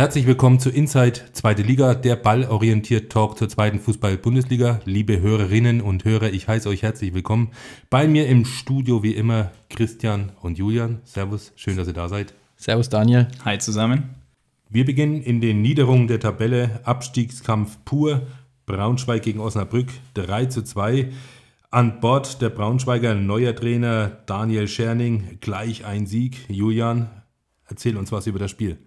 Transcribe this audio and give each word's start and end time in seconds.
Herzlich 0.00 0.26
willkommen 0.26 0.58
zu 0.58 0.70
Inside 0.70 1.20
Zweite 1.34 1.60
Liga, 1.60 1.94
der 1.94 2.16
ballorientiert 2.16 3.12
Talk 3.12 3.36
zur 3.36 3.50
zweiten 3.50 3.78
Fußball-Bundesliga. 3.78 4.80
Liebe 4.86 5.20
Hörerinnen 5.20 5.82
und 5.82 6.06
Hörer, 6.06 6.32
ich 6.32 6.48
heiße 6.48 6.70
euch 6.70 6.82
herzlich 6.82 7.12
willkommen. 7.12 7.50
Bei 7.90 8.08
mir 8.08 8.26
im 8.26 8.46
Studio 8.46 9.02
wie 9.02 9.12
immer 9.12 9.50
Christian 9.68 10.32
und 10.40 10.56
Julian. 10.56 11.00
Servus, 11.04 11.52
schön, 11.54 11.76
dass 11.76 11.86
ihr 11.86 11.92
da 11.92 12.08
seid. 12.08 12.32
Servus 12.56 12.88
Daniel. 12.88 13.28
Hi 13.44 13.58
zusammen. 13.58 14.14
Wir 14.70 14.86
beginnen 14.86 15.20
in 15.20 15.42
den 15.42 15.60
Niederungen 15.60 16.08
der 16.08 16.18
Tabelle. 16.18 16.80
Abstiegskampf 16.84 17.76
pur. 17.84 18.22
Braunschweig 18.64 19.20
gegen 19.20 19.40
Osnabrück 19.40 19.90
3 20.14 20.46
zu 20.46 20.64
2. 20.64 21.10
An 21.70 22.00
Bord 22.00 22.40
der 22.40 22.48
Braunschweiger 22.48 23.14
neuer 23.14 23.54
Trainer 23.54 24.12
Daniel 24.24 24.66
Scherning. 24.66 25.36
Gleich 25.42 25.84
ein 25.84 26.06
Sieg. 26.06 26.46
Julian, 26.48 27.10
erzähl 27.66 27.98
uns 27.98 28.10
was 28.10 28.26
über 28.26 28.38
das 28.38 28.50
Spiel. 28.50 28.78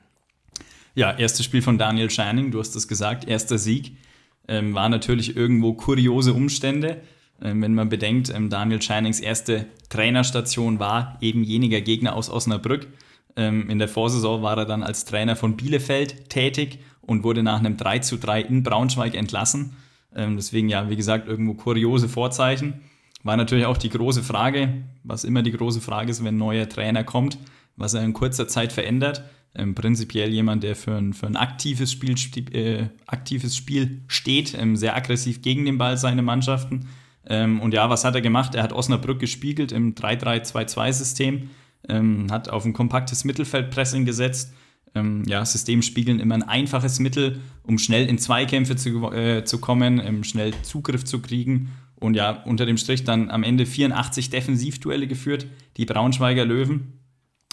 Ja, 0.95 1.11
erstes 1.11 1.43
Spiel 1.43 1.63
von 1.63 1.79
Daniel 1.79 2.11
Scherning, 2.11 2.51
du 2.51 2.59
hast 2.59 2.75
es 2.75 2.87
gesagt, 2.87 3.27
erster 3.27 3.57
Sieg. 3.57 3.97
Ähm, 4.47 4.75
war 4.75 4.89
natürlich 4.89 5.35
irgendwo 5.35 5.73
kuriose 5.73 6.33
Umstände. 6.33 7.01
Ähm, 7.41 7.63
wenn 7.63 7.73
man 7.73 7.89
bedenkt, 7.89 8.29
ähm, 8.29 8.51
Daniel 8.51 8.79
Scheinings 8.79 9.19
erste 9.19 9.65
Trainerstation 9.89 10.77
war 10.77 11.17
eben 11.19 11.43
jeniger 11.43 11.81
Gegner 11.81 12.15
aus 12.15 12.29
Osnabrück. 12.29 12.87
Ähm, 13.35 13.71
in 13.71 13.79
der 13.79 13.87
Vorsaison 13.87 14.43
war 14.43 14.55
er 14.55 14.65
dann 14.65 14.83
als 14.83 15.05
Trainer 15.05 15.35
von 15.35 15.57
Bielefeld 15.57 16.29
tätig 16.29 16.77
und 17.01 17.23
wurde 17.23 17.41
nach 17.41 17.57
einem 17.57 17.75
3 17.75 17.99
zu 17.99 18.17
3 18.17 18.41
in 18.41 18.61
Braunschweig 18.61 19.15
entlassen. 19.15 19.75
Ähm, 20.15 20.35
deswegen 20.35 20.69
ja, 20.69 20.91
wie 20.91 20.95
gesagt, 20.95 21.27
irgendwo 21.27 21.55
kuriose 21.55 22.07
Vorzeichen. 22.07 22.81
War 23.23 23.35
natürlich 23.35 23.65
auch 23.65 23.77
die 23.77 23.89
große 23.89 24.21
Frage, 24.21 24.83
was 25.03 25.23
immer 25.23 25.41
die 25.41 25.53
große 25.53 25.81
Frage 25.81 26.11
ist, 26.11 26.23
wenn 26.23 26.35
ein 26.35 26.37
neuer 26.37 26.69
Trainer 26.69 27.03
kommt, 27.03 27.39
was 27.77 27.95
er 27.95 28.03
in 28.03 28.13
kurzer 28.13 28.47
Zeit 28.47 28.71
verändert 28.71 29.23
ähm, 29.55 29.75
prinzipiell 29.75 30.31
jemand, 30.31 30.63
der 30.63 30.75
für 30.75 30.95
ein, 30.95 31.13
für 31.13 31.27
ein 31.27 31.35
aktives, 31.35 31.91
Spiel, 31.91 32.15
äh, 32.55 32.87
aktives 33.05 33.55
Spiel 33.55 34.01
steht, 34.07 34.55
ähm, 34.57 34.75
sehr 34.75 34.95
aggressiv 34.95 35.41
gegen 35.41 35.65
den 35.65 35.77
Ball 35.77 35.97
seine 35.97 36.21
Mannschaften. 36.21 36.87
Ähm, 37.25 37.61
und 37.61 37.73
ja, 37.73 37.89
was 37.89 38.03
hat 38.03 38.15
er 38.15 38.21
gemacht? 38.21 38.55
Er 38.55 38.63
hat 38.63 38.73
Osnabrück 38.73 39.19
gespiegelt 39.19 39.71
im 39.71 39.95
3-3-2-2-System, 39.95 41.49
ähm, 41.87 42.27
hat 42.31 42.49
auf 42.49 42.65
ein 42.65 42.73
kompaktes 42.73 43.23
Mittelfeldpressing 43.25 44.05
gesetzt. 44.05 44.53
Ähm, 44.95 45.23
ja, 45.27 45.45
System 45.45 45.81
spiegeln 45.81 46.19
immer 46.19 46.35
ein 46.35 46.43
einfaches 46.43 46.99
Mittel, 46.99 47.39
um 47.63 47.77
schnell 47.77 48.07
in 48.07 48.17
Zweikämpfe 48.17 48.75
zu, 48.75 49.11
äh, 49.11 49.43
zu 49.43 49.59
kommen, 49.59 49.99
ähm, 50.03 50.23
schnell 50.23 50.53
Zugriff 50.63 51.03
zu 51.03 51.21
kriegen 51.21 51.71
und 51.95 52.15
ja, 52.15 52.43
unter 52.43 52.65
dem 52.65 52.77
Strich 52.77 53.03
dann 53.03 53.29
am 53.31 53.43
Ende 53.43 53.65
84 53.65 54.29
Defensivduelle 54.29 55.07
geführt, 55.07 55.47
die 55.77 55.85
Braunschweiger 55.85 56.45
Löwen 56.45 56.99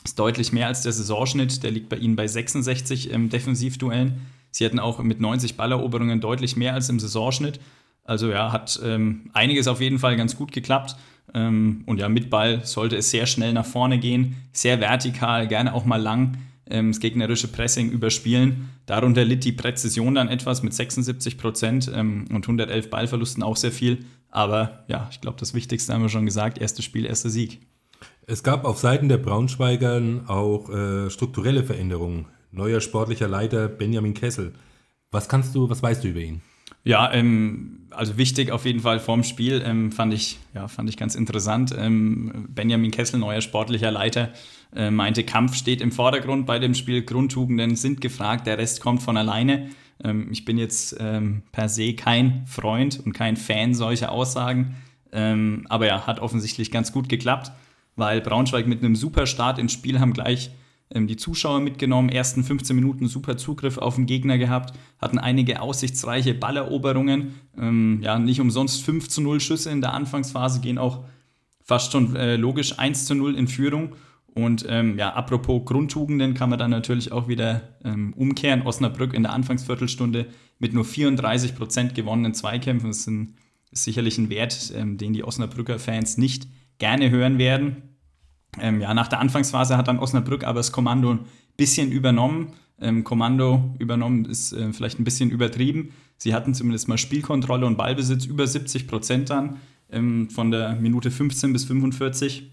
ist 0.05 0.19
deutlich 0.19 0.53
mehr 0.53 0.67
als 0.67 0.83
der 0.83 0.93
Saisonschnitt. 0.93 1.63
Der 1.63 1.71
liegt 1.71 1.89
bei 1.89 1.97
ihnen 1.97 2.17
bei 2.17 2.27
66 2.27 3.13
ähm, 3.13 3.29
Defensivduellen. 3.29 4.21
Sie 4.51 4.65
hatten 4.65 4.79
auch 4.79 4.99
mit 5.01 5.21
90 5.21 5.57
Balleroberungen 5.57 6.21
deutlich 6.21 6.57
mehr 6.57 6.75
als 6.75 6.89
im 6.89 6.99
Saisonschnitt. 6.99 7.61
Also 8.05 8.31
ja, 8.31 8.53
hat 8.53 8.81
ähm, 8.83 9.31
einiges 9.33 9.69
auf 9.69 9.81
jeden 9.81 9.99
Fall 9.99 10.17
ganz 10.17 10.37
gut 10.37 10.53
geklappt. 10.53 10.97
Ähm, 11.35 11.83
und 11.87 11.99
ja, 11.99 12.09
mit 12.09 12.31
Ball 12.31 12.65
sollte 12.65 12.97
es 12.97 13.11
sehr 13.11 13.27
schnell 13.27 13.53
nach 13.53 13.67
vorne 13.67 13.99
gehen, 13.99 14.37
sehr 14.53 14.81
vertikal, 14.81 15.47
gerne 15.47 15.75
auch 15.75 15.85
mal 15.85 16.01
lang 16.01 16.39
ähm, 16.69 16.93
das 16.93 17.01
gegnerische 17.01 17.49
Pressing 17.49 17.91
überspielen. 17.91 18.71
Darunter 18.87 19.25
litt 19.25 19.45
die 19.45 19.53
Präzision 19.53 20.15
dann 20.15 20.29
etwas 20.29 20.63
mit 20.63 20.75
76 20.75 21.39
Prozent 21.39 21.91
ähm, 21.95 22.25
und 22.31 22.45
111 22.45 22.91
Ballverlusten 22.91 23.43
auch 23.43 23.57
sehr 23.57 23.73
viel. 23.73 24.05
Aber 24.31 24.85
ja, 24.89 25.09
ich 25.11 25.21
glaube, 25.21 25.39
das 25.39 25.55
Wichtigste 25.55 25.93
haben 25.93 26.03
wir 26.03 26.09
schon 26.09 26.27
gesagt: 26.27 26.59
erstes 26.59 26.85
Spiel, 26.85 27.05
erster 27.05 27.31
Sieg. 27.31 27.61
Es 28.27 28.43
gab 28.43 28.65
auf 28.65 28.79
Seiten 28.79 29.09
der 29.09 29.19
Braunschweigern 29.19 30.29
auch 30.29 30.71
äh, 30.71 31.11
strukturelle 31.11 31.65
Veränderungen. 31.65 32.27
Neuer 32.53 32.81
sportlicher 32.81 33.29
Leiter 33.29 33.69
Benjamin 33.69 34.15
Kessel. 34.15 34.53
Was 35.11 35.29
kannst 35.29 35.55
du, 35.55 35.69
was 35.69 35.83
weißt 35.83 36.05
du 36.05 36.09
über 36.09 36.21
ihn? 36.21 36.43
Ja, 36.85 37.13
ähm, 37.13 37.89
also 37.91 38.17
wichtig 38.17 38.53
auf 38.53 38.65
jeden 38.65 38.81
Fall 38.81 39.01
vorm 39.01 39.23
Spiel 39.23 39.63
ähm, 39.65 39.93
fand 39.93 40.15
ich, 40.15 40.39
ja, 40.55 40.69
fand 40.69 40.89
ich 40.89 40.97
ganz 40.97 41.15
interessant. 41.15 41.75
Ähm, 41.77 42.49
Benjamin 42.49 42.91
Kessel, 42.91 43.21
neuer 43.21 43.41
sportlicher 43.41 43.91
Leiter, 43.91 44.31
äh, 44.75 44.91
meinte, 44.91 45.25
Kampf 45.25 45.55
steht 45.57 45.81
im 45.81 45.93
Vordergrund 45.93 46.47
bei 46.47 46.59
dem 46.59 46.75
Spiel. 46.75 47.03
Grundtugenden 47.03 47.77
sind 47.77 48.01
gefragt, 48.01 48.47
der 48.47 48.59
Rest 48.59 48.81
kommt 48.81 49.03
von 49.03 49.17
alleine. 49.17 49.71
Ähm, 50.03 50.29
ich 50.31 50.45
bin 50.45 50.57
jetzt 50.57 50.97
ähm, 50.99 51.43
per 51.53 51.69
se 51.69 51.95
kein 51.95 52.47
Freund 52.47 53.01
und 53.05 53.13
kein 53.13 53.37
Fan 53.37 53.75
solcher 53.75 54.13
Aussagen, 54.13 54.77
ähm, 55.13 55.67
aber 55.69 55.87
ja, 55.87 56.07
hat 56.07 56.21
offensichtlich 56.21 56.71
ganz 56.71 56.93
gut 56.93 57.09
geklappt 57.09 57.53
weil 57.97 58.21
Braunschweig 58.21 58.67
mit 58.67 58.83
einem 58.83 58.97
super 58.97 59.27
Start 59.27 59.59
ins 59.59 59.73
Spiel 59.73 60.01
haben 60.01 60.13
gleich 60.13 60.51
ähm, 60.93 61.07
die 61.07 61.17
Zuschauer 61.17 61.61
mitgenommen, 61.61 62.09
ersten 62.09 62.43
15 62.45 62.75
Minuten 62.75 63.07
super 63.07 63.37
Zugriff 63.37 63.79
auf 63.79 63.95
den 63.97 64.07
Gegner 64.07 64.39
gehabt, 64.39 64.77
hatten 64.99 65.19
einige 65.19 65.61
aussichtsreiche 65.61 66.35
Balleroberungen, 66.35 67.35
ähm, 67.59 68.01
ja, 68.03 68.19
nicht 68.19 68.41
umsonst 68.41 68.83
5 68.83 69.09
zu 69.09 69.21
0 69.21 69.41
Schüsse 69.41 69.71
in 69.71 69.81
der 69.81 69.93
Anfangsphase, 69.93 70.61
gehen 70.61 70.79
auch 70.79 71.05
fast 71.63 71.93
schon 71.93 72.17
äh, 72.17 72.37
logisch 72.37 72.79
1 72.79 73.07
zu 73.07 73.15
0 73.15 73.37
in 73.37 73.49
Führung. 73.49 73.95
Und 74.33 74.65
ähm, 74.69 74.97
ja, 74.97 75.13
apropos 75.13 75.65
Grundtugenden 75.65 76.35
kann 76.35 76.51
man 76.51 76.59
dann 76.59 76.71
natürlich 76.71 77.11
auch 77.11 77.27
wieder 77.27 77.63
ähm, 77.85 78.13
umkehren. 78.15 78.63
Osnabrück 78.63 79.13
in 79.13 79.25
der 79.25 79.33
Anfangsviertelstunde 79.33 80.27
mit 80.61 80.73
nur 80.73 80.85
34 80.85 81.57
Prozent 81.57 81.95
gewonnenen 81.97 82.35
Zweikämpfen. 82.35 82.91
Das 82.91 83.07
ist, 83.07 83.11
sicherlich 83.73 84.19
ein 84.19 84.31
Wert, 84.31 84.73
ähm, 84.75 84.99
den 84.99 85.13
die 85.13 85.23
Osnabrücker 85.23 85.79
Fans 85.79 86.17
nicht 86.17 86.49
gerne 86.81 87.11
hören 87.11 87.39
werden. 87.39 87.91
Ähm, 88.59 88.81
ja, 88.81 88.93
nach 88.93 89.07
der 89.07 89.21
Anfangsphase 89.21 89.77
hat 89.77 89.87
dann 89.87 90.01
Osnabrück 90.01 90.43
aber 90.43 90.59
das 90.59 90.73
Kommando 90.73 91.13
ein 91.13 91.21
bisschen 91.57 91.93
übernommen. 91.93 92.55
Ähm, 92.81 93.05
Kommando 93.05 93.77
übernommen 93.79 94.25
ist 94.25 94.53
äh, 94.53 94.73
vielleicht 94.73 94.99
ein 94.99 95.05
bisschen 95.05 95.31
übertrieben. 95.31 95.93
Sie 96.17 96.35
hatten 96.35 96.55
zumindest 96.55 96.89
mal 96.89 96.99
Spielkontrolle 96.99 97.67
und 97.67 97.77
Ballbesitz 97.77 98.25
über 98.25 98.47
70 98.47 98.89
Prozent 98.89 99.31
dann 99.31 99.59
ähm, 99.91 100.29
von 100.31 100.51
der 100.51 100.75
Minute 100.75 101.11
15 101.11 101.53
bis 101.53 101.65
45. 101.67 102.51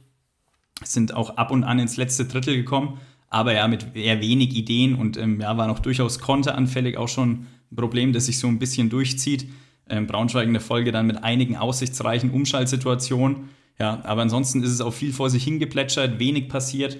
Sind 0.83 1.15
auch 1.15 1.37
ab 1.37 1.49
und 1.49 1.63
an 1.63 1.79
ins 1.79 1.97
letzte 1.97 2.25
Drittel 2.25 2.55
gekommen, 2.55 2.99
aber 3.29 3.53
ja 3.53 3.67
mit 3.67 3.95
eher 3.95 4.21
wenig 4.21 4.55
Ideen 4.55 4.93
und 4.93 5.17
ähm, 5.17 5.41
ja, 5.41 5.57
war 5.57 5.67
noch 5.67 5.79
durchaus 5.79 6.19
konteranfällig, 6.19 6.97
auch 6.97 7.07
schon 7.07 7.47
ein 7.71 7.75
Problem, 7.75 8.13
das 8.13 8.27
sich 8.27 8.37
so 8.37 8.47
ein 8.47 8.59
bisschen 8.59 8.89
durchzieht. 8.89 9.49
Ähm, 9.89 10.05
Braunschweig 10.05 10.45
in 10.45 10.53
der 10.53 10.61
Folge 10.61 10.91
dann 10.91 11.07
mit 11.07 11.23
einigen 11.23 11.55
aussichtsreichen 11.55 12.29
Umschaltsituationen 12.29 13.49
ja, 13.79 14.01
aber 14.03 14.23
ansonsten 14.23 14.63
ist 14.63 14.71
es 14.71 14.81
auch 14.81 14.93
viel 14.93 15.13
vor 15.13 15.29
sich 15.29 15.43
hingeplätschert, 15.43 16.19
wenig 16.19 16.49
passiert, 16.49 16.97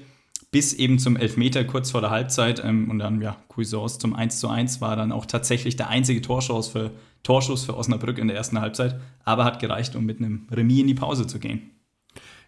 bis 0.52 0.74
eben 0.74 1.00
zum 1.00 1.18
Elfmeter 1.18 1.64
kurz 1.66 1.92
vor 1.92 2.02
der 2.02 2.12
Halbzeit. 2.12 2.64
Ähm, 2.64 2.90
und 2.90 3.00
dann, 3.00 3.22
ja, 3.22 3.38
Cuisance 3.50 4.00
zum 4.00 4.14
1 4.14 4.40
zu 4.40 4.48
1 4.48 4.82
war 4.82 4.96
dann 4.96 5.12
auch 5.12 5.26
tatsächlich 5.26 5.76
der 5.76 5.90
einzige 5.90 6.22
Torschuss 6.22 6.68
für, 6.68 6.92
Torschuss 7.24 7.66
für 7.66 7.76
Osnabrück 7.76 8.18
in 8.20 8.28
der 8.28 8.38
ersten 8.38 8.62
Halbzeit, 8.62 9.00
aber 9.24 9.44
hat 9.44 9.60
gereicht, 9.60 9.96
um 9.96 10.06
mit 10.06 10.20
einem 10.20 10.48
Remis 10.52 10.82
in 10.82 10.88
die 10.88 10.94
Pause 10.94 11.28
zu 11.28 11.40
gehen. 11.40 11.72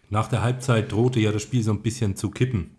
Nach 0.08 0.28
der 0.28 0.42
Halbzeit 0.42 0.90
drohte 0.90 1.20
ja 1.20 1.32
das 1.32 1.42
Spiel 1.42 1.62
so 1.62 1.70
ein 1.72 1.82
bisschen 1.82 2.16
zu 2.16 2.30
kippen. 2.30 2.76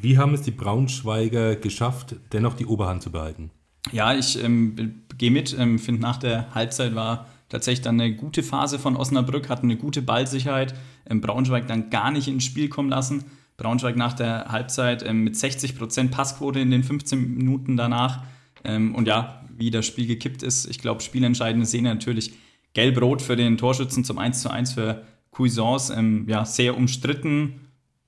Wie 0.00 0.18
haben 0.18 0.34
es 0.34 0.42
die 0.42 0.50
Braunschweiger 0.50 1.56
geschafft, 1.56 2.16
dennoch 2.32 2.54
die 2.54 2.66
Oberhand 2.66 3.02
zu 3.02 3.10
behalten? 3.10 3.50
Ja, 3.92 4.14
ich 4.14 4.42
ähm, 4.42 5.02
gehe 5.18 5.30
mit. 5.30 5.56
Ähm, 5.58 5.78
finde, 5.78 6.00
nach 6.00 6.18
der 6.18 6.54
Halbzeit 6.54 6.94
war 6.94 7.26
tatsächlich 7.50 7.82
dann 7.82 8.00
eine 8.00 8.14
gute 8.14 8.42
Phase 8.42 8.78
von 8.78 8.96
Osnabrück, 8.96 9.50
hatten 9.50 9.66
eine 9.66 9.76
gute 9.76 10.00
Ballsicherheit, 10.00 10.74
ähm, 11.08 11.20
Braunschweig 11.20 11.66
dann 11.66 11.90
gar 11.90 12.10
nicht 12.10 12.28
ins 12.28 12.44
Spiel 12.44 12.70
kommen 12.70 12.88
lassen. 12.88 13.24
Braunschweig 13.58 13.96
nach 13.96 14.14
der 14.14 14.46
Halbzeit 14.46 15.04
ähm, 15.06 15.24
mit 15.24 15.34
60% 15.34 16.10
Passquote 16.10 16.60
in 16.60 16.70
den 16.70 16.82
15 16.82 17.34
Minuten 17.36 17.76
danach. 17.76 18.22
Ähm, 18.64 18.94
und 18.94 19.06
ja, 19.06 19.44
wie 19.54 19.70
das 19.70 19.86
Spiel 19.86 20.06
gekippt 20.06 20.42
ist, 20.42 20.66
ich 20.66 20.78
glaube, 20.78 21.02
spielentscheidende 21.02 21.66
Szene 21.66 21.92
natürlich 21.92 22.32
gelb-rot 22.72 23.20
für 23.20 23.36
den 23.36 23.58
Torschützen 23.58 24.04
zum 24.04 24.18
1:1 24.18 24.72
für 24.72 25.04
Cuisance. 25.32 25.92
Ähm, 25.92 26.26
ja, 26.28 26.46
sehr 26.46 26.76
umstritten, 26.76 27.60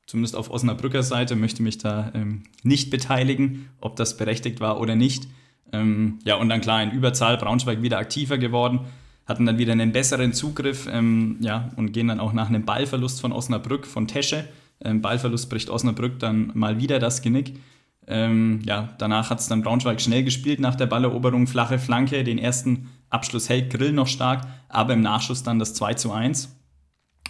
zumindest 0.06 0.36
auf 0.36 0.50
Osnabrücker 0.50 1.02
Seite, 1.02 1.36
möchte 1.36 1.62
mich 1.62 1.78
da 1.78 2.12
ähm, 2.14 2.44
nicht 2.62 2.90
beteiligen, 2.90 3.68
ob 3.80 3.96
das 3.96 4.16
berechtigt 4.16 4.60
war 4.60 4.80
oder 4.80 4.94
nicht. 4.94 5.26
Ähm, 5.72 6.20
ja, 6.24 6.36
und 6.36 6.48
dann 6.48 6.60
klar 6.60 6.82
in 6.82 6.92
Überzahl, 6.92 7.36
Braunschweig 7.36 7.82
wieder 7.82 7.98
aktiver 7.98 8.38
geworden 8.38 8.80
hatten 9.26 9.46
dann 9.46 9.58
wieder 9.58 9.72
einen 9.72 9.92
besseren 9.92 10.32
Zugriff 10.32 10.88
ähm, 10.90 11.36
ja, 11.40 11.70
und 11.76 11.92
gehen 11.92 12.08
dann 12.08 12.20
auch 12.20 12.32
nach 12.32 12.48
einem 12.48 12.64
Ballverlust 12.64 13.20
von 13.20 13.32
Osnabrück, 13.32 13.86
von 13.86 14.08
Tesche. 14.08 14.48
Ähm, 14.84 15.00
Ballverlust 15.00 15.48
bricht 15.48 15.70
Osnabrück 15.70 16.18
dann 16.18 16.50
mal 16.54 16.80
wieder 16.80 16.98
das 16.98 17.22
Genick. 17.22 17.54
Ähm, 18.08 18.60
ja, 18.66 18.94
danach 18.98 19.30
hat 19.30 19.38
es 19.38 19.46
dann 19.46 19.62
Braunschweig 19.62 20.00
schnell 20.00 20.24
gespielt 20.24 20.58
nach 20.58 20.74
der 20.74 20.86
Balleroberung, 20.86 21.46
flache 21.46 21.78
Flanke. 21.78 22.24
Den 22.24 22.38
ersten 22.38 22.88
Abschluss 23.10 23.48
hält 23.48 23.70
Grill 23.70 23.92
noch 23.92 24.08
stark, 24.08 24.46
aber 24.68 24.94
im 24.94 25.02
Nachschuss 25.02 25.44
dann 25.44 25.60
das 25.60 25.74
2 25.74 25.94
zu 25.94 26.12
1. 26.12 26.56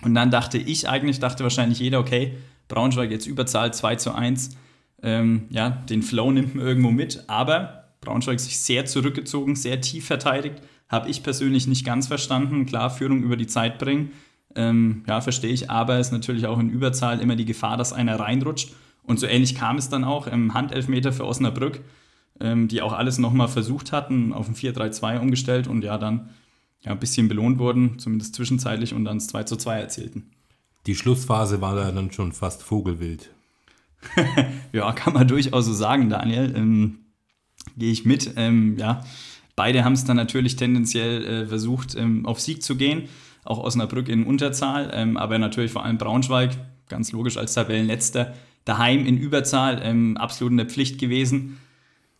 Und 0.02 0.14
dann 0.14 0.30
dachte 0.30 0.58
ich 0.58 0.88
eigentlich, 0.88 1.20
dachte 1.20 1.42
wahrscheinlich 1.42 1.78
jeder, 1.78 2.00
okay, 2.00 2.38
Braunschweig 2.68 3.10
jetzt 3.10 3.26
Überzahl 3.26 3.74
2 3.74 3.96
zu 3.96 4.14
1. 4.14 4.56
Ähm, 5.02 5.46
ja, 5.50 5.70
den 5.70 6.02
Flow 6.02 6.30
nimmt 6.30 6.54
man 6.54 6.64
irgendwo 6.64 6.90
mit, 6.90 7.24
aber 7.28 7.84
Braunschweig 8.00 8.40
sich 8.40 8.58
sehr 8.58 8.86
zurückgezogen, 8.86 9.56
sehr 9.56 9.80
tief 9.80 10.06
verteidigt 10.06 10.62
habe 10.92 11.08
ich 11.08 11.24
persönlich 11.24 11.66
nicht 11.66 11.84
ganz 11.84 12.06
verstanden. 12.06 12.66
Klar, 12.66 12.90
Führung 12.90 13.22
über 13.22 13.36
die 13.36 13.48
Zeit 13.48 13.78
bringen, 13.78 14.12
ähm, 14.54 15.02
ja, 15.08 15.20
verstehe 15.20 15.52
ich, 15.52 15.70
aber 15.70 15.98
es 15.98 16.08
ist 16.08 16.12
natürlich 16.12 16.46
auch 16.46 16.60
in 16.60 16.70
Überzahl 16.70 17.20
immer 17.20 17.34
die 17.34 17.46
Gefahr, 17.46 17.76
dass 17.76 17.92
einer 17.92 18.20
reinrutscht. 18.20 18.72
Und 19.02 19.18
so 19.18 19.26
ähnlich 19.26 19.54
kam 19.54 19.78
es 19.78 19.88
dann 19.88 20.04
auch 20.04 20.26
im 20.28 20.54
Handelfmeter 20.54 21.12
für 21.12 21.26
Osnabrück. 21.26 21.80
ähm, 22.40 22.66
die 22.66 22.82
auch 22.82 22.92
alles 22.92 23.18
nochmal 23.18 23.48
versucht 23.48 23.92
hatten, 23.92 24.32
auf 24.32 24.48
ein 24.48 24.54
4-3-2 24.54 25.20
umgestellt 25.20 25.68
und 25.68 25.84
ja 25.84 25.98
dann 25.98 26.30
ja, 26.80 26.90
ein 26.90 26.98
bisschen 26.98 27.28
belohnt 27.28 27.58
wurden, 27.58 27.98
zumindest 27.98 28.34
zwischenzeitlich 28.34 28.94
und 28.94 29.04
dann 29.04 29.18
das 29.18 29.28
2 29.28 29.44
2 29.44 29.78
erzielten. 29.78 30.30
Die 30.86 30.96
Schlussphase 30.96 31.60
war 31.60 31.76
da 31.76 31.92
dann 31.92 32.10
schon 32.10 32.32
fast 32.32 32.62
Vogelwild. 32.62 33.30
ja, 34.72 34.92
kann 34.92 35.12
man 35.12 35.28
durchaus 35.28 35.66
so 35.66 35.72
sagen, 35.72 36.10
Daniel. 36.10 36.52
Ähm, 36.56 36.98
Gehe 37.76 37.92
ich 37.92 38.04
mit. 38.04 38.32
Ähm, 38.36 38.76
ja, 38.76 39.04
beide 39.56 39.84
haben 39.84 39.93
es 39.93 40.04
dann 40.04 40.16
natürlich 40.16 40.56
tendenziell 40.56 41.25
äh, 41.25 41.46
versucht, 41.46 41.94
ähm, 41.94 42.26
auf 42.26 42.40
Sieg 42.40 42.62
zu 42.62 42.76
gehen. 42.76 43.08
Auch 43.44 43.58
Osnabrück 43.58 44.08
in 44.08 44.25
Unterzahl, 44.25 44.90
ähm, 44.94 45.16
aber 45.16 45.38
natürlich 45.38 45.72
vor 45.72 45.84
allem 45.84 45.99
Braunschweig, 45.99 46.56
ganz 46.88 47.12
logisch 47.12 47.37
als 47.37 47.54
Tabellenletzter, 47.54 48.34
daheim 48.64 49.04
in 49.04 49.19
Überzahl, 49.19 49.81
ähm, 49.82 50.16
absolut 50.16 50.52
in 50.52 50.58
der 50.58 50.66
Pflicht 50.66 50.99
gewesen. 50.99 51.58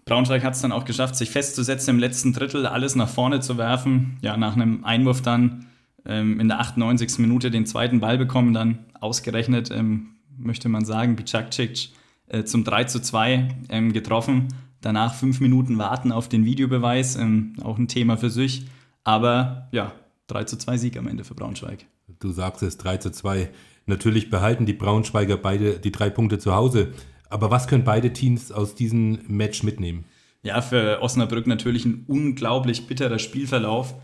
Braunschweig 0.05 0.43
hat 0.43 0.55
es 0.55 0.63
dann 0.63 0.73
auch 0.73 0.85
geschafft, 0.85 1.15
sich 1.15 1.31
festzusetzen 1.31 1.91
im 1.95 2.01
letzten 2.01 2.33
Drittel, 2.33 2.67
alles 2.67 2.97
nach 2.97 3.09
vorne 3.09 3.41
zu 3.41 3.57
werfen. 3.57 4.19
Ja, 4.21 4.37
nach 4.37 4.57
einem 4.57 4.85
Einwurf 4.85 5.23
dann 5.23 5.67
ähm, 6.05 6.41
in 6.41 6.49
der 6.49 6.59
98. 6.61 7.19
Minute 7.19 7.51
den 7.51 7.67
zweiten 7.67 8.01
Ball 8.01 8.19
bekommen, 8.19 8.53
dann 8.53 8.81
ausgerechnet, 9.01 9.71
ähm, 9.71 10.17
möchte 10.37 10.69
man 10.69 10.85
sagen, 10.85 11.15
Bicakcic 11.15 11.91
äh, 12.27 12.45
zum 12.45 12.65
3 12.65 12.85
zu 12.85 13.01
2 13.01 13.49
ähm, 13.69 13.93
getroffen. 13.93 14.49
Danach 14.83 15.15
fünf 15.15 15.41
Minuten 15.41 15.79
warten 15.79 16.13
auf 16.13 16.29
den 16.29 16.45
Videobeweis, 16.45 17.17
ähm, 17.17 17.55
auch 17.63 17.79
ein 17.79 17.89
Thema 17.89 18.19
für 18.19 18.31
sich. 18.31 18.67
Aber 19.05 19.69
ja, 19.73 19.93
3 20.27 20.45
zu 20.45 20.59
2 20.59 20.77
Sieg 20.77 20.97
am 20.99 21.07
Ende 21.07 21.25
für 21.25 21.35
Braunschweig. 21.35 21.87
Du 22.21 22.31
sagst 22.31 22.63
es, 22.63 22.79
3 22.79 22.99
zu 22.99 23.13
2. 23.13 23.49
Natürlich 23.87 24.29
behalten 24.29 24.67
die 24.67 24.73
Braunschweiger 24.73 25.37
beide 25.37 25.79
die 25.79 25.93
drei 25.93 26.11
Punkte 26.11 26.39
zu 26.39 26.55
Hause. 26.55 26.93
Aber 27.31 27.51
was 27.51 27.67
können 27.67 27.85
beide 27.85 28.13
Teams 28.13 28.53
aus 28.53 28.75
diesem 28.75 29.21
Match 29.27 29.63
mitnehmen? 29.63 30.05
Ja, 30.43 30.61
für 30.61 31.01
Osnabrück 31.01 31.47
natürlich 31.47 31.85
ein 31.85 32.05
unglaublich 32.09 32.87
bitterer 32.87 33.19
Spielverlauf, 33.19 33.95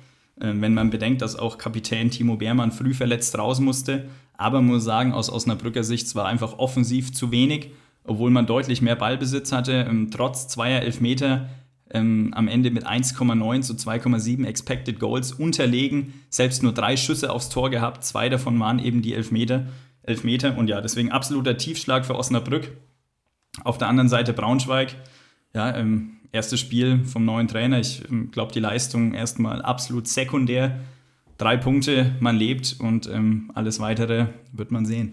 äh, 0.40 0.52
wenn 0.54 0.74
man 0.74 0.90
bedenkt, 0.90 1.22
dass 1.22 1.36
auch 1.36 1.58
Kapitän 1.58 2.10
Timo 2.10 2.36
Beermann 2.36 2.72
früh 2.72 2.94
verletzt 2.94 3.36
raus 3.36 3.60
musste. 3.60 4.08
Aber 4.34 4.60
man 4.60 4.74
muss 4.74 4.84
sagen, 4.84 5.12
aus 5.12 5.30
Osnabrücker 5.30 5.82
Sicht 5.82 6.14
war 6.14 6.26
einfach 6.26 6.58
offensiv 6.58 7.12
zu 7.12 7.32
wenig, 7.32 7.72
obwohl 8.08 8.30
man 8.30 8.46
deutlich 8.46 8.82
mehr 8.82 8.96
Ballbesitz 8.96 9.52
hatte. 9.52 9.86
Ähm, 9.88 10.10
trotz 10.10 10.48
zweier 10.48 10.82
Elfmeter 10.82 11.48
ähm, 11.90 12.32
am 12.34 12.48
Ende 12.48 12.70
mit 12.70 12.86
1,9 12.86 13.62
zu 13.62 13.74
2,7 13.74 14.44
Expected 14.44 14.98
Goals 14.98 15.32
unterlegen. 15.32 16.14
Selbst 16.30 16.62
nur 16.62 16.72
drei 16.72 16.96
Schüsse 16.96 17.32
aufs 17.32 17.48
Tor 17.48 17.70
gehabt. 17.70 18.04
Zwei 18.04 18.28
davon 18.28 18.58
waren 18.60 18.78
eben 18.78 19.02
die 19.02 19.14
Elfmeter. 19.14 19.66
Elfmeter. 20.02 20.56
Und 20.56 20.68
ja, 20.68 20.80
deswegen 20.80 21.12
absoluter 21.12 21.56
Tiefschlag 21.56 22.06
für 22.06 22.16
Osnabrück. 22.16 22.70
Auf 23.64 23.78
der 23.78 23.88
anderen 23.88 24.08
Seite 24.08 24.32
Braunschweig, 24.32 24.94
ja, 25.54 25.74
ähm, 25.76 26.18
erstes 26.32 26.60
Spiel 26.60 27.04
vom 27.04 27.24
neuen 27.24 27.48
Trainer. 27.48 27.78
Ich 27.80 28.02
ähm, 28.08 28.30
glaube, 28.30 28.52
die 28.52 28.60
Leistung 28.60 29.14
erstmal 29.14 29.62
absolut 29.62 30.08
sekundär. 30.08 30.78
Drei 31.38 31.56
Punkte, 31.56 32.12
man 32.20 32.36
lebt 32.36 32.76
und 32.80 33.08
ähm, 33.08 33.50
alles 33.54 33.80
weitere 33.80 34.26
wird 34.52 34.70
man 34.70 34.86
sehen. 34.86 35.10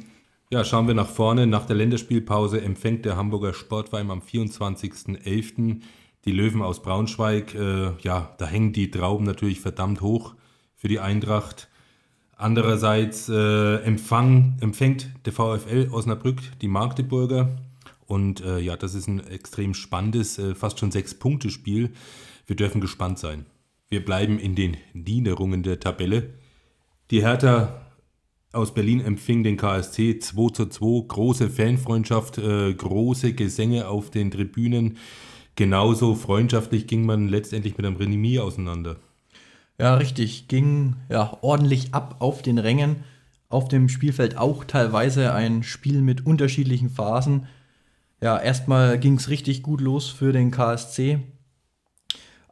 Ja, 0.52 0.64
schauen 0.64 0.88
wir 0.88 0.94
nach 0.94 1.10
vorne. 1.10 1.48
Nach 1.48 1.66
der 1.66 1.76
Länderspielpause 1.76 2.62
empfängt 2.62 3.04
der 3.04 3.18
Hamburger 3.18 3.54
Sportverein 3.54 4.12
am 4.12 4.22
24.11. 4.22 5.82
die 6.24 6.32
Löwen 6.32 6.62
aus 6.62 6.84
Braunschweig. 6.84 7.56
Äh, 7.56 7.94
ja, 8.02 8.36
da 8.38 8.46
hängen 8.46 8.72
die 8.72 8.92
Trauben 8.92 9.26
natürlich 9.26 9.60
verdammt 9.60 10.02
hoch 10.02 10.36
für 10.76 10.88
die 10.88 11.00
Eintracht. 11.00 11.68
Andererseits 12.38 13.28
äh, 13.28 13.78
empfang, 13.78 14.58
empfängt 14.62 15.10
der 15.26 15.34
VfL 15.34 15.90
Osnabrück 15.92 16.42
die 16.62 16.68
Magdeburger. 16.68 17.50
Und 18.06 18.42
äh, 18.42 18.60
ja, 18.60 18.78
das 18.78 18.94
ist 18.94 19.08
ein 19.08 19.26
extrem 19.26 19.74
spannendes, 19.74 20.38
äh, 20.38 20.54
fast 20.54 20.80
schon 20.80 20.92
Sechs-Punkte-Spiel. 20.92 21.92
Wir 22.46 22.56
dürfen 22.56 22.82
gespannt 22.82 23.18
sein. 23.18 23.48
Wir 23.90 24.06
bleiben 24.06 24.38
in 24.38 24.54
den 24.54 24.78
Niederungen 24.94 25.64
der 25.64 25.80
Tabelle. 25.80 26.36
Die 27.10 27.24
Hertha 27.24 27.85
aus 28.56 28.74
Berlin 28.74 29.02
empfing 29.02 29.44
den 29.44 29.58
KSC 29.58 30.20
2 30.20 30.50
zu 30.52 30.66
2. 30.68 31.08
Große 31.08 31.50
Fanfreundschaft, 31.50 32.38
äh, 32.38 32.74
große 32.74 33.34
Gesänge 33.34 33.88
auf 33.88 34.10
den 34.10 34.32
Tribünen. 34.32 34.98
Genauso 35.56 36.16
freundschaftlich 36.16 36.88
ging 36.88 37.06
man 37.06 37.28
letztendlich 37.28 37.78
mit 37.78 37.86
einem 37.86 37.96
Remis 37.98 38.40
auseinander. 38.40 38.98
Ja, 39.78 39.96
richtig. 39.96 40.48
Ging 40.48 40.96
ja 41.10 41.38
ordentlich 41.42 41.94
ab 41.94 42.18
auf 42.20 42.42
den 42.42 42.58
Rängen. 42.58 43.04
Auf 43.50 43.68
dem 43.68 43.90
Spielfeld 43.90 44.38
auch 44.38 44.64
teilweise 44.64 45.34
ein 45.34 45.64
Spiel 45.64 46.02
mit 46.02 46.26
unterschiedlichen 46.26 46.90
Phasen 46.90 47.48
ja, 48.22 48.40
erstmal 48.40 48.98
ging 48.98 49.18
es 49.18 49.30
richtig 49.30 49.62
gut 49.62 49.82
los 49.82 50.10
für 50.10 50.32
den 50.32 50.52
KSC. 50.52 51.20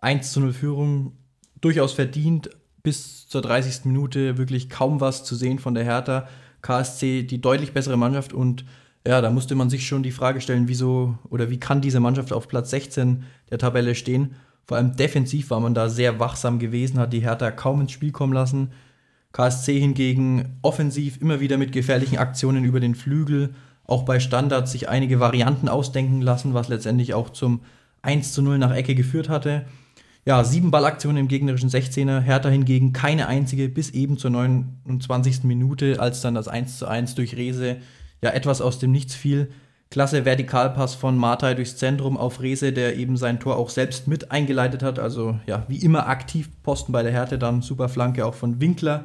1 0.02 0.32
zu 0.32 0.42
0 0.42 0.54
Führung, 0.54 1.14
durchaus 1.62 1.94
verdient, 1.94 2.50
bis 2.84 3.28
zur 3.28 3.42
30. 3.42 3.86
Minute 3.86 4.38
wirklich 4.38 4.70
kaum 4.70 5.02
was 5.02 5.24
zu 5.24 5.36
sehen 5.36 5.58
von 5.58 5.74
der 5.74 5.86
Hertha. 5.86 6.28
KSC 6.62 7.24
die 7.24 7.42
deutlich 7.42 7.74
bessere 7.74 7.98
Mannschaft 7.98 8.34
und 8.34 8.66
ja, 9.06 9.20
da 9.22 9.32
musste 9.32 9.56
man 9.56 9.70
sich 9.70 9.86
schon 9.86 10.04
die 10.04 10.12
Frage 10.12 10.40
stellen, 10.40 10.68
wieso 10.68 11.18
oder 11.30 11.50
wie 11.50 11.60
kann 11.60 11.82
diese 11.82 12.00
Mannschaft 12.00 12.32
auf 12.32 12.48
Platz 12.48 12.70
16 12.70 13.24
der 13.50 13.58
Tabelle 13.58 13.96
stehen. 13.96 14.36
Vor 14.66 14.78
allem 14.78 14.96
defensiv 14.96 15.50
war 15.50 15.60
man 15.60 15.74
da 15.74 15.90
sehr 15.90 16.20
wachsam 16.20 16.60
gewesen, 16.60 17.00
hat 17.00 17.12
die 17.12 17.20
Hertha 17.22 17.52
kaum 17.52 17.82
ins 17.82 17.92
Spiel 17.92 18.12
kommen 18.12 18.32
lassen. 18.32 18.72
KSC 19.34 19.80
hingegen 19.80 20.58
offensiv 20.62 21.22
immer 21.22 21.40
wieder 21.40 21.58
mit 21.58 21.72
gefährlichen 21.74 22.18
Aktionen 22.18 22.64
über 22.64 22.80
den 22.80 22.96
Flügel, 22.96 23.56
auch 23.86 24.04
bei 24.04 24.20
Standards 24.20 24.72
sich 24.72 24.88
einige 24.88 25.20
Varianten 25.20 25.68
ausdenken 25.68 26.22
lassen, 26.22 26.54
was 26.54 26.70
letztendlich 26.70 27.14
auch 27.14 27.30
zum 27.30 27.62
1 28.04 28.32
zu 28.32 28.42
0 28.42 28.58
nach 28.58 28.74
Ecke 28.74 28.96
geführt 28.96 29.28
hatte. 29.28 29.66
Ja, 30.26 30.44
sieben 30.46 30.72
Ballaktionen 30.72 31.18
im 31.18 31.28
gegnerischen 31.28 31.70
16er, 31.70 32.22
Hertha 32.22 32.48
hingegen 32.48 32.94
keine 32.94 33.28
einzige 33.28 33.68
bis 33.68 33.90
eben 33.90 34.18
zur 34.18 34.32
29. 34.32 35.44
Minute, 35.44 36.00
als 36.00 36.22
dann 36.22 36.36
das 36.36 36.48
1 36.48 36.78
zu 36.78 36.88
1 36.88 37.16
durch 37.16 37.36
Rese 37.36 37.78
ja 38.22 38.30
etwas 38.30 38.62
aus 38.62 38.80
dem 38.80 38.92
Nichts 38.92 39.16
fiel. 39.16 39.52
Klasse 39.92 40.24
Vertikalpass 40.26 40.96
von 40.96 41.18
Martai 41.18 41.56
durchs 41.56 41.76
Zentrum 41.76 42.18
auf 42.18 42.42
Rese, 42.42 42.72
der 42.72 42.96
eben 42.96 43.18
sein 43.18 43.40
Tor 43.42 43.58
auch 43.58 43.70
selbst 43.70 44.08
mit 44.08 44.32
eingeleitet 44.32 44.82
hat. 44.82 44.98
Also 44.98 45.38
ja, 45.46 45.66
wie 45.68 45.78
immer 45.78 46.08
aktiv 46.08 46.50
Posten 46.64 46.94
bei 46.94 47.04
der 47.04 47.12
Härte, 47.12 47.38
dann 47.38 47.62
super 47.62 47.90
Flanke 47.90 48.26
auch 48.26 48.34
von 48.34 48.62
Winkler 48.62 49.04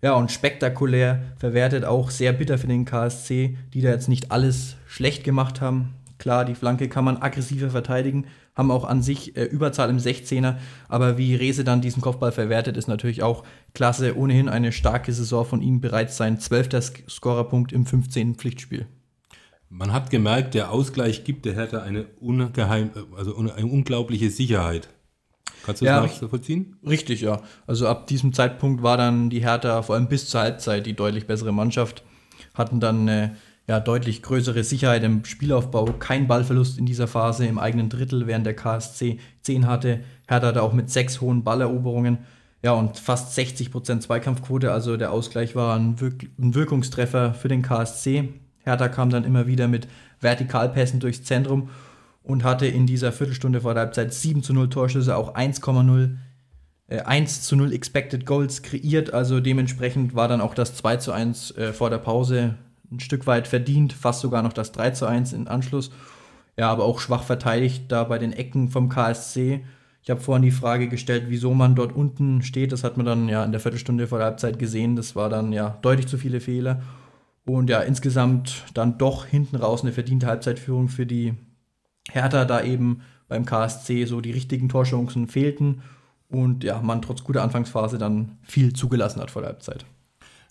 ja, 0.00 0.14
und 0.14 0.30
spektakulär 0.30 1.22
verwertet, 1.38 1.84
auch 1.84 2.10
sehr 2.10 2.32
bitter 2.32 2.56
für 2.56 2.66
den 2.66 2.84
KSC, 2.84 3.56
die 3.74 3.80
da 3.80 3.90
jetzt 3.90 4.08
nicht 4.08 4.30
alles 4.30 4.76
schlecht 4.86 5.24
gemacht 5.24 5.60
haben. 5.60 5.94
Klar, 6.18 6.44
die 6.44 6.54
Flanke 6.54 6.88
kann 6.88 7.04
man 7.04 7.20
aggressiver 7.20 7.70
verteidigen, 7.70 8.26
haben 8.54 8.70
auch 8.70 8.84
an 8.84 9.02
sich 9.02 9.36
äh, 9.36 9.44
Überzahl 9.44 9.88
im 9.90 9.98
16er, 9.98 10.56
aber 10.88 11.16
wie 11.18 11.34
Rese 11.34 11.64
dann 11.64 11.80
diesen 11.80 12.02
Kopfball 12.02 12.32
verwertet, 12.32 12.76
ist 12.76 12.88
natürlich 12.88 13.22
auch 13.22 13.44
klasse. 13.74 14.16
Ohnehin 14.16 14.48
eine 14.48 14.72
starke 14.72 15.12
Saison 15.12 15.44
von 15.44 15.62
ihm, 15.62 15.80
bereits 15.80 16.16
sein 16.16 16.38
zwölfter 16.38 16.82
Scorerpunkt 16.82 17.72
im 17.72 17.86
15. 17.86 18.34
Pflichtspiel. 18.34 18.86
Man 19.70 19.92
hat 19.94 20.10
gemerkt, 20.10 20.52
der 20.52 20.70
Ausgleich 20.70 21.24
gibt 21.24 21.46
der 21.46 21.54
Hertha 21.54 21.78
eine, 21.78 22.04
ungeheim, 22.20 22.90
also 23.16 23.36
eine 23.36 23.66
unglaubliche 23.66 24.28
Sicherheit. 24.28 24.90
Kannst 25.64 25.80
du 25.80 25.86
das 25.86 25.94
ja, 25.94 26.22
nachvollziehen? 26.22 26.76
Richtig, 26.86 27.22
ja. 27.22 27.40
Also 27.66 27.86
ab 27.86 28.06
diesem 28.06 28.34
Zeitpunkt 28.34 28.82
war 28.82 28.98
dann 28.98 29.30
die 29.30 29.40
Hertha 29.40 29.80
vor 29.80 29.94
allem 29.94 30.08
bis 30.08 30.28
zur 30.28 30.42
Halbzeit 30.42 30.84
die 30.84 30.94
deutlich 30.94 31.26
bessere 31.26 31.52
Mannschaft, 31.52 32.02
hatten 32.52 32.80
dann 32.80 33.08
eine 33.08 33.36
ja, 33.68 33.78
deutlich 33.78 34.22
größere 34.22 34.64
Sicherheit 34.64 35.04
im 35.04 35.24
Spielaufbau, 35.24 35.84
kein 35.98 36.26
Ballverlust 36.26 36.78
in 36.78 36.86
dieser 36.86 37.06
Phase 37.06 37.46
im 37.46 37.58
eigenen 37.58 37.88
Drittel, 37.88 38.26
während 38.26 38.44
der 38.44 38.56
KSC 38.56 39.18
10 39.42 39.66
hatte. 39.66 40.00
Hertha 40.26 40.52
da 40.52 40.62
auch 40.62 40.72
mit 40.72 40.90
sechs 40.90 41.20
hohen 41.20 41.44
Balleroberungen. 41.44 42.18
Ja, 42.62 42.72
und 42.72 42.98
fast 42.98 43.36
60% 43.36 44.00
Zweikampfquote, 44.00 44.72
also 44.72 44.96
der 44.96 45.12
Ausgleich 45.12 45.56
war 45.56 45.76
ein, 45.76 46.00
Wirk 46.00 46.24
ein 46.38 46.54
Wirkungstreffer 46.54 47.34
für 47.34 47.48
den 47.48 47.62
KSC. 47.62 48.28
Hertha 48.64 48.88
kam 48.88 49.10
dann 49.10 49.24
immer 49.24 49.46
wieder 49.46 49.68
mit 49.68 49.88
Vertikalpässen 50.20 51.00
durchs 51.00 51.24
Zentrum 51.24 51.70
und 52.22 52.44
hatte 52.44 52.66
in 52.66 52.86
dieser 52.86 53.10
Viertelstunde 53.10 53.60
vor 53.60 53.74
der 53.74 53.84
Halbzeit 53.84 54.14
7 54.14 54.42
zu 54.42 54.52
0 54.54 54.70
Torschüsse, 54.70 55.16
auch 55.16 55.34
1,0 55.34 56.16
äh, 56.88 57.00
1 57.00 57.42
zu 57.42 57.56
0 57.56 57.72
Expected 57.72 58.26
Goals 58.26 58.62
kreiert. 58.62 59.12
Also 59.12 59.40
dementsprechend 59.40 60.14
war 60.14 60.28
dann 60.28 60.40
auch 60.40 60.54
das 60.54 60.76
2 60.76 60.96
zu 60.98 61.12
1 61.12 61.56
äh, 61.56 61.72
vor 61.72 61.90
der 61.90 61.98
Pause 61.98 62.54
ein 62.92 63.00
Stück 63.00 63.26
weit 63.26 63.48
verdient, 63.48 63.92
fast 63.92 64.20
sogar 64.20 64.42
noch 64.42 64.52
das 64.52 64.72
3 64.72 64.90
zu 64.90 65.06
1 65.06 65.32
in 65.32 65.48
Anschluss. 65.48 65.90
Ja, 66.56 66.70
aber 66.70 66.84
auch 66.84 67.00
schwach 67.00 67.22
verteidigt 67.22 67.84
da 67.88 68.04
bei 68.04 68.18
den 68.18 68.32
Ecken 68.32 68.68
vom 68.68 68.88
KSC. 68.88 69.64
Ich 70.02 70.10
habe 70.10 70.20
vorhin 70.20 70.42
die 70.42 70.50
Frage 70.50 70.88
gestellt, 70.88 71.24
wieso 71.28 71.54
man 71.54 71.74
dort 71.74 71.94
unten 71.94 72.42
steht. 72.42 72.72
Das 72.72 72.84
hat 72.84 72.96
man 72.96 73.06
dann 73.06 73.28
ja 73.28 73.44
in 73.44 73.52
der 73.52 73.60
Viertelstunde 73.60 74.06
vor 74.06 74.18
der 74.18 74.26
Halbzeit 74.26 74.58
gesehen. 74.58 74.96
Das 74.96 75.16
war 75.16 75.28
dann 75.28 75.52
ja 75.52 75.78
deutlich 75.82 76.08
zu 76.08 76.18
viele 76.18 76.40
Fehler. 76.40 76.82
Und 77.44 77.70
ja, 77.70 77.80
insgesamt 77.80 78.64
dann 78.74 78.98
doch 78.98 79.26
hinten 79.26 79.56
raus 79.56 79.82
eine 79.82 79.92
verdiente 79.92 80.26
Halbzeitführung 80.26 80.88
für 80.88 81.06
die 81.06 81.34
Hertha 82.10 82.44
da 82.44 82.62
eben 82.62 83.02
beim 83.28 83.46
KSC 83.46 84.04
so 84.04 84.20
die 84.20 84.32
richtigen 84.32 84.68
Torchancen 84.68 85.26
fehlten 85.26 85.82
und 86.28 86.64
ja, 86.64 86.80
man 86.80 87.02
trotz 87.02 87.24
guter 87.24 87.42
Anfangsphase 87.42 87.98
dann 87.98 88.38
viel 88.42 88.72
zugelassen 88.72 89.20
hat 89.20 89.30
vor 89.30 89.42
der 89.42 89.50
Halbzeit. 89.50 89.84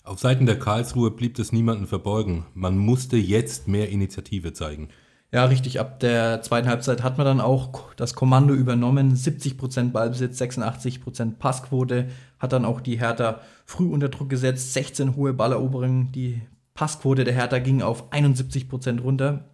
Auf 0.04 0.18
Seiten 0.18 0.46
der 0.46 0.58
Karlsruhe 0.58 1.12
blieb 1.12 1.38
es 1.38 1.52
niemanden 1.52 1.86
verborgen. 1.86 2.44
Man 2.54 2.76
musste 2.76 3.16
jetzt 3.16 3.68
mehr 3.68 3.88
Initiative 3.88 4.52
zeigen. 4.52 4.88
Ja, 5.30 5.44
richtig. 5.44 5.78
Ab 5.78 6.00
der 6.00 6.42
zweiten 6.42 6.68
Halbzeit 6.68 7.02
hat 7.02 7.18
man 7.18 7.24
dann 7.24 7.40
auch 7.40 7.94
das 7.94 8.14
Kommando 8.14 8.52
übernommen. 8.52 9.14
70% 9.14 9.92
Ballbesitz, 9.92 10.40
86% 10.40 11.38
Passquote. 11.38 12.08
Hat 12.40 12.52
dann 12.52 12.64
auch 12.64 12.80
die 12.80 12.98
Hertha 12.98 13.40
früh 13.64 13.86
unter 13.86 14.08
Druck 14.08 14.28
gesetzt. 14.28 14.74
16 14.74 15.14
hohe 15.14 15.32
Balleroberungen. 15.32 16.10
Die 16.12 16.42
Passquote 16.74 17.22
der 17.24 17.34
Hertha 17.34 17.60
ging 17.60 17.80
auf 17.80 18.12
71% 18.12 19.00
runter. 19.00 19.44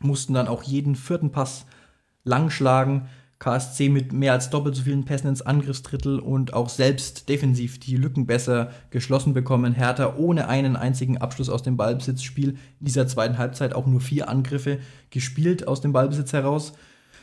Mussten 0.00 0.34
dann 0.34 0.48
auch 0.48 0.62
jeden 0.62 0.94
vierten 0.94 1.32
Pass 1.32 1.66
lang 2.22 2.48
schlagen. 2.48 3.08
KSC 3.46 3.90
mit 3.90 4.12
mehr 4.12 4.32
als 4.32 4.50
doppelt 4.50 4.74
so 4.74 4.82
vielen 4.82 5.04
Pässen 5.04 5.28
ins 5.28 5.40
Angriffsdrittel 5.40 6.18
und 6.18 6.52
auch 6.52 6.68
selbst 6.68 7.28
defensiv 7.28 7.78
die 7.78 7.96
Lücken 7.96 8.26
besser 8.26 8.72
geschlossen 8.90 9.34
bekommen. 9.34 9.72
Hertha 9.72 10.16
ohne 10.16 10.48
einen 10.48 10.74
einzigen 10.74 11.18
Abschluss 11.18 11.48
aus 11.48 11.62
dem 11.62 11.76
Ballbesitzspiel 11.76 12.56
in 12.80 12.86
dieser 12.86 13.06
zweiten 13.06 13.38
Halbzeit 13.38 13.72
auch 13.72 13.86
nur 13.86 14.00
vier 14.00 14.28
Angriffe 14.28 14.80
gespielt 15.10 15.68
aus 15.68 15.80
dem 15.80 15.92
Ballbesitz 15.92 16.32
heraus. 16.32 16.72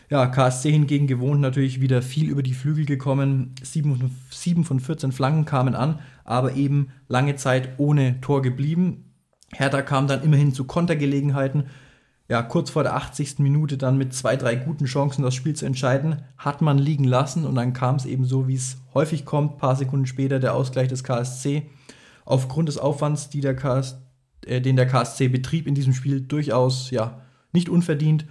Ja, 0.10 0.28
KSC 0.28 0.72
hingegen 0.72 1.08
gewohnt 1.08 1.42
natürlich 1.42 1.82
wieder 1.82 2.02
viel 2.02 2.30
über 2.30 2.42
die 2.42 2.54
Flügel 2.54 2.86
gekommen. 2.86 3.54
Sieben, 3.62 4.16
sieben 4.30 4.64
von 4.64 4.80
14 4.80 5.12
Flanken 5.12 5.44
kamen 5.44 5.76
an, 5.76 6.00
aber 6.24 6.56
eben 6.56 6.94
lange 7.10 7.36
Zeit 7.36 7.68
ohne 7.80 8.22
Tor 8.22 8.42
geblieben. 8.42 9.12
Hertha 9.52 9.82
kam 9.82 10.08
dann 10.08 10.24
immerhin 10.24 10.54
zu 10.54 10.64
Kontergelegenheiten 10.64 11.66
ja, 12.34 12.42
kurz 12.42 12.72
vor 12.72 12.82
der 12.82 12.96
80. 12.96 13.38
Minute 13.38 13.78
dann 13.78 13.96
mit 13.96 14.12
zwei, 14.12 14.36
drei 14.38 14.56
guten 14.56 14.86
Chancen 14.86 15.22
das 15.22 15.36
Spiel 15.36 15.56
zu 15.56 15.68
entscheiden, 15.68 16.24
hat 16.36 16.64
man 16.64 16.80
liegen 16.80 17.04
lassen 17.04 17.46
und 17.46 17.54
dann 17.54 17.74
kam 17.74 17.98
es 17.98 18.08
eben 18.08 18.26
so, 18.26 18.48
wie 18.48 18.56
es 18.56 18.78
häufig 18.96 19.24
kommt, 19.24 19.52
ein 19.54 19.58
paar 19.60 19.76
Sekunden 19.76 20.08
später 20.08 20.40
der 20.40 20.56
Ausgleich 20.56 20.88
des 20.88 21.04
KSC. 21.04 21.70
Aufgrund 22.26 22.70
des 22.70 22.80
Aufwands, 22.80 23.30
der 23.30 23.56
KS, 23.56 23.98
äh, 24.48 24.62
den 24.62 24.78
der 24.78 24.88
KSC 24.88 25.28
betrieb 25.28 25.68
in 25.68 25.76
diesem 25.76 25.94
Spiel, 25.94 26.22
durchaus 26.22 26.90
ja, 26.90 27.22
nicht 27.52 27.70
unverdient. 27.70 28.26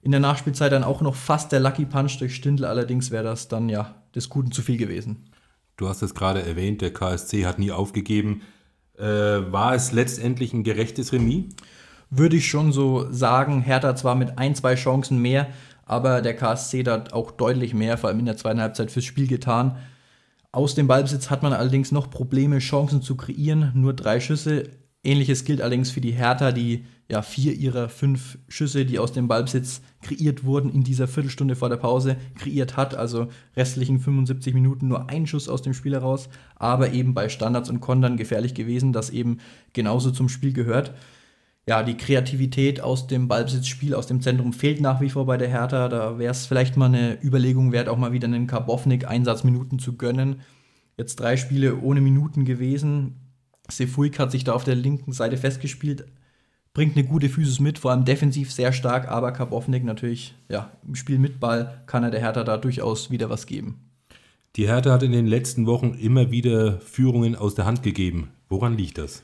In 0.00 0.12
der 0.12 0.20
Nachspielzeit 0.20 0.70
dann 0.70 0.84
auch 0.84 1.00
noch 1.00 1.16
fast 1.16 1.50
der 1.50 1.58
Lucky 1.58 1.86
Punch 1.86 2.18
durch 2.20 2.36
Stindl, 2.36 2.64
allerdings 2.64 3.10
wäre 3.10 3.24
das 3.24 3.48
dann 3.48 3.68
ja 3.68 3.96
des 4.14 4.28
Guten 4.28 4.52
zu 4.52 4.62
viel 4.62 4.76
gewesen. 4.76 5.28
Du 5.76 5.88
hast 5.88 6.02
es 6.02 6.14
gerade 6.14 6.46
erwähnt, 6.46 6.82
der 6.82 6.92
KSC 6.92 7.46
hat 7.46 7.58
nie 7.58 7.72
aufgegeben. 7.72 8.42
Äh, 8.96 9.04
war 9.04 9.74
es 9.74 9.90
letztendlich 9.90 10.52
ein 10.52 10.62
gerechtes 10.62 11.12
Remis? 11.12 11.46
Würde 12.10 12.36
ich 12.36 12.48
schon 12.48 12.72
so 12.72 13.10
sagen. 13.10 13.62
Hertha 13.62 13.94
zwar 13.96 14.16
mit 14.16 14.38
ein, 14.38 14.54
zwei 14.54 14.74
Chancen 14.74 15.18
mehr, 15.22 15.48
aber 15.86 16.20
der 16.20 16.36
KSC 16.36 16.84
hat 16.84 17.12
auch 17.12 17.30
deutlich 17.30 17.72
mehr, 17.72 17.96
vor 17.96 18.10
allem 18.10 18.18
in 18.18 18.26
der 18.26 18.36
zweiten 18.36 18.60
Halbzeit, 18.60 18.90
fürs 18.90 19.04
Spiel 19.04 19.26
getan. 19.26 19.76
Aus 20.52 20.74
dem 20.74 20.88
Ballbesitz 20.88 21.30
hat 21.30 21.42
man 21.42 21.52
allerdings 21.52 21.92
noch 21.92 22.10
Probleme, 22.10 22.58
Chancen 22.58 23.02
zu 23.02 23.16
kreieren. 23.16 23.70
Nur 23.74 23.94
drei 23.94 24.18
Schüsse. 24.18 24.68
Ähnliches 25.02 25.44
gilt 25.44 25.62
allerdings 25.62 25.90
für 25.90 26.00
die 26.00 26.10
Hertha, 26.10 26.52
die 26.52 26.84
ja 27.08 27.22
vier 27.22 27.54
ihrer 27.54 27.88
fünf 27.88 28.38
Schüsse, 28.48 28.84
die 28.84 28.98
aus 28.98 29.12
dem 29.12 29.28
Ballbesitz 29.28 29.80
kreiert 30.02 30.44
wurden, 30.44 30.70
in 30.70 30.84
dieser 30.84 31.08
Viertelstunde 31.08 31.56
vor 31.56 31.68
der 31.68 31.76
Pause 31.76 32.16
kreiert 32.38 32.76
hat. 32.76 32.94
Also 32.94 33.28
restlichen 33.56 34.00
75 34.00 34.52
Minuten 34.52 34.88
nur 34.88 35.08
ein 35.08 35.26
Schuss 35.26 35.48
aus 35.48 35.62
dem 35.62 35.72
Spiel 35.72 35.94
heraus, 35.94 36.28
aber 36.56 36.92
eben 36.92 37.14
bei 37.14 37.28
Standards 37.28 37.70
und 37.70 37.80
Kontern 37.80 38.16
gefährlich 38.16 38.54
gewesen, 38.54 38.92
das 38.92 39.10
eben 39.10 39.38
genauso 39.72 40.10
zum 40.10 40.28
Spiel 40.28 40.52
gehört 40.52 40.92
ja, 41.66 41.82
die 41.82 41.96
Kreativität 41.96 42.80
aus 42.80 43.06
dem 43.06 43.28
Ballbesitzspiel, 43.28 43.94
aus 43.94 44.06
dem 44.06 44.20
Zentrum 44.20 44.52
fehlt 44.52 44.80
nach 44.80 45.00
wie 45.00 45.10
vor 45.10 45.26
bei 45.26 45.36
der 45.36 45.48
Hertha. 45.48 45.88
Da 45.88 46.18
wäre 46.18 46.32
es 46.32 46.46
vielleicht 46.46 46.76
mal 46.76 46.86
eine 46.86 47.22
Überlegung 47.22 47.72
wert, 47.72 47.88
auch 47.88 47.98
mal 47.98 48.12
wieder 48.12 48.26
einen 48.26 48.46
Karbovnik 48.46 49.06
Einsatzminuten 49.06 49.78
zu 49.78 49.96
gönnen. 49.96 50.40
Jetzt 50.96 51.16
drei 51.16 51.36
Spiele 51.36 51.80
ohne 51.80 52.00
Minuten 52.00 52.44
gewesen. 52.44 53.16
Sefuik 53.68 54.18
hat 54.18 54.32
sich 54.32 54.44
da 54.44 54.52
auf 54.52 54.64
der 54.64 54.74
linken 54.74 55.12
Seite 55.12 55.36
festgespielt, 55.36 56.06
bringt 56.74 56.96
eine 56.96 57.06
gute 57.06 57.28
Physis 57.28 57.60
mit, 57.60 57.78
vor 57.78 57.92
allem 57.92 58.04
defensiv 58.04 58.52
sehr 58.52 58.72
stark, 58.72 59.08
aber 59.08 59.32
Karbovnik 59.32 59.84
natürlich, 59.84 60.34
ja, 60.48 60.72
im 60.86 60.94
Spiel 60.94 61.18
mit 61.18 61.40
Ball 61.40 61.82
kann 61.86 62.02
er 62.02 62.10
der 62.10 62.20
Hertha 62.20 62.42
da 62.42 62.56
durchaus 62.56 63.10
wieder 63.10 63.30
was 63.30 63.46
geben. 63.46 63.90
Die 64.56 64.66
Hertha 64.66 64.92
hat 64.92 65.04
in 65.04 65.12
den 65.12 65.26
letzten 65.26 65.66
Wochen 65.66 65.94
immer 65.94 66.32
wieder 66.32 66.80
Führungen 66.80 67.36
aus 67.36 67.54
der 67.54 67.66
Hand 67.66 67.84
gegeben. 67.84 68.30
Woran 68.48 68.76
liegt 68.76 68.98
das? 68.98 69.22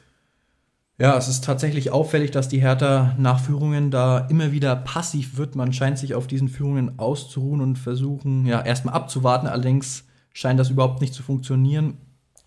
Ja, 0.99 1.17
es 1.17 1.29
ist 1.29 1.45
tatsächlich 1.45 1.91
auffällig, 1.91 2.31
dass 2.31 2.49
die 2.49 2.61
Hertha 2.61 3.15
nach 3.19 3.41
Führungen 3.41 3.91
da 3.91 4.21
immer 4.31 4.53
wieder 4.53 4.75
passiv 4.77 5.37
wird. 5.37 5.55
Man 5.55 5.75
scheint 5.75 5.99
sich 5.99 6.15
auf 6.15 6.27
diesen 6.27 6.49
Führungen 6.49 6.99
auszuruhen 6.99 7.61
und 7.61 7.79
versuchen, 7.79 8.47
ja, 8.47 8.63
erstmal 8.63 8.95
abzuwarten. 8.95 9.47
Allerdings 9.47 10.05
scheint 10.33 10.59
das 10.59 10.71
überhaupt 10.71 11.03
nicht 11.03 11.13
zu 11.13 11.23
funktionieren. 11.23 11.99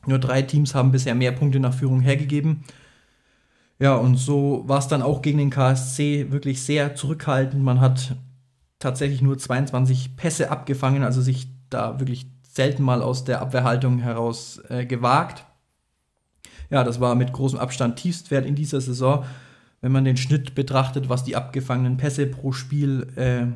Nur 0.07 0.17
drei 0.17 0.41
Teams 0.41 0.73
haben 0.73 0.91
bisher 0.91 1.13
mehr 1.13 1.31
Punkte 1.31 1.59
nach 1.59 1.75
Führung 1.75 2.01
hergegeben. 2.01 2.63
Ja, 3.77 3.95
und 3.95 4.15
so 4.17 4.63
war 4.67 4.79
es 4.79 4.87
dann 4.87 5.03
auch 5.03 5.21
gegen 5.21 5.37
den 5.37 5.51
KSC 5.51 6.31
wirklich 6.31 6.63
sehr 6.63 6.95
zurückhaltend. 6.95 7.63
Man 7.63 7.79
hat 7.79 8.15
tatsächlich 8.79 9.21
nur 9.21 9.37
22 9.37 10.15
Pässe 10.17 10.49
abgefangen, 10.49 11.03
also 11.03 11.21
sich 11.21 11.49
da 11.69 11.99
wirklich 11.99 12.27
selten 12.41 12.83
mal 12.83 13.03
aus 13.03 13.25
der 13.25 13.41
Abwehrhaltung 13.41 13.99
heraus 13.99 14.59
äh, 14.69 14.85
gewagt. 14.85 15.45
Ja, 16.69 16.83
das 16.83 16.99
war 16.99 17.15
mit 17.15 17.33
großem 17.33 17.59
Abstand 17.59 17.97
Tiefstwert 17.97 18.45
in 18.45 18.55
dieser 18.55 18.81
Saison. 18.81 19.25
Wenn 19.81 19.91
man 19.91 20.05
den 20.05 20.17
Schnitt 20.17 20.55
betrachtet, 20.55 21.09
was 21.09 21.23
die 21.23 21.35
abgefangenen 21.35 21.97
Pässe 21.97 22.27
pro 22.27 22.51
Spiel 22.51 23.07
äh, 23.15 23.47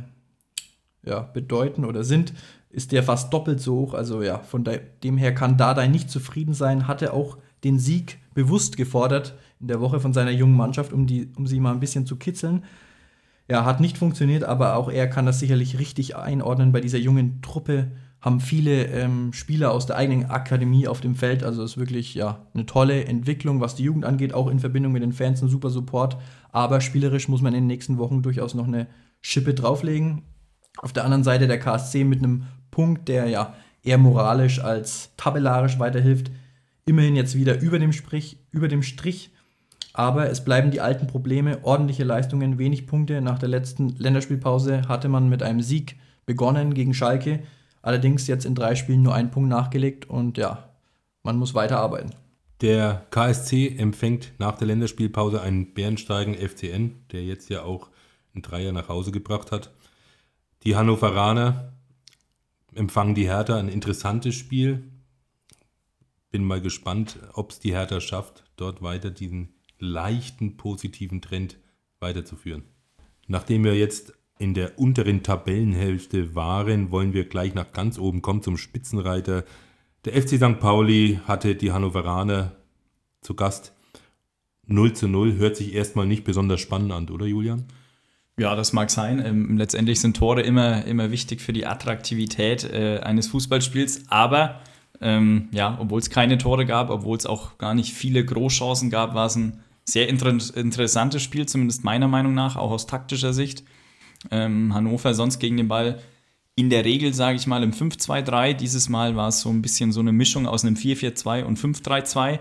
ja, 1.08 1.22
bedeuten 1.22 1.86
oder 1.86 2.04
sind, 2.04 2.34
ist 2.70 2.92
der 2.92 3.04
fast 3.04 3.32
doppelt 3.34 3.60
so 3.60 3.76
hoch. 3.76 3.94
Also 3.94 4.24
ja, 4.24 4.40
von 4.40 4.68
dem 5.04 5.18
her 5.18 5.36
kann 5.36 5.58
Dardai 5.58 5.88
nicht 5.88 6.10
zufrieden 6.10 6.54
sein, 6.54 6.88
hatte 6.88 7.14
auch 7.14 7.38
den 7.64 7.78
Sieg 7.78 8.20
bewusst 8.34 8.78
gefordert 8.78 9.36
in 9.60 9.68
der 9.68 9.80
Woche 9.80 10.00
von 10.00 10.14
seiner 10.14 10.32
jungen 10.32 10.56
Mannschaft, 10.56 10.92
um, 10.92 11.06
die, 11.06 11.32
um 11.38 11.46
sie 11.46 11.60
mal 11.60 11.72
ein 11.72 11.80
bisschen 11.80 12.06
zu 12.06 12.16
kitzeln. 12.16 12.64
Ja, 13.50 13.66
hat 13.66 13.80
nicht 13.80 13.98
funktioniert, 13.98 14.44
aber 14.44 14.76
auch 14.76 14.90
er 14.90 15.08
kann 15.10 15.26
das 15.26 15.40
sicherlich 15.40 15.78
richtig 15.78 16.16
einordnen 16.16 16.72
bei 16.72 16.82
dieser 16.82 16.98
jungen 16.98 17.42
Truppe 17.42 17.92
haben 18.24 18.40
viele 18.40 18.86
ähm, 18.86 19.34
Spieler 19.34 19.74
aus 19.74 19.86
der 19.86 19.98
eigenen 19.98 20.30
Akademie 20.30 20.88
auf 20.88 21.02
dem 21.02 21.14
Feld. 21.14 21.44
Also 21.44 21.62
ist 21.62 21.78
wirklich 21.78 22.16
ja 22.16 22.48
eine 22.54 22.66
tolle 22.66 23.04
Entwicklung, 23.04 23.60
was 23.60 23.76
die 23.76 23.84
Jugend 23.84 24.06
angeht, 24.06 24.34
auch 24.34 24.48
in 24.48 24.60
Verbindung 24.60 24.94
mit 24.94 25.04
den 25.04 25.12
Fans 25.12 25.42
ein 25.42 25.50
super 25.50 25.70
Support. 25.70 26.16
Aber 26.54 26.80
spielerisch 26.80 27.28
muss 27.28 27.42
man 27.42 27.54
in 27.54 27.64
den 27.64 27.68
nächsten 27.68 27.98
Wochen 27.98 28.22
durchaus 28.22 28.54
noch 28.54 28.66
eine 28.66 28.88
Schippe 29.20 29.54
drauflegen. 29.54 30.22
Auf 30.78 30.94
der 30.94 31.04
anderen 31.04 31.26
Seite 31.26 31.48
der 31.48 31.60
KSC 31.60 32.06
mit 32.06 32.20
einem 32.20 32.46
Punkt, 32.72 33.10
der 33.10 33.28
ja 33.28 33.56
eher 33.84 33.98
moralisch 33.98 34.64
als 34.64 35.12
tabellarisch 35.18 35.78
weiterhilft. 35.78 36.32
Immerhin 36.86 37.18
jetzt 37.18 37.36
wieder 37.36 37.60
über 37.60 37.78
dem, 37.78 37.92
Sprich, 37.92 38.38
über 38.52 38.70
dem 38.70 38.84
Strich. 38.84 39.32
Aber 39.92 40.30
es 40.30 40.46
bleiben 40.46 40.72
die 40.72 40.80
alten 40.80 41.08
Probleme, 41.08 41.60
ordentliche 41.64 42.06
Leistungen, 42.06 42.58
wenig 42.58 42.88
Punkte. 42.88 43.20
Nach 43.20 43.38
der 43.38 43.50
letzten 43.50 43.90
Länderspielpause 43.98 44.88
hatte 44.88 45.10
man 45.10 45.28
mit 45.28 45.44
einem 45.44 45.60
Sieg 45.60 45.98
begonnen 46.26 46.74
gegen 46.74 46.94
Schalke 46.94 47.42
Allerdings 47.84 48.28
jetzt 48.28 48.46
in 48.46 48.56
drei 48.56 48.76
Spielen 48.76 49.04
nur 49.04 49.14
einen 49.14 49.30
Punkt 49.30 49.50
nachgelegt 49.50 50.10
und 50.10 50.38
ja, 50.38 50.70
man 51.22 51.38
muss 51.38 51.54
weiter 51.54 51.80
arbeiten. 51.80 52.12
Der 52.62 53.06
KSC 53.12 53.76
empfängt 53.78 54.32
nach 54.40 54.58
der 54.58 54.68
Länderspielpause 54.68 55.42
einen 55.42 55.74
Bärensteigen 55.74 56.34
FCN, 56.34 56.96
der 57.12 57.26
jetzt 57.26 57.50
ja 57.50 57.64
auch 57.64 57.90
einen 58.34 58.42
Dreier 58.42 58.72
nach 58.72 58.88
Hause 58.88 59.12
gebracht 59.12 59.52
hat. 59.52 59.72
Die 60.64 60.78
Hannoveraner 60.78 61.74
empfangen 62.74 63.16
die 63.16 63.28
Hertha 63.28 63.58
ein 63.58 63.68
interessantes 63.68 64.34
Spiel. 64.36 64.90
Bin 66.32 66.46
mal 66.46 66.62
gespannt, 66.62 67.20
ob 67.34 67.52
es 67.52 67.60
die 67.60 67.74
Hertha 67.74 68.00
schafft, 68.00 68.46
dort 68.56 68.82
weiter 68.82 69.12
diesen 69.12 69.56
leichten 69.78 70.56
positiven 70.56 71.22
Trend 71.22 71.58
weiterzuführen. 72.00 72.64
Nachdem 73.28 73.66
wir 73.66 73.78
jetzt 73.78 74.14
in 74.44 74.54
der 74.54 74.78
unteren 74.78 75.24
Tabellenhälfte 75.24 76.36
waren, 76.36 76.92
wollen 76.92 77.14
wir 77.14 77.24
gleich 77.24 77.56
nach 77.56 77.72
ganz 77.72 77.98
oben 77.98 78.22
kommen 78.22 78.44
zum 78.44 78.58
Spitzenreiter. 78.58 79.46
Der 80.04 80.22
FC 80.22 80.36
St. 80.36 80.60
Pauli 80.60 81.22
hatte 81.26 81.56
die 81.56 81.72
Hannoveraner 81.72 82.52
zu 83.22 83.36
Gast. 83.36 83.74
0 84.68 84.92
zu 84.92 85.08
0 85.08 85.38
hört 85.38 85.56
sich 85.56 85.74
erstmal 85.74 86.06
nicht 86.06 86.26
besonders 86.26 86.60
spannend 86.60 86.92
an, 86.92 87.10
oder 87.10 87.26
Julian? 87.26 87.64
Ja, 88.38 88.54
das 88.56 88.74
mag 88.74 88.92
sein. 88.92 89.24
Ähm, 89.26 89.58
letztendlich 89.58 90.02
sind 90.02 90.18
Tore 90.18 90.42
immer, 90.42 90.84
immer 90.86 91.10
wichtig 91.10 91.40
für 91.40 91.54
die 91.54 91.66
Attraktivität 91.66 92.66
äh, 92.66 93.00
eines 93.00 93.28
Fußballspiels. 93.28 94.10
Aber 94.10 94.60
ähm, 95.00 95.48
ja, 95.52 95.78
obwohl 95.80 96.02
es 96.02 96.10
keine 96.10 96.38
Tore 96.38 96.66
gab, 96.66 96.90
obwohl 96.90 97.18
es 97.18 97.26
auch 97.26 97.58
gar 97.58 97.74
nicht 97.74 97.94
viele 97.94 98.26
Großchancen 98.26 98.90
gab, 98.90 99.14
war 99.14 99.28
es 99.28 99.38
ein 99.38 99.64
sehr 99.86 100.10
inter 100.10 100.36
interessantes 100.56 101.22
Spiel, 101.22 101.46
zumindest 101.46 101.86
meiner 101.86 102.10
Meinung 102.10 102.34
nach, 102.34 102.58
auch 102.58 102.72
aus 102.72 102.88
taktischer 102.88 103.32
Sicht. 103.32 103.64
Ähm, 104.32 104.74
Hannover 104.74 105.14
sonst 105.14 105.40
gegen 105.40 105.58
den 105.58 105.68
Ball 105.68 106.00
in 106.56 106.70
der 106.70 106.86
Regel, 106.86 107.14
sage 107.14 107.38
ich 107.38 107.48
mal, 107.48 107.64
im 107.64 107.72
5-2-3. 107.72 108.54
Dieses 108.54 108.90
Mal 108.90 109.16
war 109.16 109.30
es 109.30 109.42
so 109.42 109.50
ein 109.50 109.62
bisschen 109.62 109.92
so 109.92 110.02
eine 110.02 110.12
Mischung 110.12 110.48
aus 110.48 110.64
einem 110.64 110.76
4-4-2 110.76 111.44
und 111.44 111.58
5-3-2. 111.58 112.40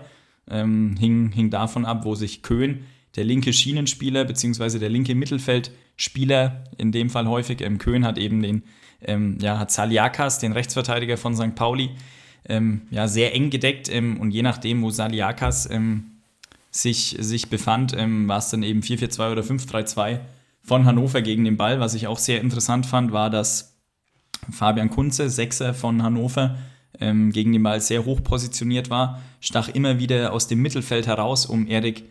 Ähm, 0.49 0.95
hing, 0.99 1.31
hing 1.31 1.49
davon 1.49 1.85
ab, 1.85 2.05
wo 2.05 2.15
sich 2.15 2.43
Köhn, 2.43 2.85
der 3.15 3.23
linke 3.23 3.53
Schienenspieler, 3.53 4.25
beziehungsweise 4.25 4.77
der 4.77 4.89
linke 4.89 5.15
Mittelfeldspieler, 5.15 6.63
in 6.77 6.91
dem 6.91 7.09
Fall 7.09 7.27
häufig, 7.27 7.61
ähm, 7.61 7.77
Köhn 7.77 8.05
hat 8.05 8.17
eben 8.17 8.41
den, 8.41 8.63
ähm, 9.01 9.37
ja, 9.41 9.57
hat 9.57 9.71
Saliakas, 9.71 10.39
den 10.39 10.51
Rechtsverteidiger 10.51 11.17
von 11.17 11.35
St. 11.35 11.55
Pauli, 11.55 11.91
ähm, 12.45 12.81
ja, 12.91 13.07
sehr 13.07 13.33
eng 13.33 13.49
gedeckt 13.49 13.89
ähm, 13.89 14.19
und 14.19 14.31
je 14.31 14.41
nachdem, 14.41 14.81
wo 14.81 14.89
Saliakas 14.89 15.69
ähm, 15.71 16.11
sich, 16.71 17.15
sich 17.19 17.49
befand, 17.49 17.93
war 17.93 18.37
es 18.37 18.49
dann 18.49 18.63
eben 18.63 18.81
4-4-2 18.81 19.31
oder 19.31 19.43
5-3-2 19.43 20.19
von 20.63 20.85
Hannover 20.85 21.21
gegen 21.21 21.43
den 21.43 21.57
Ball. 21.57 21.79
Was 21.79 21.93
ich 21.93 22.07
auch 22.07 22.17
sehr 22.17 22.41
interessant 22.41 22.85
fand, 22.85 23.11
war, 23.11 23.29
dass 23.29 23.77
Fabian 24.51 24.89
Kunze, 24.89 25.29
Sechser 25.29 25.73
von 25.73 26.03
Hannover, 26.03 26.57
ähm, 26.99 27.31
gegen 27.31 27.51
den 27.51 27.63
Ball 27.63 27.81
sehr 27.81 28.05
hoch 28.05 28.23
positioniert 28.23 28.89
war, 28.89 29.21
stach 29.39 29.69
immer 29.69 29.99
wieder 29.99 30.31
aus 30.31 30.47
dem 30.47 30.61
Mittelfeld 30.61 31.07
heraus, 31.07 31.45
um 31.45 31.67
Erik 31.67 32.03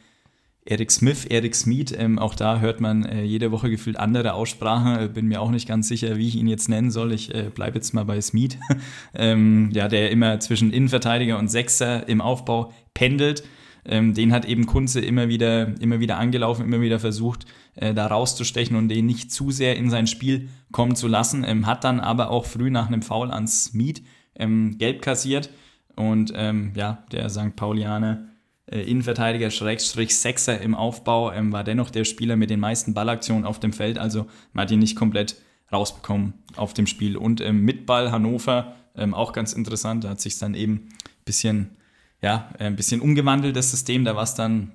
Eric 0.64 0.92
Smith, 0.92 1.24
Eric 1.24 1.56
Smith, 1.56 1.92
ähm, 1.96 2.20
auch 2.20 2.36
da 2.36 2.60
hört 2.60 2.80
man 2.80 3.04
äh, 3.04 3.24
jede 3.24 3.50
Woche 3.50 3.68
gefühlt 3.68 3.96
andere 3.96 4.34
Aussprachen. 4.34 4.96
Äh, 4.96 5.08
bin 5.08 5.26
mir 5.26 5.40
auch 5.40 5.50
nicht 5.50 5.66
ganz 5.66 5.88
sicher, 5.88 6.16
wie 6.18 6.28
ich 6.28 6.36
ihn 6.36 6.46
jetzt 6.46 6.68
nennen 6.68 6.92
soll. 6.92 7.12
Ich 7.12 7.34
äh, 7.34 7.50
bleibe 7.52 7.78
jetzt 7.78 7.94
mal 7.94 8.04
bei 8.04 8.20
Smith. 8.20 8.58
ähm, 9.14 9.70
ja, 9.72 9.88
der 9.88 10.12
immer 10.12 10.38
zwischen 10.38 10.72
Innenverteidiger 10.72 11.36
und 11.36 11.48
Sechser 11.48 12.08
im 12.08 12.20
Aufbau 12.20 12.72
pendelt. 12.94 13.42
Ähm, 13.84 14.14
den 14.14 14.32
hat 14.32 14.44
eben 14.44 14.66
Kunze 14.66 15.00
immer 15.00 15.28
wieder, 15.28 15.80
immer 15.80 16.00
wieder 16.00 16.18
angelaufen, 16.18 16.64
immer 16.64 16.80
wieder 16.80 17.00
versucht, 17.00 17.46
äh, 17.74 17.94
da 17.94 18.06
rauszustechen 18.06 18.76
und 18.76 18.88
den 18.88 19.06
nicht 19.06 19.32
zu 19.32 19.50
sehr 19.50 19.76
in 19.76 19.90
sein 19.90 20.06
Spiel 20.06 20.48
kommen 20.70 20.94
zu 20.94 21.08
lassen. 21.08 21.44
Ähm, 21.44 21.66
hat 21.66 21.84
dann 21.84 22.00
aber 22.00 22.30
auch 22.30 22.44
früh 22.44 22.70
nach 22.70 22.86
einem 22.86 23.02
Foul 23.02 23.30
an 23.30 23.48
Smith 23.48 24.02
ähm, 24.36 24.78
gelb 24.78 25.02
kassiert. 25.02 25.50
Und 25.96 26.32
ähm, 26.34 26.72
ja, 26.74 27.04
der 27.12 27.28
St. 27.28 27.56
Paulianer 27.56 28.28
äh, 28.66 28.80
Innenverteidiger, 28.82 29.50
Schrägstrich 29.50 30.16
Sechser 30.16 30.60
im 30.60 30.74
Aufbau, 30.74 31.32
ähm, 31.32 31.52
war 31.52 31.64
dennoch 31.64 31.90
der 31.90 32.04
Spieler 32.04 32.36
mit 32.36 32.50
den 32.50 32.60
meisten 32.60 32.94
Ballaktionen 32.94 33.44
auf 33.44 33.60
dem 33.60 33.72
Feld. 33.72 33.98
Also 33.98 34.26
man 34.52 34.62
hat 34.62 34.70
ihn 34.70 34.78
nicht 34.78 34.96
komplett 34.96 35.36
rausbekommen 35.72 36.34
auf 36.56 36.74
dem 36.74 36.86
Spiel. 36.86 37.16
Und 37.16 37.40
ähm, 37.40 37.64
mit 37.64 37.86
Ball 37.86 38.12
Hannover, 38.12 38.74
ähm, 38.94 39.14
auch 39.14 39.32
ganz 39.32 39.52
interessant, 39.52 40.04
da 40.04 40.10
hat 40.10 40.20
sich 40.20 40.38
dann 40.38 40.54
eben 40.54 40.74
ein 40.74 41.24
bisschen, 41.24 41.76
ja, 42.22 42.48
äh, 42.58 42.64
ein 42.64 42.76
bisschen 42.76 43.00
umgewandelt, 43.00 43.56
das 43.56 43.70
System. 43.70 44.04
Da 44.04 44.16
war 44.16 44.22
es 44.22 44.34
dann 44.34 44.72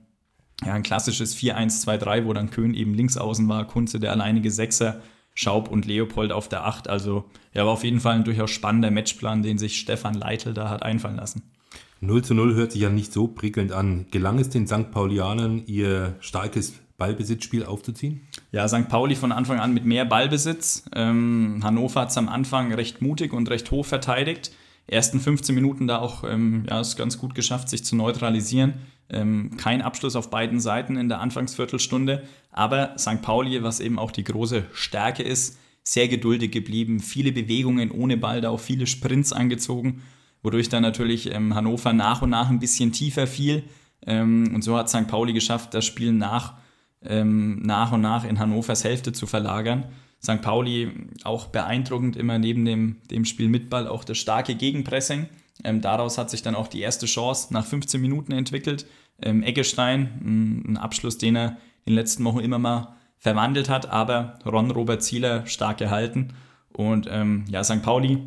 ja, 0.64 0.74
ein 0.74 0.84
klassisches 0.84 1.36
4-1-2-3, 1.38 2.26
wo 2.26 2.34
dann 2.34 2.52
Köhn 2.52 2.74
eben 2.74 2.94
links 2.94 3.18
außen 3.18 3.48
war, 3.48 3.66
Kunze 3.66 4.00
der 4.00 4.12
alleinige 4.12 4.52
Sechser, 4.52 5.02
Schaub 5.34 5.70
und 5.70 5.86
Leopold 5.86 6.32
auf 6.32 6.50
der 6.50 6.66
8. 6.66 6.90
Also 6.90 7.26
ja, 7.54 7.66
war 7.66 7.74
auf 7.74 7.84
jeden 7.84 8.00
Fall 8.00 8.16
ein 8.16 8.24
durchaus 8.24 8.52
spannender 8.52 8.92
Matchplan, 8.92 9.44
den 9.44 9.58
sich 9.58 9.80
Stefan 9.80 10.16
Leitl 10.16 10.54
da 10.54 10.70
hat 10.70 10.84
einfallen 10.84 11.18
lassen. 11.18 11.44
0 12.00 12.24
zu 12.24 12.34
0 12.34 12.54
hört 12.56 12.72
sich 12.72 12.82
ja 12.82 12.90
nicht 12.90 13.12
so 13.12 13.28
prickelnd 13.28 13.72
an. 13.72 14.06
Gelang 14.12 14.40
es 14.40 14.50
den 14.50 14.68
St. 14.68 14.92
Paulianern, 14.92 15.64
ihr 15.66 16.16
starkes 16.20 16.74
Ballbesitzspiel 16.98 17.64
aufzuziehen? 17.64 18.22
Ja, 18.52 18.68
St. 18.68 18.90
Pauli 18.90 19.16
von 19.16 19.32
Anfang 19.32 19.60
an 19.60 19.74
mit 19.74 19.86
mehr 19.86 20.06
Ballbesitz. 20.06 20.86
Ähm, 20.96 21.60
Hannover 21.64 22.02
hat 22.02 22.10
es 22.10 22.18
am 22.18 22.30
Anfang 22.30 22.74
recht 22.74 23.02
mutig 23.02 23.34
und 23.34 23.50
recht 23.50 23.70
hoch 23.72 23.86
verteidigt. 23.86 24.52
Ersten 24.88 25.20
15 25.20 25.54
Minuten 25.54 25.88
da 25.88 26.00
auch 26.00 26.24
ähm, 26.24 26.66
ja, 26.70 26.80
es 26.80 26.96
ganz 26.96 27.18
gut 27.18 27.36
geschafft, 27.36 27.70
sich 27.70 27.84
zu 27.84 27.96
neutralisieren. 27.96 28.76
Ähm, 29.10 29.58
kein 29.58 29.82
Abschluss 29.82 30.16
auf 30.16 30.30
beiden 30.30 30.60
Seiten 30.60 30.98
in 30.98 31.10
der 31.10 31.20
Anfangsviertelstunde. 31.20 32.24
Aber 32.52 32.98
St. 32.98 33.22
Pauli, 33.22 33.62
was 33.64 33.80
eben 33.80 34.00
auch 34.00 34.12
die 34.12 34.24
große 34.24 34.66
Stärke 34.74 35.24
ist, 35.24 35.58
sehr 35.84 36.08
geduldig 36.08 36.52
geblieben. 36.52 37.00
Viele 37.00 37.32
Bewegungen 37.32 37.92
ohne 37.92 38.18
Ball, 38.18 38.42
da 38.42 38.50
auch 38.50 38.60
viele 38.60 38.88
Sprints 38.88 39.34
angezogen 39.34 40.02
wodurch 40.44 40.70
dann 40.70 40.82
natürlich 40.82 41.34
ähm, 41.34 41.56
Hannover 41.56 41.94
nach 41.94 42.22
und 42.22 42.30
nach 42.30 42.50
ein 42.50 42.60
bisschen 42.60 42.92
tiefer 42.92 43.28
fiel. 43.28 43.64
Ähm, 44.06 44.52
und 44.54 44.64
so 44.64 44.78
hat 44.78 44.90
St. 44.90 45.08
Pauli 45.08 45.34
geschafft, 45.34 45.74
das 45.74 45.86
Spiel 45.86 46.14
nach, 46.14 46.54
ähm, 47.04 47.62
nach 47.64 47.92
und 47.92 48.02
nach 48.02 48.24
in 48.24 48.40
Hannovers 48.40 48.84
Hälfte 48.84 49.12
zu 49.12 49.28
verlagern. 49.28 49.86
St. 50.24 50.42
Pauli 50.42 50.92
auch 51.24 51.48
beeindruckend 51.48 52.16
immer 52.16 52.40
neben 52.40 52.66
dem, 52.66 52.98
dem 53.10 53.26
Spiel 53.26 53.50
mit 53.50 53.70
Ball 53.70 53.88
auch 53.88 54.04
das 54.04 54.18
starke 54.18 54.56
Gegenpressing. 54.56 55.28
Ähm, 55.64 55.82
daraus 55.82 56.18
hat 56.18 56.30
sich 56.30 56.42
dann 56.42 56.56
auch 56.56 56.68
die 56.68 56.82
erste 56.82 57.06
Chance 57.06 57.54
nach 57.54 57.66
15 57.66 58.02
Minuten 58.02 58.32
entwickelt. 58.32 58.86
Ähm, 59.22 59.44
Eggestein, 59.44 60.64
ein, 60.68 60.78
Abschluss, 60.78 61.18
den 61.18 61.36
er 61.36 61.58
in 61.86 61.94
den 61.94 61.96
letzten 61.96 62.24
Wochen 62.24 62.40
immer 62.40 62.60
mal 62.60 62.96
verwandelt 63.18 63.70
hat, 63.70 63.90
aber 63.90 64.38
Ron 64.46 64.72
Robert 64.72 65.02
Zieler 65.02 65.46
stark 65.48 65.78
gehalten. 65.78 66.34
Und 66.70 67.08
ähm, 67.10 67.46
ja, 67.50 67.64
St. 67.64 67.82
Pauli 67.82 68.20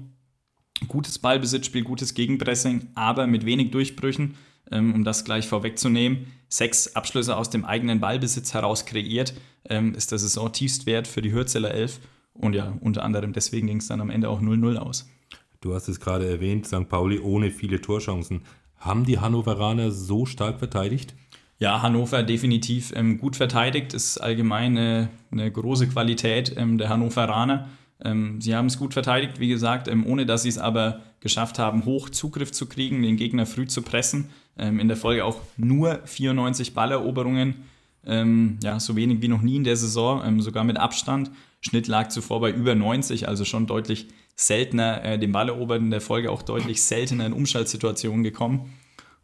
gutes 0.88 1.18
Ballbesitzspiel, 1.18 1.84
gutes 1.84 2.14
Gegenpressing, 2.14 2.88
aber 2.94 3.26
mit 3.26 3.44
wenig 3.44 3.70
Durchbrüchen, 3.70 4.34
um 4.70 5.04
das 5.04 5.24
gleich 5.24 5.48
vorwegzunehmen. 5.48 6.26
Sechs 6.48 6.94
Abschlüsse 6.94 7.36
aus 7.36 7.50
dem 7.50 7.64
eigenen 7.64 8.00
Ballbesitz 8.00 8.54
heraus 8.54 8.86
kreiert, 8.86 9.34
ähm, 9.68 9.94
ist 9.94 10.12
der 10.12 10.18
Saison 10.18 10.52
tiefstwert 10.52 11.06
für 11.06 11.22
die 11.22 11.32
Hürzeler 11.32 11.72
Elf. 11.72 12.00
Und 12.32 12.54
ja, 12.54 12.72
unter 12.80 13.02
anderem 13.02 13.32
deswegen 13.32 13.66
ging 13.66 13.78
es 13.78 13.88
dann 13.88 14.00
am 14.00 14.10
Ende 14.10 14.28
auch 14.28 14.40
0-0 14.40 14.76
aus. 14.76 15.08
Du 15.60 15.74
hast 15.74 15.88
es 15.88 16.00
gerade 16.00 16.28
erwähnt, 16.28 16.66
St. 16.66 16.88
Pauli 16.88 17.18
ohne 17.18 17.50
viele 17.50 17.80
Torchancen. 17.80 18.42
Haben 18.78 19.04
die 19.04 19.18
Hannoveraner 19.18 19.90
so 19.90 20.24
stark 20.24 20.58
verteidigt? 20.58 21.14
Ja, 21.58 21.82
Hannover 21.82 22.22
definitiv 22.22 22.92
ähm, 22.96 23.18
gut 23.18 23.36
verteidigt, 23.36 23.92
ist 23.92 24.16
allgemein 24.16 24.78
eine, 24.78 25.10
eine 25.30 25.52
große 25.52 25.88
Qualität 25.88 26.54
ähm, 26.56 26.78
der 26.78 26.88
Hannoveraner. 26.88 27.68
Ähm, 28.04 28.40
sie 28.40 28.54
haben 28.54 28.66
es 28.66 28.78
gut 28.78 28.92
verteidigt, 28.92 29.40
wie 29.40 29.48
gesagt, 29.48 29.88
ähm, 29.88 30.06
ohne 30.06 30.26
dass 30.26 30.42
sie 30.42 30.48
es 30.48 30.58
aber 30.58 31.00
geschafft 31.20 31.58
haben, 31.58 31.84
hoch 31.84 32.08
Zugriff 32.08 32.52
zu 32.52 32.66
kriegen, 32.66 33.02
den 33.02 33.16
Gegner 33.16 33.46
früh 33.46 33.66
zu 33.66 33.82
pressen. 33.82 34.30
Ähm, 34.58 34.80
in 34.80 34.88
der 34.88 34.96
Folge 34.96 35.24
auch 35.24 35.40
nur 35.56 36.00
94 36.04 36.74
Balleroberungen, 36.74 37.56
ähm, 38.06 38.58
ja, 38.62 38.80
so 38.80 38.96
wenig 38.96 39.20
wie 39.20 39.28
noch 39.28 39.42
nie 39.42 39.56
in 39.56 39.64
der 39.64 39.76
Saison, 39.76 40.22
ähm, 40.24 40.40
sogar 40.40 40.64
mit 40.64 40.78
Abstand. 40.78 41.30
Schnitt 41.60 41.86
lag 41.86 42.08
zuvor 42.08 42.40
bei 42.40 42.50
über 42.50 42.74
90, 42.74 43.28
also 43.28 43.44
schon 43.44 43.66
deutlich 43.66 44.08
seltener 44.34 45.04
äh, 45.04 45.18
den 45.18 45.32
Ball 45.32 45.48
erobert, 45.48 45.80
in 45.80 45.90
der 45.90 46.00
Folge 46.00 46.30
auch 46.30 46.42
deutlich 46.42 46.82
seltener 46.82 47.26
in 47.26 47.32
Umschaltsituationen 47.34 48.24
gekommen. 48.24 48.72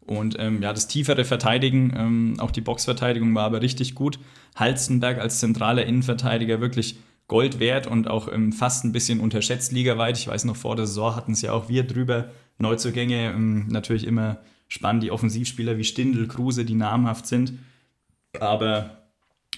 Und 0.07 0.37
ähm, 0.39 0.61
ja, 0.61 0.71
das 0.71 0.87
tiefere 0.87 1.25
Verteidigen, 1.25 1.93
ähm, 1.95 2.35
auch 2.39 2.51
die 2.51 2.61
Boxverteidigung 2.61 3.35
war 3.35 3.43
aber 3.43 3.61
richtig 3.61 3.93
gut. 3.93 4.19
Halstenberg 4.55 5.19
als 5.19 5.39
zentraler 5.39 5.85
Innenverteidiger 5.85 6.61
wirklich 6.61 6.97
Gold 7.27 7.59
wert 7.59 7.87
und 7.87 8.07
auch 8.07 8.31
ähm, 8.31 8.53
fast 8.53 8.85
ein 8.85 8.93
bisschen 8.93 9.19
unterschätzt 9.19 9.71
ligaweit. 9.71 10.17
Ich 10.17 10.27
weiß 10.27 10.45
noch, 10.45 10.55
vor 10.55 10.75
der 10.75 10.87
Saison 10.87 11.15
hatten 11.15 11.33
es 11.33 11.41
ja 11.41 11.51
auch 11.51 11.67
wir 11.67 11.83
drüber. 11.83 12.29
Neuzugänge, 12.57 13.31
ähm, 13.31 13.67
natürlich 13.67 14.07
immer 14.07 14.39
spannend, 14.67 15.03
die 15.03 15.11
Offensivspieler 15.11 15.77
wie 15.77 15.83
Stindl, 15.83 16.27
Kruse, 16.27 16.65
die 16.65 16.75
namhaft 16.75 17.27
sind. 17.27 17.53
Aber 18.39 18.97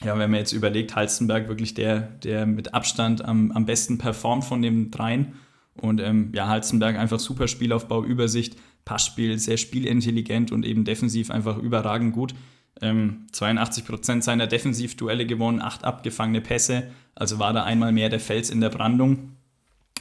ja, 0.03 0.17
wenn 0.17 0.31
man 0.31 0.39
jetzt 0.39 0.53
überlegt, 0.53 0.95
Halstenberg 0.95 1.47
wirklich 1.47 1.73
der, 1.73 2.01
der 2.23 2.45
mit 2.45 2.73
Abstand 2.73 3.23
am, 3.23 3.51
am 3.51 3.65
besten 3.65 3.97
performt 3.97 4.45
von 4.45 4.61
den 4.61 4.91
dreien. 4.91 5.33
Und 5.75 6.01
ähm, 6.01 6.31
ja, 6.33 6.47
Halstenberg 6.47 6.97
einfach 6.97 7.19
super 7.19 7.47
Spielaufbau, 7.47 8.03
Übersicht, 8.03 8.57
Passspiel, 8.85 9.37
sehr 9.37 9.57
spielintelligent 9.57 10.51
und 10.51 10.65
eben 10.65 10.85
defensiv 10.85 11.31
einfach 11.31 11.57
überragend 11.57 12.13
gut. 12.13 12.33
Ähm, 12.81 13.27
82% 13.33 14.21
seiner 14.21 14.47
Defensivduelle 14.47 15.25
gewonnen, 15.25 15.61
8 15.61 15.83
abgefangene 15.83 16.41
Pässe, 16.41 16.89
also 17.15 17.39
war 17.39 17.51
da 17.51 17.63
einmal 17.63 17.91
mehr 17.91 18.09
der 18.09 18.19
Fels 18.19 18.49
in 18.49 18.61
der 18.61 18.69
Brandung. 18.69 19.33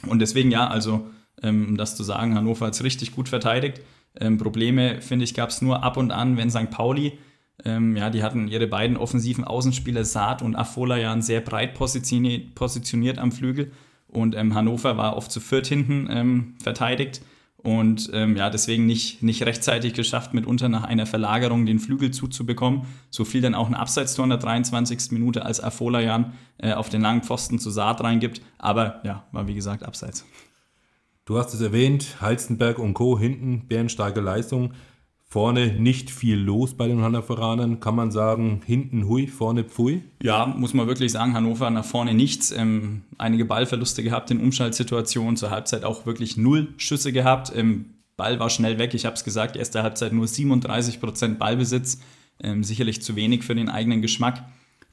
Und 0.07 0.19
deswegen 0.19 0.49
ja, 0.49 0.67
also 0.67 1.09
ähm, 1.43 1.67
um 1.69 1.77
das 1.77 1.95
zu 1.95 2.03
sagen, 2.03 2.35
Hannover 2.35 2.67
hat 2.67 2.73
es 2.73 2.83
richtig 2.83 3.11
gut 3.13 3.29
verteidigt. 3.29 3.81
Ähm, 4.19 4.37
Probleme, 4.37 5.01
finde 5.01 5.25
ich, 5.25 5.33
gab 5.33 5.49
es 5.49 5.61
nur 5.61 5.83
ab 5.83 5.97
und 5.97 6.11
an, 6.11 6.37
wenn 6.37 6.49
St. 6.49 6.69
Pauli, 6.69 7.17
ähm, 7.65 7.97
ja, 7.97 8.09
die 8.09 8.23
hatten 8.23 8.47
ihre 8.47 8.67
beiden 8.67 8.97
offensiven 8.97 9.43
Außenspieler 9.43 10.05
Saad 10.05 10.41
und 10.41 10.55
Afola 10.55 10.97
ja 10.97 11.19
sehr 11.21 11.41
breit 11.41 11.73
positioniert, 11.73 12.55
positioniert 12.55 13.17
am 13.17 13.31
Flügel. 13.31 13.71
Und 14.07 14.35
ähm, 14.35 14.55
Hannover 14.55 14.97
war 14.97 15.17
oft 15.17 15.31
zu 15.31 15.39
viert 15.39 15.67
hinten 15.67 16.07
ähm, 16.09 16.55
verteidigt 16.61 17.21
und 17.61 18.09
ähm, 18.13 18.37
ja, 18.37 18.49
deswegen 18.49 18.85
nicht, 18.85 19.21
nicht 19.21 19.43
rechtzeitig 19.43 19.93
geschafft, 19.93 20.33
mitunter 20.33 20.69
nach 20.69 20.83
einer 20.83 21.05
Verlagerung 21.05 21.65
den 21.65 21.79
Flügel 21.79 22.11
zuzubekommen. 22.11 22.83
So 23.09 23.25
fiel 23.25 23.41
dann 23.41 23.53
auch 23.53 23.67
ein 23.67 23.75
Abseitstor 23.75 24.23
in 24.23 24.29
der 24.29 24.39
23. 24.39 25.11
Minute, 25.11 25.45
als 25.45 25.61
Afolayan 25.61 26.33
äh, 26.57 26.73
auf 26.73 26.87
den 26.89 27.01
langen 27.01 27.21
Pfosten 27.21 27.59
zu 27.59 27.69
Saat 27.69 28.01
reingibt. 28.01 28.41
Aber 28.57 29.01
ja, 29.03 29.25
war 29.33 29.47
wie 29.47 29.55
gesagt 29.55 29.83
Abseits. 29.83 30.25
Du 31.25 31.37
hast 31.37 31.53
es 31.53 31.61
erwähnt, 31.61 32.21
Halstenberg 32.21 32.79
und 32.79 32.93
Co. 32.93 33.19
hinten, 33.19 33.67
bärenstarke 33.67 34.21
Leistung. 34.21 34.73
Vorne 35.31 35.73
nicht 35.73 36.09
viel 36.09 36.37
los 36.37 36.73
bei 36.73 36.87
den 36.87 37.03
Hannoveranern, 37.03 37.79
kann 37.79 37.93
man 37.95 38.09
sagen, 38.09 38.61
hinten 38.65 39.07
hui, 39.07 39.27
vorne 39.27 39.63
pfui? 39.63 40.01
Ja, 40.23 40.47
muss 40.47 40.73
man 40.73 40.87
wirklich 40.87 41.11
sagen, 41.11 41.35
Hannover 41.35 41.69
nach 41.69 41.85
vorne 41.85 42.15
nichts. 42.15 42.49
Ähm, 42.51 43.03
einige 43.19 43.45
Ballverluste 43.45 44.01
gehabt 44.01 44.31
in 44.31 44.41
Umschaltsituationen, 44.41 45.37
zur 45.37 45.51
Halbzeit 45.51 45.83
auch 45.83 46.07
wirklich 46.07 46.35
null 46.35 46.73
Schüsse 46.77 47.13
gehabt. 47.13 47.51
Ähm, 47.55 47.93
Ball 48.17 48.39
war 48.39 48.49
schnell 48.49 48.79
weg, 48.79 48.95
ich 48.95 49.05
habe 49.05 49.15
es 49.15 49.23
gesagt, 49.23 49.55
erste 49.55 49.83
Halbzeit 49.83 50.13
nur 50.13 50.25
37% 50.25 51.37
Ballbesitz, 51.37 51.99
ähm, 52.41 52.63
sicherlich 52.63 53.03
zu 53.03 53.15
wenig 53.15 53.43
für 53.43 53.53
den 53.53 53.69
eigenen 53.69 54.01
Geschmack. 54.01 54.43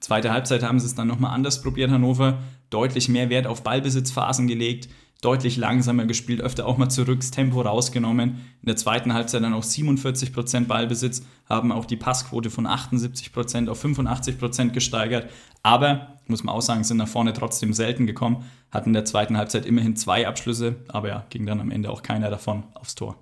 Zweite 0.01 0.33
Halbzeit 0.33 0.63
haben 0.63 0.79
sie 0.79 0.87
es 0.87 0.95
dann 0.95 1.09
nochmal 1.09 1.33
anders 1.33 1.63
probiert, 1.63 1.91
Hannover, 1.91 2.43
deutlich 2.69 3.09
mehr 3.09 3.31
Wert 3.31 3.47
auf 3.47 3.63
Ballbesitzphasen 3.63 4.49
gelegt, 4.49 4.91
deutlich 5.23 5.57
langsamer 5.57 6.05
gespielt, 6.05 6.41
öfter 6.41 6.67
auch 6.67 6.77
mal 6.77 6.89
zurück, 6.89 7.21
Tempo 7.31 7.61
rausgenommen. 7.61 8.41
In 8.61 8.67
der 8.67 8.77
zweiten 8.77 9.15
Halbzeit 9.15 9.43
dann 9.43 9.55
auch 9.55 9.65
47% 9.65 10.67
Ballbesitz, 10.67 11.23
haben 11.49 11.73
auch 11.73 11.85
die 11.85 11.97
Passquote 11.97 12.51
von 12.51 12.67
78% 12.67 13.69
auf 13.69 13.85
85% 13.85 14.71
gesteigert. 14.71 15.31
Aber, 15.63 16.19
muss 16.27 16.45
man 16.45 16.55
auch 16.55 16.63
sagen, 16.63 16.85
sind 16.85 16.99
nach 16.99 17.09
vorne 17.09 17.33
trotzdem 17.33 17.73
selten 17.73 18.07
gekommen, 18.07 18.45
hatten 18.71 18.91
in 18.91 18.95
der 18.95 19.05
zweiten 19.05 19.37
Halbzeit 19.37 19.65
immerhin 19.65 19.97
zwei 19.97 20.27
Abschlüsse, 20.27 20.77
aber 20.89 21.09
ja, 21.09 21.27
ging 21.31 21.47
dann 21.47 21.61
am 21.61 21.71
Ende 21.71 21.91
auch 21.91 22.03
keiner 22.03 22.31
davon 22.31 22.65
aufs 22.75 22.95
Tor. 22.95 23.17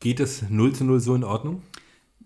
Geht 0.00 0.18
das 0.18 0.48
0 0.48 0.72
zu 0.72 0.84
0 0.84 1.00
so 1.00 1.14
in 1.14 1.24
Ordnung? 1.24 1.62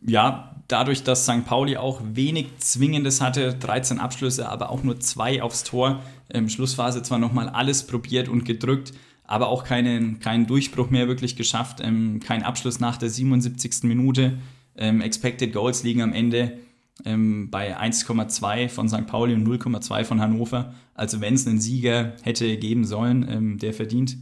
Ja, 0.07 0.55
dadurch, 0.69 1.03
dass 1.03 1.25
St. 1.25 1.45
Pauli 1.47 1.77
auch 1.77 2.01
wenig 2.05 2.59
Zwingendes 2.59 3.21
hatte, 3.21 3.55
13 3.55 3.99
Abschlüsse, 3.99 4.49
aber 4.49 4.71
auch 4.71 4.83
nur 4.83 5.01
zwei 5.01 5.43
aufs 5.43 5.64
Tor. 5.64 6.03
Ähm, 6.31 6.49
Schlussphase 6.49 7.03
zwar 7.03 7.19
nochmal 7.19 7.49
alles 7.49 7.87
probiert 7.87 8.29
und 8.29 8.45
gedrückt, 8.45 8.93
aber 9.25 9.49
auch 9.49 9.64
keinen, 9.64 10.21
keinen 10.21 10.47
Durchbruch 10.47 10.90
mehr 10.90 11.09
wirklich 11.09 11.37
geschafft. 11.37 11.81
Ähm, 11.83 12.21
kein 12.21 12.43
Abschluss 12.43 12.81
nach 12.81 12.97
der 12.97 13.11
77. 13.11 13.85
Minute. 13.85 14.38
Ähm, 14.77 15.01
Expected 15.01 15.53
Goals 15.53 15.83
liegen 15.83 16.03
am 16.03 16.12
Ende 16.12 16.59
ähm, 17.05 17.51
bei 17.51 17.79
1,2 17.79 18.69
von 18.69 18.88
St. 18.88 19.07
Pauli 19.07 19.35
und 19.35 19.47
0,2 19.47 20.05
von 20.05 20.21
Hannover. 20.21 20.75
Also 20.95 21.21
wenn 21.21 21.35
es 21.35 21.47
einen 21.47 21.61
Sieger 21.61 22.14
hätte 22.23 22.57
geben 22.57 22.85
sollen, 22.85 23.27
ähm, 23.29 23.59
der 23.59 23.73
verdient 23.73 24.17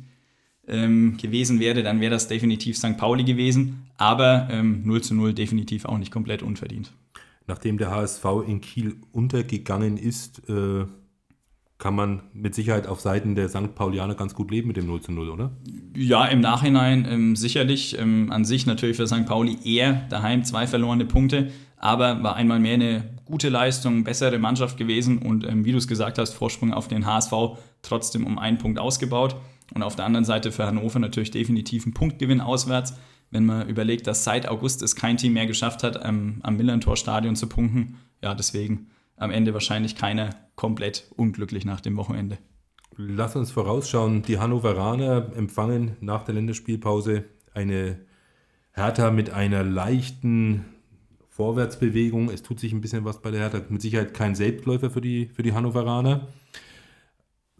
ähm, 0.72 1.16
gewesen 1.16 1.60
wäre, 1.60 1.82
dann 1.82 2.00
wäre 2.00 2.10
das 2.10 2.26
definitiv 2.26 2.76
St. 2.76 2.96
Pauli 2.96 3.24
gewesen. 3.24 3.86
Aber 3.96 4.48
0 4.50 5.00
zu 5.02 5.14
0 5.14 5.32
definitiv 5.32 5.84
auch 5.84 5.98
nicht 5.98 6.10
komplett 6.10 6.42
unverdient. 6.42 6.92
Nachdem 7.46 7.78
der 7.78 7.90
HSV 7.92 8.24
in 8.48 8.60
Kiel 8.60 8.96
untergegangen 9.12 9.96
ist, 9.96 10.48
äh 10.48 10.86
kann 11.82 11.96
man 11.96 12.22
mit 12.32 12.54
Sicherheit 12.54 12.86
auf 12.86 13.00
Seiten 13.00 13.34
der 13.34 13.48
St. 13.48 13.74
Paulianer 13.74 14.14
ganz 14.14 14.34
gut 14.34 14.52
leben 14.52 14.68
mit 14.68 14.76
dem 14.76 14.86
0 14.86 15.00
zu 15.00 15.10
0, 15.10 15.28
oder? 15.30 15.50
Ja, 15.96 16.26
im 16.26 16.38
Nachhinein 16.38 17.04
ähm, 17.10 17.34
sicherlich. 17.34 17.98
Ähm, 17.98 18.30
an 18.30 18.44
sich 18.44 18.66
natürlich 18.66 18.96
für 18.96 19.08
St. 19.08 19.26
Pauli 19.26 19.58
eher 19.64 20.06
daheim 20.08 20.44
zwei 20.44 20.68
verlorene 20.68 21.06
Punkte, 21.06 21.50
aber 21.76 22.22
war 22.22 22.36
einmal 22.36 22.60
mehr 22.60 22.74
eine 22.74 23.18
gute 23.24 23.48
Leistung, 23.48 24.04
bessere 24.04 24.38
Mannschaft 24.38 24.78
gewesen 24.78 25.18
und 25.18 25.44
ähm, 25.44 25.64
wie 25.64 25.72
du 25.72 25.78
es 25.78 25.88
gesagt 25.88 26.18
hast, 26.18 26.34
Vorsprung 26.34 26.72
auf 26.72 26.86
den 26.86 27.04
HSV 27.04 27.32
trotzdem 27.82 28.26
um 28.26 28.38
einen 28.38 28.58
Punkt 28.58 28.78
ausgebaut. 28.78 29.34
Und 29.74 29.82
auf 29.82 29.96
der 29.96 30.04
anderen 30.04 30.24
Seite 30.24 30.52
für 30.52 30.66
Hannover 30.66 30.98
natürlich 30.98 31.30
definitiv 31.30 31.86
ein 31.86 31.94
Punktgewinn 31.94 32.40
auswärts. 32.40 32.94
Wenn 33.30 33.46
man 33.46 33.68
überlegt, 33.68 34.06
dass 34.06 34.24
seit 34.24 34.46
August 34.48 34.82
es 34.82 34.94
kein 34.94 35.16
Team 35.16 35.32
mehr 35.32 35.46
geschafft 35.46 35.82
hat, 35.82 36.00
ähm, 36.04 36.40
am 36.42 36.56
Millantor-Stadion 36.56 37.36
zu 37.36 37.48
punkten. 37.48 37.96
Ja, 38.22 38.34
deswegen 38.34 38.88
am 39.16 39.30
Ende 39.30 39.54
wahrscheinlich 39.54 39.96
keiner 39.96 40.30
komplett 40.54 41.10
unglücklich 41.16 41.64
nach 41.64 41.80
dem 41.80 41.96
Wochenende. 41.96 42.38
Lass 42.96 43.36
uns 43.36 43.50
vorausschauen. 43.50 44.22
Die 44.22 44.38
Hannoveraner 44.38 45.32
empfangen 45.34 45.96
nach 46.00 46.24
der 46.24 46.34
Länderspielpause 46.34 47.24
eine 47.54 48.00
Hertha 48.72 49.10
mit 49.10 49.30
einer 49.30 49.64
leichten 49.64 50.66
Vorwärtsbewegung. 51.28 52.30
Es 52.30 52.42
tut 52.42 52.60
sich 52.60 52.72
ein 52.72 52.82
bisschen 52.82 53.04
was 53.04 53.22
bei 53.22 53.30
der 53.30 53.40
Hertha. 53.40 53.62
Mit 53.68 53.80
Sicherheit 53.80 54.12
kein 54.12 54.34
Selbstläufer 54.34 54.90
für 54.90 55.00
die, 55.00 55.30
für 55.32 55.42
die 55.42 55.54
Hannoveraner. 55.54 56.28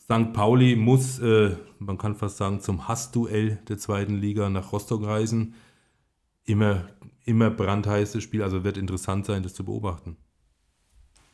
St. 0.03 0.33
Pauli 0.33 0.75
muss, 0.75 1.21
äh, 1.21 1.57
man 1.79 1.97
kann 1.97 2.17
fast 2.17 2.37
sagen, 2.37 2.61
zum 2.61 2.89
Hassduell 2.89 3.61
der 3.69 3.79
zweiten 3.79 4.17
Liga 4.17 4.51
nach 4.51 4.73
Rostock 4.73 5.07
reisen. 5.07 5.55
Immer, 6.45 6.89
immer 7.25 7.51
brandheißes 7.51 8.23
Spiel, 8.23 8.43
also 8.43 8.65
wird 8.65 8.77
interessant 8.77 9.27
sein, 9.27 9.45
das 9.45 9.55
zu 9.55 9.65
beobachten. 9.65 10.17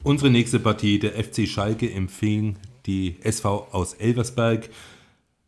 Unsere 0.02 0.30
nächste 0.30 0.60
Partie, 0.60 0.98
der 0.98 1.12
FC 1.12 1.48
Schalke 1.48 1.90
empfing 1.90 2.58
die 2.84 3.16
SV 3.22 3.68
aus 3.72 3.94
Elversberg. 3.94 4.68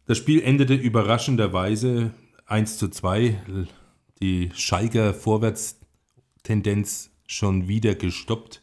Das 0.06 0.16
Spiel 0.16 0.42
endete 0.42 0.74
überraschenderweise 0.74 2.14
1 2.46 2.78
zu 2.78 2.88
2. 2.88 3.66
Die 4.22 4.50
Schalker 4.54 5.12
Vorwärtstendenz 5.12 7.11
schon 7.26 7.68
wieder 7.68 7.94
gestoppt. 7.94 8.62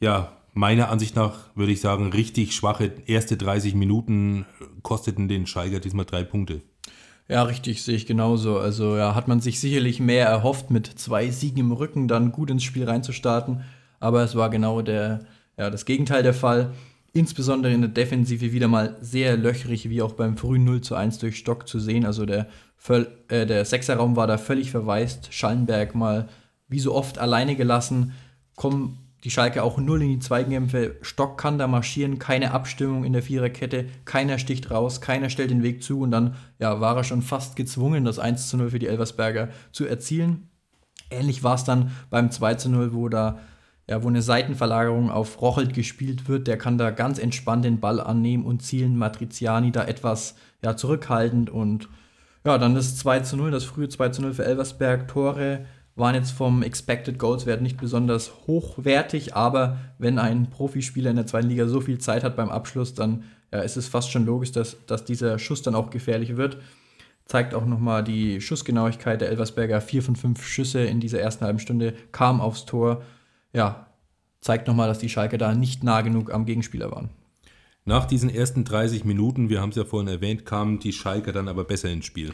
Ja, 0.00 0.41
meiner 0.52 0.88
Ansicht 0.90 1.16
nach 1.16 1.54
würde 1.54 1.72
ich 1.72 1.80
sagen, 1.80 2.12
richtig 2.12 2.54
schwache 2.54 2.92
erste 3.06 3.36
30 3.36 3.74
Minuten 3.74 4.46
kosteten 4.82 5.28
den 5.28 5.46
Schalker 5.46 5.80
diesmal 5.80 6.06
drei 6.06 6.24
Punkte. 6.24 6.62
Ja, 7.28 7.44
richtig, 7.44 7.82
sehe 7.82 7.96
ich 7.96 8.06
genauso. 8.06 8.58
Also 8.58 8.96
ja, 8.96 9.14
hat 9.14 9.28
man 9.28 9.40
sich 9.40 9.60
sicherlich 9.60 10.00
mehr 10.00 10.26
erhofft, 10.26 10.70
mit 10.70 10.86
zwei 10.86 11.30
Siegen 11.30 11.60
im 11.60 11.72
Rücken 11.72 12.08
dann 12.08 12.32
gut 12.32 12.50
ins 12.50 12.64
Spiel 12.64 12.84
reinzustarten 12.84 13.62
aber 14.02 14.24
es 14.24 14.34
war 14.34 14.50
genau 14.50 14.82
der, 14.82 15.20
ja, 15.56 15.70
das 15.70 15.84
Gegenteil 15.84 16.24
der 16.24 16.34
Fall. 16.34 16.72
Insbesondere 17.12 17.72
in 17.72 17.82
der 17.82 17.90
Defensive 17.90 18.52
wieder 18.52 18.66
mal 18.66 18.96
sehr 19.00 19.36
löchrig, 19.36 19.88
wie 19.88 20.02
auch 20.02 20.14
beim 20.14 20.36
frühen 20.36 20.64
0 20.64 20.80
zu 20.80 20.96
1 20.96 21.18
durch 21.18 21.36
Stock 21.36 21.68
zu 21.68 21.78
sehen. 21.78 22.04
Also 22.04 22.26
der, 22.26 22.48
äh, 23.28 23.46
der 23.46 23.64
Sechserraum 23.64 24.16
war 24.16 24.26
da 24.26 24.38
völlig 24.38 24.72
verwaist. 24.72 25.32
Schallenberg 25.32 25.94
mal 25.94 26.28
wie 26.68 26.80
so 26.80 26.94
oft 26.94 27.18
alleine 27.18 27.54
gelassen. 27.54 28.12
Kommen 28.56 28.98
die 29.24 29.30
Schalke 29.30 29.62
auch 29.62 29.78
null 29.78 30.02
in 30.02 30.08
die 30.08 30.18
Zweikämpfe. 30.18 30.96
Stock 31.02 31.38
kann 31.38 31.58
da 31.58 31.68
marschieren, 31.68 32.18
keine 32.18 32.52
Abstimmung 32.52 33.04
in 33.04 33.12
der 33.12 33.22
Viererkette, 33.22 33.86
keiner 34.04 34.38
sticht 34.38 34.70
raus, 34.70 35.00
keiner 35.00 35.30
stellt 35.30 35.50
den 35.50 35.62
Weg 35.62 35.82
zu 35.82 36.00
und 36.00 36.10
dann 36.10 36.34
ja, 36.58 36.80
war 36.80 36.96
er 36.96 37.04
schon 37.04 37.22
fast 37.22 37.56
gezwungen, 37.56 38.04
das 38.04 38.18
1 38.18 38.48
zu 38.48 38.56
0 38.56 38.70
für 38.70 38.78
die 38.78 38.88
Elversberger 38.88 39.48
zu 39.70 39.86
erzielen. 39.86 40.48
Ähnlich 41.10 41.42
war 41.44 41.54
es 41.54 41.64
dann 41.64 41.92
beim 42.10 42.30
2 42.30 42.54
zu 42.54 42.68
0, 42.70 42.94
wo 42.94 43.08
da 43.08 43.38
ja, 43.88 44.02
wo 44.02 44.08
eine 44.08 44.22
Seitenverlagerung 44.22 45.10
auf 45.10 45.42
Rochelt 45.42 45.74
gespielt 45.74 46.28
wird, 46.28 46.46
der 46.46 46.56
kann 46.56 46.78
da 46.78 46.90
ganz 46.90 47.18
entspannt 47.18 47.64
den 47.64 47.80
Ball 47.80 48.00
annehmen 48.00 48.44
und 48.44 48.62
zielen. 48.62 48.96
Matriziani 48.96 49.72
da 49.72 49.84
etwas 49.84 50.36
ja, 50.62 50.76
zurückhaltend 50.76 51.50
und 51.50 51.88
ja, 52.44 52.58
dann 52.58 52.74
das 52.74 52.96
2 52.96 53.20
zu 53.20 53.36
0, 53.36 53.50
das 53.50 53.64
frühe 53.64 53.88
2 53.88 54.08
zu 54.10 54.22
0 54.22 54.34
für 54.34 54.44
Elversberg. 54.44 55.08
Tore 55.08 55.66
waren 55.94 56.14
jetzt 56.14 56.30
vom 56.30 56.62
Expected 56.62 57.18
Goals 57.18 57.46
Wert 57.46 57.62
nicht 57.62 57.78
besonders 57.78 58.32
hochwertig, 58.46 59.34
aber 59.34 59.78
wenn 59.98 60.18
ein 60.18 60.48
Profispieler 60.50 61.10
in 61.10 61.16
der 61.16 61.26
zweiten 61.26 61.48
Liga 61.48 61.66
so 61.66 61.80
viel 61.80 61.98
Zeit 61.98 62.24
hat 62.24 62.36
beim 62.36 62.50
Abschluss, 62.50 62.94
dann 62.94 63.24
ja, 63.52 63.60
ist 63.60 63.76
es 63.76 63.88
fast 63.88 64.10
schon 64.10 64.24
logisch, 64.24 64.52
dass, 64.52 64.76
dass 64.86 65.04
dieser 65.04 65.38
Schuss 65.38 65.62
dann 65.62 65.74
auch 65.74 65.90
gefährlich 65.90 66.36
wird. 66.36 66.58
Zeigt 67.26 67.54
auch 67.54 67.66
nochmal 67.66 68.02
die 68.02 68.40
Schussgenauigkeit 68.40 69.20
der 69.20 69.28
Elversberger. 69.28 69.80
Vier 69.80 70.02
von 70.02 70.16
fünf 70.16 70.44
Schüsse 70.44 70.80
in 70.80 71.00
dieser 71.00 71.20
ersten 71.20 71.44
halben 71.44 71.58
Stunde 71.58 71.94
kamen 72.10 72.40
aufs 72.40 72.64
Tor 72.64 73.02
ja, 73.52 73.86
zeigt 74.40 74.66
nochmal, 74.66 74.88
dass 74.88 74.98
die 74.98 75.08
Schalke 75.08 75.38
da 75.38 75.54
nicht 75.54 75.84
nah 75.84 76.00
genug 76.00 76.32
am 76.32 76.46
Gegenspieler 76.46 76.90
waren. 76.90 77.10
Nach 77.84 78.04
diesen 78.04 78.30
ersten 78.30 78.64
30 78.64 79.04
Minuten, 79.04 79.48
wir 79.48 79.60
haben 79.60 79.70
es 79.70 79.76
ja 79.76 79.84
vorhin 79.84 80.08
erwähnt, 80.08 80.46
kamen 80.46 80.78
die 80.78 80.92
Schalke 80.92 81.32
dann 81.32 81.48
aber 81.48 81.64
besser 81.64 81.90
ins 81.90 82.06
Spiel. 82.06 82.32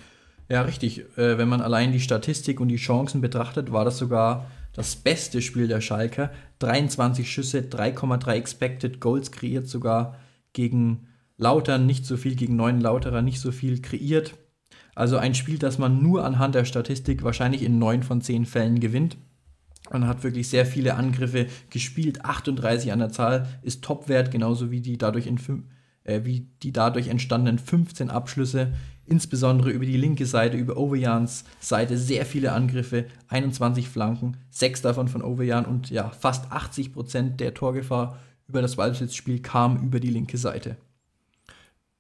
Ja, 0.49 0.63
richtig. 0.63 1.01
Äh, 1.19 1.39
wenn 1.39 1.49
man 1.49 1.61
allein 1.61 1.93
die 1.93 2.01
Statistik 2.01 2.61
und 2.61 2.69
die 2.69 2.77
Chancen 2.77 3.21
betrachtet, 3.21 3.71
war 3.73 3.85
das 3.85 3.99
sogar 3.99 4.51
das 4.73 4.97
beste 4.97 5.43
Spiel 5.43 5.69
der 5.69 5.81
Schalke. 5.81 6.31
23 6.61 7.31
Schüsse, 7.31 7.61
3,3 7.61 8.33
Expected 8.33 9.01
Goals 9.01 9.31
kreiert, 9.31 9.69
sogar 9.69 10.17
gegen 10.53 11.09
Lautern 11.37 11.87
nicht 11.87 12.07
so 12.07 12.17
viel, 12.17 12.35
gegen 12.35 12.57
neun 12.57 12.81
Lauterer 12.81 13.23
nicht 13.23 13.41
so 13.41 13.53
viel 13.53 13.81
kreiert. 13.81 14.35
Also 14.95 15.17
ein 15.17 15.35
Spiel, 15.35 15.59
das 15.59 15.79
man 15.79 16.03
nur 16.03 16.25
anhand 16.25 16.55
der 16.55 16.65
Statistik 16.65 17.23
wahrscheinlich 17.23 17.63
in 17.63 17.79
neun 17.79 18.03
von 18.03 18.21
zehn 18.21 18.47
Fällen 18.47 18.81
gewinnt. 18.81 19.17
Man 19.91 20.07
hat 20.07 20.25
wirklich 20.25 20.49
sehr 20.49 20.67
viele 20.67 20.95
Angriffe 20.95 21.47
gespielt. 21.71 22.25
38 22.25 22.93
an 22.93 22.99
der 22.99 23.11
Zahl 23.11 23.49
ist 23.63 23.85
Topwert, 23.85 24.31
genauso 24.31 24.71
wie 24.71 24.81
die 24.81 24.99
dadurch, 24.99 25.27
in, 25.27 25.39
äh, 26.05 26.25
wie 26.25 26.49
die 26.63 26.73
dadurch 26.73 27.09
entstandenen 27.09 27.59
15 27.59 28.11
Abschlüsse. 28.11 28.73
Insbesondere 29.09 29.71
über 29.71 29.87
die 29.87 29.97
linke 29.97 30.27
Seite, 30.27 30.59
über 30.59 30.77
Overjans 30.77 31.45
Seite 31.61 31.97
sehr 31.97 32.27
viele 32.27 32.53
Angriffe, 32.53 33.07
21 33.29 33.89
Flanken, 33.89 34.37
6 34.51 34.83
davon 34.83 35.09
von 35.09 35.23
Overjan 35.23 35.65
und 35.65 35.89
ja, 35.89 36.11
fast 36.11 36.53
80 36.53 36.93
Prozent 36.93 37.41
der 37.41 37.55
Torgefahr 37.55 38.19
über 38.49 38.61
das 38.61 38.77
Ballbesitzspiel 38.77 39.41
kam 39.41 39.83
über 39.83 39.99
die 39.99 40.11
linke 40.11 40.37
Seite. 40.37 40.77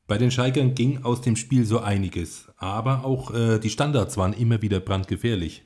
Bei 0.06 0.18
den 0.18 0.30
Schalkern 0.30 0.74
ging 0.74 1.04
aus 1.04 1.22
dem 1.22 1.36
Spiel 1.36 1.64
so 1.64 1.80
einiges, 1.80 2.48
aber 2.56 3.04
auch 3.04 3.32
äh, 3.34 3.58
die 3.58 3.70
Standards 3.70 4.16
waren 4.16 4.32
immer 4.34 4.60
wieder 4.60 4.80
brandgefährlich. 4.80 5.64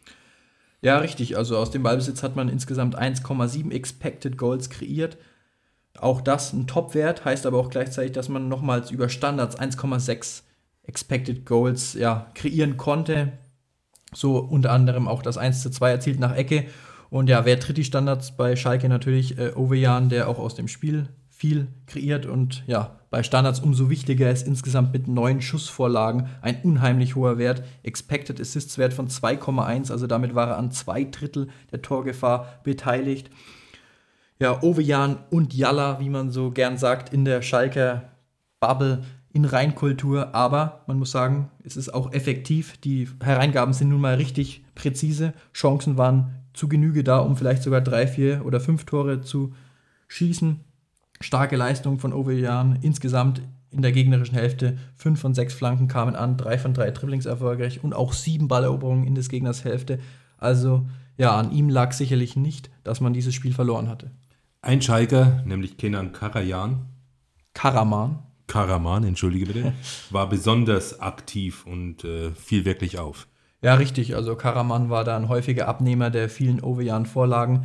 Ja, 0.81 0.99
richtig. 0.99 1.37
Also 1.37 1.57
aus 1.57 1.71
dem 1.71 1.83
Ballbesitz 1.83 2.23
hat 2.23 2.37
man 2.37 2.49
insgesamt 2.49 2.99
1,7 2.99 3.71
Expected 3.73 4.37
Goals 4.37 4.71
kreiert. 4.71 5.17
Auch 5.99 6.21
das 6.21 6.53
ein 6.53 6.67
Top-Wert, 6.67 7.25
heißt 7.25 7.47
aber 7.47 7.59
auch 7.59 7.71
gleichzeitig, 7.71 8.13
dass 8.13 8.29
man 8.29 8.49
nochmals 8.49 8.91
über 8.91 9.09
Standards 9.09 9.59
1,6 9.59 10.43
Expected 10.85 11.47
Goals 11.47 11.95
ja, 11.95 12.31
kreieren 12.35 12.77
konnte. 12.77 13.33
So 14.15 14.39
unter 14.39 14.73
anderem 14.73 15.09
auch 15.09 15.23
das 15.23 15.39
1 15.39 15.63
zu 15.63 15.71
2 15.71 15.91
erzielt 15.91 16.21
nach 16.21 16.35
Ecke. 16.35 16.67
Und 17.11 17.29
ja, 17.29 17.45
wer 17.45 17.61
tritt 17.61 17.77
die 17.77 17.85
Standards 17.85 18.37
bei 18.37 18.57
Schalke 18.57 18.89
natürlich? 18.89 19.39
Äh, 19.39 19.53
Ovejan, 19.55 20.09
der 20.09 20.29
auch 20.29 20.39
aus 20.39 20.55
dem 20.55 20.69
Spiel 20.69 21.09
viel 21.43 21.67
kreiert 21.87 22.25
und 22.25 22.63
ja, 22.67 23.01
bei 23.11 23.23
Standards 23.23 23.61
umso 23.61 23.91
wichtiger 23.91 24.31
ist 24.31 24.47
insgesamt 24.47 24.93
mit 24.93 25.09
neun 25.09 25.43
Schussvorlagen 25.43 26.29
ein 26.41 26.63
unheimlich 26.63 27.17
hoher 27.17 27.37
Wert. 27.37 27.63
Expected 27.83 28.41
Assists 28.41 28.79
Wert 28.79 28.95
von 28.95 29.09
2,1, 29.09 29.91
also 29.91 30.07
damit 30.07 30.35
war 30.35 30.49
er 30.49 30.57
an 30.57 30.71
zwei 30.71 31.05
Drittel 31.05 31.49
der 31.73 31.83
Torgefahr 31.83 32.61
beteiligt. 32.63 33.29
Ja, 34.39 34.63
Ovejan 34.63 35.19
und 35.31 35.53
Jalla, 35.53 36.01
wie 36.01 36.09
man 36.09 36.31
so 36.31 36.53
gern 36.53 36.79
sagt, 36.79 37.13
in 37.13 37.25
der 37.25 37.43
Schalker 37.43 38.05
Bubble 38.61 39.03
in 39.33 39.45
Reinkultur, 39.45 40.35
aber 40.35 40.83
man 40.87 40.99
muss 40.99 41.11
sagen, 41.11 41.51
es 41.65 41.77
ist 41.77 41.93
auch 41.93 42.13
effektiv. 42.13 42.77
Die 42.79 43.09
Hereingaben 43.23 43.73
sind 43.73 43.89
nun 43.89 44.01
mal 44.01 44.15
richtig 44.15 44.65
präzise. 44.75 45.33
Chancen 45.55 45.97
waren 45.97 46.35
zu 46.53 46.69
Genüge 46.69 47.03
da, 47.03 47.19
um 47.19 47.37
vielleicht 47.37 47.63
sogar 47.63 47.81
drei, 47.81 48.07
vier 48.07 48.45
oder 48.45 48.61
fünf 48.61 48.85
Tore 48.85 49.23
zu 49.23 49.55
schießen. 50.09 50.61
Starke 51.21 51.57
Leistung 51.57 51.99
von 51.99 52.13
Ovejan. 52.13 52.79
Insgesamt 52.83 53.41
in 53.71 53.81
der 53.81 53.93
gegnerischen 53.93 54.35
Hälfte 54.35 54.77
fünf 54.97 55.21
von 55.21 55.33
sechs 55.33 55.55
Flanken 55.55 55.89
kamen 55.89 56.15
an, 56.15 56.37
drei 56.37 56.59
von 56.59 56.75
drei 56.75 56.91
Dribblings 56.91 57.25
erfolgreich 57.25 57.83
und 57.83 57.95
auch 57.95 58.13
sieben 58.13 58.49
Balleroberungen 58.49 59.07
in 59.07 59.15
des 59.15 59.31
Gegners 59.31 59.65
Hälfte. 59.65 59.99
Also 60.37 60.87
ja, 61.17 61.35
an 61.37 61.53
ihm 61.53 61.71
lag 61.71 61.93
sicherlich 61.93 62.37
nicht, 62.37 62.71
dass 62.85 63.01
man 63.01 63.15
dieses 63.15 63.35
Spiel 63.35 63.55
verloren 63.55 63.89
hatte. 63.89 64.11
Ein 64.61 64.83
Schalker, 64.83 65.43
nämlich 65.47 65.79
Kenan 65.79 66.13
Karajan, 66.13 66.87
Karaman. 67.55 68.19
Karaman, 68.53 69.05
entschuldige 69.05 69.47
bitte, 69.47 69.73
war 70.11 70.29
besonders 70.29 71.01
aktiv 71.01 71.65
und 71.65 72.05
äh, 72.05 72.33
fiel 72.33 72.67
wirklich 72.67 72.99
auf. 72.99 73.27
Ja, 73.63 73.75
richtig. 73.77 74.15
Also 74.15 74.37
Karaman 74.37 74.91
war 74.91 75.05
da 75.05 75.17
ein 75.17 75.31
häufiger 75.31 75.69
Abnehmer 75.69 76.11
der 76.11 76.29
vielen 76.29 76.61
Ovejan-Vorlagen. 76.61 77.65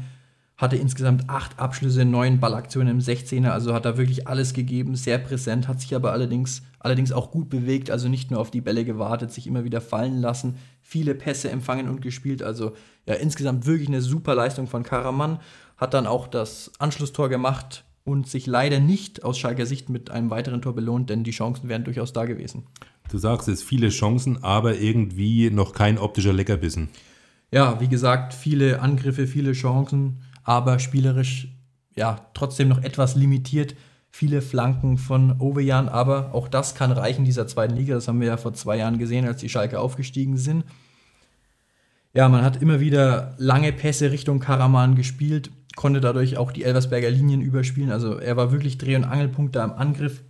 Hatte 0.55 0.77
insgesamt 0.77 1.29
acht 1.29 1.59
Abschlüsse, 1.59 2.05
neun 2.05 2.39
Ballaktionen 2.39 2.87
im 2.87 2.99
16er, 2.99 3.49
also 3.49 3.73
hat 3.73 3.83
da 3.83 3.97
wirklich 3.97 4.27
alles 4.27 4.53
gegeben, 4.53 4.95
sehr 4.95 5.17
präsent, 5.17 5.67
hat 5.67 5.81
sich 5.81 5.93
aber 5.93 6.13
allerdings, 6.13 6.63
allerdings 6.79 7.11
auch 7.11 7.31
gut 7.31 7.49
bewegt, 7.49 7.91
also 7.91 8.07
nicht 8.07 8.31
nur 8.31 8.39
auf 8.39 8.49
die 8.49 8.61
Bälle 8.61 8.85
gewartet, 8.85 9.31
sich 9.31 9.45
immer 9.45 9.65
wieder 9.65 9.81
fallen 9.81 10.19
lassen, 10.19 10.55
viele 10.81 11.15
Pässe 11.15 11.51
empfangen 11.51 11.89
und 11.89 12.01
gespielt. 12.01 12.41
Also 12.41 12.71
ja, 13.05 13.15
insgesamt 13.15 13.65
wirklich 13.65 13.89
eine 13.89 14.01
super 14.01 14.35
Leistung 14.35 14.67
von 14.67 14.83
Karaman. 14.83 15.39
Hat 15.75 15.93
dann 15.93 16.07
auch 16.07 16.27
das 16.27 16.71
Anschlusstor 16.79 17.27
gemacht 17.27 17.83
und 18.07 18.25
sich 18.25 18.47
leider 18.47 18.79
nicht 18.79 19.25
aus 19.25 19.37
Schalker 19.37 19.65
Sicht 19.65 19.89
mit 19.89 20.09
einem 20.11 20.29
weiteren 20.29 20.61
Tor 20.61 20.73
belohnt, 20.73 21.09
denn 21.09 21.25
die 21.25 21.31
Chancen 21.31 21.67
wären 21.67 21.83
durchaus 21.83 22.13
da 22.13 22.23
gewesen. 22.23 22.63
Du 23.11 23.17
sagst 23.17 23.49
es, 23.49 23.61
viele 23.61 23.89
Chancen, 23.89 24.43
aber 24.45 24.77
irgendwie 24.77 25.49
noch 25.49 25.73
kein 25.73 25.97
optischer 25.97 26.31
Leckerbissen. 26.31 26.87
Ja, 27.51 27.81
wie 27.81 27.89
gesagt, 27.89 28.33
viele 28.33 28.81
Angriffe, 28.81 29.27
viele 29.27 29.51
Chancen, 29.51 30.21
aber 30.43 30.79
spielerisch 30.79 31.49
ja 31.95 32.25
trotzdem 32.33 32.69
noch 32.69 32.81
etwas 32.81 33.15
limitiert. 33.15 33.75
Viele 34.09 34.41
Flanken 34.41 34.97
von 34.97 35.41
Ovejan, 35.41 35.89
aber 35.89 36.33
auch 36.33 36.47
das 36.47 36.75
kann 36.75 36.93
reichen 36.93 37.25
dieser 37.25 37.45
zweiten 37.45 37.75
Liga. 37.75 37.95
Das 37.95 38.07
haben 38.07 38.21
wir 38.21 38.27
ja 38.27 38.37
vor 38.37 38.53
zwei 38.53 38.77
Jahren 38.77 38.99
gesehen, 38.99 39.27
als 39.27 39.41
die 39.41 39.49
Schalke 39.49 39.81
aufgestiegen 39.81 40.37
sind. 40.37 40.63
Ja, 42.13 42.29
man 42.29 42.43
hat 42.43 42.61
immer 42.61 42.79
wieder 42.79 43.35
lange 43.37 43.73
Pässe 43.73 44.11
Richtung 44.11 44.39
Karaman 44.39 44.95
gespielt, 44.95 45.51
konnte 45.77 46.01
dadurch 46.01 46.37
auch 46.37 46.51
die 46.51 46.63
Elversberger 46.63 47.09
Linien 47.09 47.39
überspielen. 47.39 47.91
Also 47.91 48.17
er 48.17 48.35
war 48.35 48.51
wirklich 48.51 48.79
Dreh- 48.79 48.95
und 48.95 49.05
Angelpunkt 49.05 49.55
da 49.55 49.63
im 49.63 49.71
Angriff, 49.71 50.23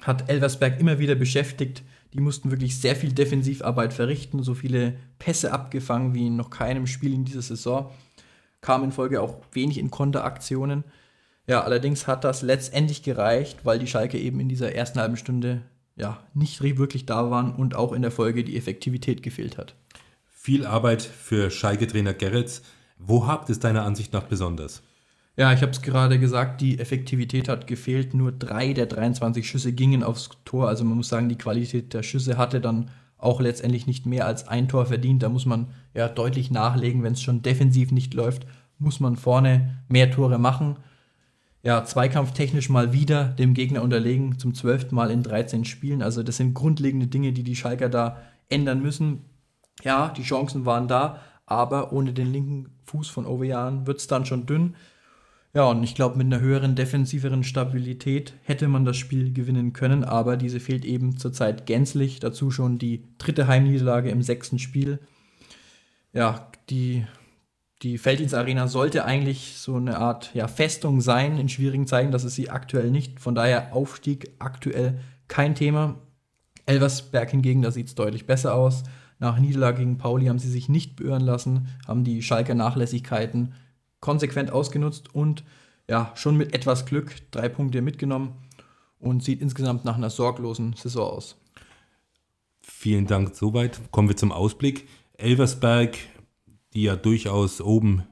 hat 0.00 0.30
Elversberg 0.30 0.80
immer 0.80 1.00
wieder 1.00 1.16
beschäftigt. 1.16 1.82
Die 2.14 2.20
mussten 2.20 2.52
wirklich 2.52 2.80
sehr 2.80 2.94
viel 2.94 3.12
Defensivarbeit 3.12 3.92
verrichten, 3.92 4.42
so 4.42 4.54
viele 4.54 4.94
Pässe 5.18 5.52
abgefangen 5.52 6.14
wie 6.14 6.28
in 6.28 6.36
noch 6.36 6.48
keinem 6.48 6.86
Spiel 6.86 7.12
in 7.12 7.24
dieser 7.24 7.42
Saison. 7.42 7.90
Kam 8.60 8.84
in 8.84 8.92
Folge 8.92 9.20
auch 9.20 9.40
wenig 9.52 9.78
in 9.78 9.90
Konteraktionen. 9.90 10.84
Ja, 11.48 11.62
allerdings 11.64 12.06
hat 12.06 12.22
das 12.22 12.42
letztendlich 12.42 13.02
gereicht, 13.02 13.64
weil 13.64 13.80
die 13.80 13.88
Schalke 13.88 14.18
eben 14.18 14.38
in 14.38 14.48
dieser 14.48 14.74
ersten 14.74 15.00
halben 15.00 15.16
Stunde 15.16 15.62
ja 15.96 16.22
nicht 16.34 16.62
wirklich 16.62 17.04
da 17.04 17.32
waren 17.32 17.52
und 17.52 17.74
auch 17.74 17.92
in 17.92 18.02
der 18.02 18.12
Folge 18.12 18.44
die 18.44 18.56
Effektivität 18.56 19.24
gefehlt 19.24 19.58
hat. 19.58 19.74
Viel 20.28 20.64
Arbeit 20.64 21.02
für 21.02 21.50
Schalke-Trainer 21.50 22.14
Gerrits. 22.14 22.62
Wo 22.98 23.26
hakt 23.26 23.48
es 23.50 23.60
deiner 23.60 23.84
Ansicht 23.84 24.12
nach 24.12 24.24
besonders? 24.24 24.82
Ja, 25.36 25.52
ich 25.52 25.62
habe 25.62 25.70
es 25.70 25.82
gerade 25.82 26.18
gesagt, 26.18 26.60
die 26.60 26.80
Effektivität 26.80 27.48
hat 27.48 27.68
gefehlt. 27.68 28.12
Nur 28.12 28.32
drei 28.32 28.72
der 28.72 28.86
23 28.86 29.48
Schüsse 29.48 29.72
gingen 29.72 30.02
aufs 30.02 30.30
Tor. 30.44 30.66
Also 30.68 30.84
man 30.84 30.96
muss 30.96 31.08
sagen, 31.08 31.28
die 31.28 31.38
Qualität 31.38 31.94
der 31.94 32.02
Schüsse 32.02 32.36
hatte 32.36 32.60
dann 32.60 32.90
auch 33.18 33.40
letztendlich 33.40 33.86
nicht 33.86 34.04
mehr 34.04 34.26
als 34.26 34.48
ein 34.48 34.68
Tor 34.68 34.86
verdient. 34.86 35.22
Da 35.22 35.28
muss 35.28 35.46
man 35.46 35.68
ja 35.94 36.08
deutlich 36.08 36.50
nachlegen, 36.50 37.04
wenn 37.04 37.12
es 37.12 37.22
schon 37.22 37.42
defensiv 37.42 37.92
nicht 37.92 38.14
läuft, 38.14 38.46
muss 38.78 38.98
man 38.98 39.16
vorne 39.16 39.78
mehr 39.88 40.10
Tore 40.10 40.38
machen. 40.38 40.76
Ja, 41.62 41.84
zweikampftechnisch 41.84 42.68
mal 42.68 42.92
wieder 42.92 43.24
dem 43.24 43.54
Gegner 43.54 43.82
unterlegen, 43.82 44.38
zum 44.38 44.54
zwölften 44.54 44.94
Mal 44.94 45.10
in 45.10 45.22
13 45.22 45.64
Spielen. 45.64 46.02
Also 46.02 46.22
das 46.22 46.36
sind 46.36 46.54
grundlegende 46.54 47.08
Dinge, 47.08 47.32
die 47.32 47.42
die 47.42 47.56
Schalker 47.56 47.88
da 47.88 48.22
ändern 48.48 48.80
müssen. 48.80 49.24
Ja, 49.84 50.08
die 50.16 50.22
Chancen 50.22 50.66
waren 50.66 50.88
da, 50.88 51.20
aber 51.48 51.92
ohne 51.92 52.12
den 52.12 52.32
linken 52.32 52.66
Fuß 52.84 53.08
von 53.08 53.26
Ovejan 53.26 53.86
wird 53.86 53.98
es 53.98 54.06
dann 54.06 54.26
schon 54.26 54.46
dünn. 54.46 54.76
Ja, 55.54 55.64
und 55.64 55.82
ich 55.82 55.94
glaube, 55.94 56.18
mit 56.18 56.26
einer 56.26 56.40
höheren 56.40 56.76
defensiveren 56.76 57.42
Stabilität 57.42 58.34
hätte 58.42 58.68
man 58.68 58.84
das 58.84 58.98
Spiel 58.98 59.32
gewinnen 59.32 59.72
können, 59.72 60.04
aber 60.04 60.36
diese 60.36 60.60
fehlt 60.60 60.84
eben 60.84 61.16
zurzeit 61.16 61.64
gänzlich. 61.66 62.20
Dazu 62.20 62.50
schon 62.50 62.78
die 62.78 63.04
dritte 63.16 63.48
Heimniederlage 63.48 64.10
im 64.10 64.22
sechsten 64.22 64.58
Spiel. 64.58 64.98
Ja, 66.12 66.50
die, 66.68 67.06
die 67.82 67.96
Felddienstarena 67.96 68.68
sollte 68.68 69.06
eigentlich 69.06 69.54
so 69.56 69.76
eine 69.76 69.98
Art 69.98 70.34
ja, 70.34 70.48
Festung 70.48 71.00
sein 71.00 71.38
in 71.38 71.48
schwierigen 71.48 71.86
Zeiten, 71.86 72.12
das 72.12 72.24
ist 72.24 72.34
sie 72.34 72.50
aktuell 72.50 72.90
nicht. 72.90 73.18
Von 73.18 73.34
daher 73.34 73.74
Aufstieg 73.74 74.32
aktuell 74.38 75.00
kein 75.28 75.54
Thema. 75.54 75.96
Elversberg 76.66 77.30
hingegen, 77.30 77.62
da 77.62 77.70
sieht 77.70 77.86
es 77.88 77.94
deutlich 77.94 78.26
besser 78.26 78.54
aus. 78.54 78.84
Nach 79.18 79.38
Niederlage 79.38 79.78
gegen 79.78 79.98
Pauli 79.98 80.26
haben 80.26 80.38
sie 80.38 80.50
sich 80.50 80.68
nicht 80.68 80.96
beirren 80.96 81.22
lassen, 81.22 81.68
haben 81.86 82.04
die 82.04 82.22
Schalker 82.22 82.54
Nachlässigkeiten 82.54 83.54
konsequent 84.00 84.52
ausgenutzt 84.52 85.14
und 85.14 85.44
ja, 85.88 86.12
schon 86.14 86.36
mit 86.36 86.54
etwas 86.54 86.86
Glück 86.86 87.16
drei 87.30 87.48
Punkte 87.48 87.82
mitgenommen 87.82 88.34
und 89.00 89.22
sieht 89.22 89.40
insgesamt 89.40 89.84
nach 89.84 89.96
einer 89.96 90.10
sorglosen 90.10 90.74
Saison 90.74 91.10
aus. 91.10 91.36
Vielen 92.60 93.06
Dank 93.06 93.34
soweit. 93.34 93.80
Kommen 93.90 94.08
wir 94.08 94.16
zum 94.16 94.30
Ausblick. 94.30 94.88
Elversberg, 95.14 95.96
die 96.74 96.82
ja 96.82 96.96
durchaus 96.96 97.60
oben 97.60 98.04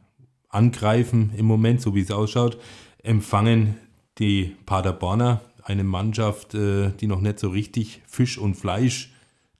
angreifen 0.48 1.32
im 1.36 1.46
Moment, 1.46 1.80
so 1.80 1.94
wie 1.94 2.00
es 2.00 2.10
ausschaut, 2.10 2.58
empfangen 3.02 3.76
die 4.18 4.56
Paderborner, 4.64 5.42
eine 5.62 5.84
Mannschaft, 5.84 6.54
äh, 6.54 6.90
die 6.92 7.06
noch 7.06 7.20
nicht 7.20 7.38
so 7.38 7.50
richtig 7.50 8.02
Fisch 8.06 8.38
und 8.38 8.54
Fleisch 8.54 9.12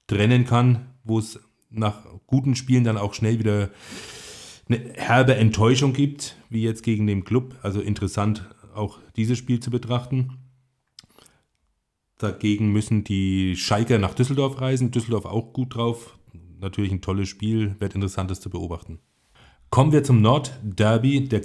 trennen 0.07 0.45
kann, 0.45 0.87
wo 1.07 1.19
es 1.19 1.39
nach 1.69 2.05
guten 2.27 2.55
Spielen 2.55 2.83
dann 2.83 2.97
auch 2.97 3.13
schnell 3.13 3.39
wieder 3.39 3.69
eine 4.69 4.93
herbe 4.95 5.35
Enttäuschung 5.35 5.93
gibt, 5.93 6.35
wie 6.49 6.61
jetzt 6.61 6.83
gegen 6.83 7.07
den 7.07 7.23
Club. 7.23 7.55
Also 7.61 7.81
interessant 7.81 8.49
auch 8.73 8.99
dieses 9.15 9.37
Spiel 9.37 9.59
zu 9.59 9.71
betrachten. 9.71 10.37
Dagegen 12.17 12.71
müssen 12.71 13.03
die 13.03 13.55
Schalker 13.55 13.99
nach 13.99 14.15
Düsseldorf 14.15 14.59
reisen. 14.59 14.91
Düsseldorf 14.91 15.25
auch 15.25 15.53
gut 15.53 15.75
drauf. 15.75 16.17
Natürlich 16.59 16.91
ein 16.91 17.01
tolles 17.01 17.29
Spiel, 17.29 17.75
wird 17.79 17.93
interessantes 17.93 18.39
zu 18.39 18.49
beobachten. 18.49 18.99
Kommen 19.69 19.91
wir 19.91 20.03
zum 20.03 20.21
Nordderby. 20.21 21.27
Der, 21.27 21.41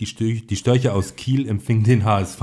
die, 0.00 0.06
Stör, 0.06 0.32
die 0.32 0.56
Störche 0.56 0.92
aus 0.92 1.14
Kiel 1.14 1.46
empfingen 1.48 1.84
den 1.84 2.04
HSV. 2.04 2.42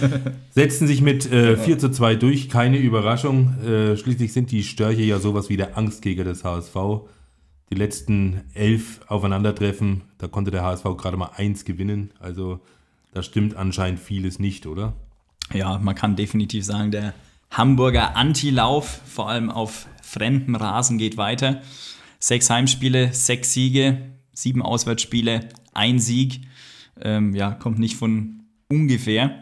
Setzten 0.50 0.86
sich 0.86 1.02
mit 1.02 1.30
äh, 1.30 1.56
4 1.56 1.78
zu 1.78 1.90
2 1.90 2.16
durch. 2.16 2.48
Keine 2.48 2.78
Überraschung. 2.78 3.54
Äh, 3.62 3.96
schließlich 3.96 4.32
sind 4.32 4.50
die 4.50 4.64
Störche 4.64 5.02
ja 5.02 5.20
sowas 5.20 5.48
wie 5.48 5.56
der 5.56 5.76
Angstgeger 5.76 6.24
des 6.24 6.42
HSV 6.42 6.74
die 7.70 7.74
letzten 7.74 8.42
elf 8.54 9.00
Aufeinandertreffen, 9.08 10.02
da 10.18 10.28
konnte 10.28 10.50
der 10.50 10.62
HSV 10.62 10.84
gerade 10.96 11.16
mal 11.16 11.30
eins 11.36 11.64
gewinnen. 11.64 12.12
Also 12.20 12.60
da 13.12 13.22
stimmt 13.22 13.56
anscheinend 13.56 14.00
vieles 14.00 14.38
nicht, 14.38 14.66
oder? 14.66 14.94
Ja, 15.52 15.78
man 15.78 15.94
kann 15.94 16.16
definitiv 16.16 16.64
sagen, 16.64 16.90
der 16.90 17.14
Hamburger 17.50 18.16
Antilauf, 18.16 19.00
vor 19.06 19.28
allem 19.28 19.50
auf 19.50 19.86
fremdem 20.02 20.54
Rasen, 20.54 20.98
geht 20.98 21.16
weiter. 21.16 21.62
Sechs 22.18 22.50
Heimspiele, 22.50 23.12
sechs 23.12 23.52
Siege, 23.52 24.12
sieben 24.32 24.62
Auswärtsspiele, 24.62 25.48
ein 25.72 25.98
Sieg. 25.98 26.42
Ähm, 27.00 27.34
ja, 27.34 27.52
kommt 27.52 27.78
nicht 27.78 27.96
von 27.96 28.42
ungefähr. 28.68 29.40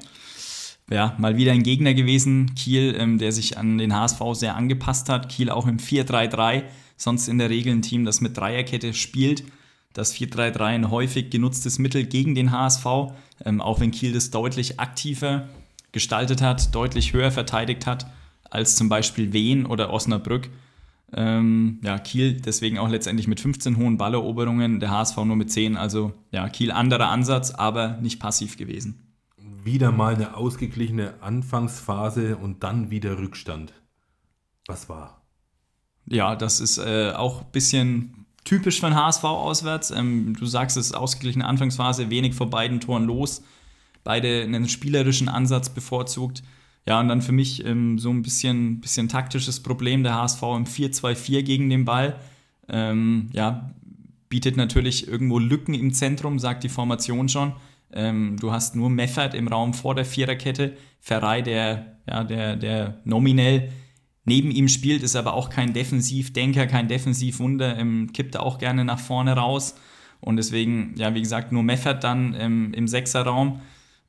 Ja, 0.91 1.15
mal 1.19 1.37
wieder 1.37 1.53
ein 1.53 1.63
Gegner 1.63 1.95
gewesen, 1.95 2.55
Kiel, 2.55 2.95
ähm, 2.99 3.19
der 3.19 3.33
sich 3.33 3.57
an 3.57 3.79
den 3.79 3.95
HSV 3.95 4.21
sehr 4.33 4.55
angepasst 4.55 5.09
hat. 5.09 5.29
Kiel 5.29 5.51
auch 5.51 5.67
im 5.67 5.79
4-3-3 5.79 6.65
sonst 6.97 7.29
in 7.29 7.39
der 7.39 7.51
Regel 7.51 7.73
ein 7.73 7.83
Team, 7.83 8.05
das 8.05 8.21
mit 8.21 8.37
Dreierkette 8.37 8.95
spielt. 8.95 9.45
Das 9.93 10.15
4-3-3 10.15 10.61
ein 10.61 10.91
häufig 10.91 11.31
genutztes 11.31 11.79
Mittel 11.79 12.05
gegen 12.05 12.35
den 12.35 12.51
HSV, 12.51 12.87
ähm, 13.45 13.61
auch 13.61 13.81
wenn 13.81 13.93
Kiel 13.93 14.13
das 14.13 14.31
deutlich 14.31 14.81
aktiver 14.81 15.49
gestaltet 15.93 16.43
hat, 16.43 16.75
deutlich 16.75 17.13
höher 17.13 17.31
verteidigt 17.31 17.87
hat 17.87 18.07
als 18.51 18.77
zum 18.77 18.89
Beispiel 18.89 19.33
Wien 19.33 19.67
oder 19.67 19.93
Osnabrück. 19.93 20.49
Ähm, 21.13 21.79
ja, 21.83 21.99
Kiel 21.99 22.41
deswegen 22.41 22.79
auch 22.79 22.89
letztendlich 22.89 23.29
mit 23.29 23.41
15 23.41 23.77
hohen 23.77 23.99
Balleroberungen, 23.99 24.81
der 24.81 24.91
HSV 24.91 25.17
nur 25.19 25.37
mit 25.37 25.51
10. 25.51 25.77
Also 25.77 26.13
ja, 26.33 26.49
Kiel 26.49 26.73
anderer 26.73 27.09
Ansatz, 27.09 27.53
aber 27.53 27.99
nicht 28.01 28.21
passiv 28.21 28.57
gewesen. 28.57 29.01
Wieder 29.63 29.93
mal 29.93 30.15
eine 30.15 30.37
ausgeglichene 30.37 31.15
Anfangsphase 31.21 32.37
und 32.37 32.65
dann 32.65 32.91
wieder 32.91 33.19
Rückstand. 33.19 33.73
Was 34.67 34.89
war? 34.89 35.23
Ja, 36.07 36.37
das 36.37 36.61
ist 36.61 36.79
äh, 36.79 37.13
auch 37.13 37.43
ein 37.43 37.53
bisschen 37.53 38.27
typisch 38.45 38.83
ein 38.85 38.95
HSV 38.95 39.25
auswärts. 39.25 39.91
Ähm, 39.91 40.35
du 40.39 40.47
sagst 40.47 40.77
es, 40.77 40.93
ausgeglichene 40.93 41.47
Anfangsphase, 41.47 42.11
wenig 42.11 42.35
vor 42.35 42.51
beiden 42.51 42.81
Toren 42.81 43.05
los. 43.05 43.43
Beide 44.05 44.43
einen 44.43 44.69
spielerischen 44.69 45.29
Ansatz 45.29 45.71
bevorzugt. 45.71 46.43
Ja, 46.87 47.01
und 47.01 47.09
dann 47.09 47.23
für 47.23 47.33
mich 47.33 47.65
ähm, 47.65 47.99
so 47.99 48.11
ein 48.11 48.23
bisschen, 48.23 48.81
bisschen 48.81 49.09
taktisches 49.09 49.63
Problem, 49.63 50.03
der 50.03 50.15
HSV 50.15 50.43
im 50.43 50.65
4-2-4 50.65 51.43
gegen 51.43 51.71
den 51.71 51.85
Ball. 51.85 52.21
Ähm, 52.69 53.31
ja, 53.33 53.71
bietet 54.29 54.57
natürlich 54.57 55.09
irgendwo 55.09 55.39
Lücken 55.39 55.75
im 55.75 55.95
Zentrum, 55.95 56.39
sagt 56.39 56.65
die 56.65 56.69
Formation 56.69 57.29
schon. 57.29 57.53
Ähm, 57.93 58.37
du 58.39 58.53
hast 58.53 58.77
nur 58.77 58.91
Meffert 58.91 59.35
im 59.35 59.49
Raum 59.49 59.73
vor 59.73 59.95
der 59.95 60.05
Viererkette, 60.05 60.77
Ferrei, 61.01 61.41
der, 61.41 61.99
ja, 62.09 62.25
der, 62.25 62.57
der 62.57 63.01
nominell 63.05 63.71
neben 64.25 64.51
ihm 64.51 64.69
spielt, 64.69 65.03
ist 65.03 65.17
aber 65.17 65.35
auch 65.35 65.51
kein 65.51 65.73
Defensivdenker, 65.73 66.67
kein 66.67 66.89
Defensivwunder, 66.89 67.79
ähm, 67.79 68.13
kippt 68.13 68.37
auch 68.37 68.59
gerne 68.59 68.85
nach 68.85 68.99
vorne 68.99 69.35
raus. 69.35 69.77
Und 70.21 70.37
deswegen, 70.37 70.95
ja, 70.97 71.15
wie 71.15 71.21
gesagt, 71.21 71.53
nur 71.53 71.63
Meffert 71.63 72.03
dann 72.03 72.35
ähm, 72.39 72.73
im 72.75 72.89
Sechserraum. 72.89 73.61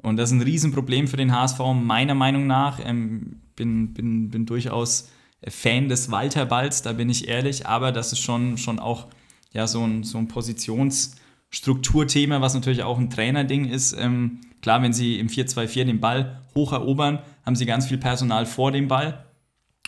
Und 0.05 0.17
das 0.17 0.29
ist 0.29 0.37
ein 0.37 0.41
Riesenproblem 0.41 1.07
für 1.07 1.17
den 1.17 1.33
HSV, 1.33 1.59
meiner 1.73 2.13
Meinung 2.13 2.45
nach. 2.45 2.79
Ähm, 2.83 3.41
bin, 3.55 3.93
bin, 3.93 4.29
bin 4.29 4.45
durchaus 4.45 5.09
Fan 5.47 5.89
des 5.89 6.11
Walter-Balls, 6.11 6.83
da 6.83 6.93
bin 6.93 7.09
ich 7.09 7.27
ehrlich, 7.27 7.65
aber 7.65 7.91
das 7.91 8.13
ist 8.13 8.19
schon, 8.19 8.57
schon 8.57 8.79
auch 8.79 9.07
ja, 9.51 9.67
so 9.67 9.83
ein, 9.83 10.03
so 10.03 10.19
ein 10.19 10.27
Positionsstrukturthema, 10.27 12.41
was 12.41 12.53
natürlich 12.53 12.83
auch 12.83 12.99
ein 12.99 13.09
Trainerding 13.09 13.65
ist. 13.65 13.93
Ähm, 13.93 14.41
klar, 14.61 14.83
wenn 14.83 14.93
sie 14.93 15.19
im 15.19 15.27
4-2-4 15.27 15.85
den 15.85 15.99
Ball 15.99 16.41
hoch 16.53 16.71
erobern, 16.71 17.17
haben 17.43 17.55
sie 17.55 17.65
ganz 17.65 17.87
viel 17.87 17.97
Personal 17.97 18.45
vor 18.45 18.71
dem 18.71 18.87
Ball 18.87 19.25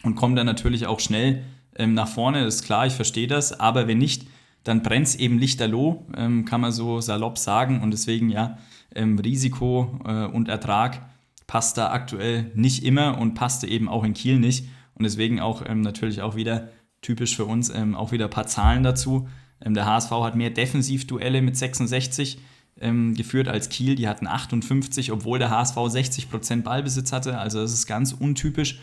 und 0.04 0.16
kommen 0.16 0.36
dann 0.36 0.48
natürlich 0.48 0.88
auch 0.88 1.00
schnell 1.00 1.44
ähm, 1.76 1.94
nach 1.94 2.08
vorne, 2.08 2.44
ist 2.46 2.64
klar, 2.64 2.88
ich 2.88 2.94
verstehe 2.94 3.28
das, 3.28 3.60
aber 3.60 3.88
wenn 3.88 4.00
nicht, 4.00 4.26
dann 4.64 4.84
brennt 4.84 5.08
es 5.08 5.16
eben 5.16 5.40
lichterloh, 5.40 6.06
ähm, 6.16 6.46
kann 6.46 6.62
man 6.62 6.72
so 6.72 7.00
salopp 7.02 7.38
sagen 7.38 7.82
und 7.82 7.92
deswegen 7.92 8.30
ja, 8.30 8.58
ähm, 8.94 9.18
Risiko 9.20 10.00
äh, 10.06 10.26
und 10.26 10.50
Ertrag 10.50 11.02
passt 11.48 11.78
da 11.78 11.92
aktuell 11.92 12.52
nicht 12.56 12.84
immer 12.84 13.18
und 13.18 13.34
passte 13.34 13.68
eben 13.68 13.88
auch 13.88 14.04
in 14.04 14.14
Kiel 14.14 14.40
nicht 14.40 14.66
und 14.96 15.04
deswegen 15.04 15.40
auch 15.40 15.64
ähm, 15.66 15.82
natürlich 15.82 16.22
auch 16.22 16.36
wieder 16.36 16.70
typisch 17.02 17.36
für 17.36 17.46
uns 17.46 17.70
ähm, 17.70 17.96
auch 17.96 18.12
wieder 18.12 18.26
ein 18.26 18.32
paar 18.32 18.48
Zahlen 18.48 18.84
dazu. 18.84 19.30
Ähm, 19.64 19.74
der 19.74 19.86
HSV 19.86 20.12
hat 20.12 20.36
mehr 20.36 20.50
Defensivduelle 20.50 21.42
mit 21.42 21.58
66 21.58 22.40
geführt 22.80 23.48
als 23.48 23.70
Kiel. 23.70 23.96
Die 23.96 24.08
hatten 24.08 24.28
58, 24.28 25.12
obwohl 25.12 25.40
der 25.40 25.50
HSV 25.50 25.78
60% 25.78 26.62
Ballbesitz 26.62 27.12
hatte. 27.12 27.40
Also 27.40 27.60
das 27.60 27.74
ist 27.74 27.88
ganz 27.88 28.14
untypisch. 28.14 28.80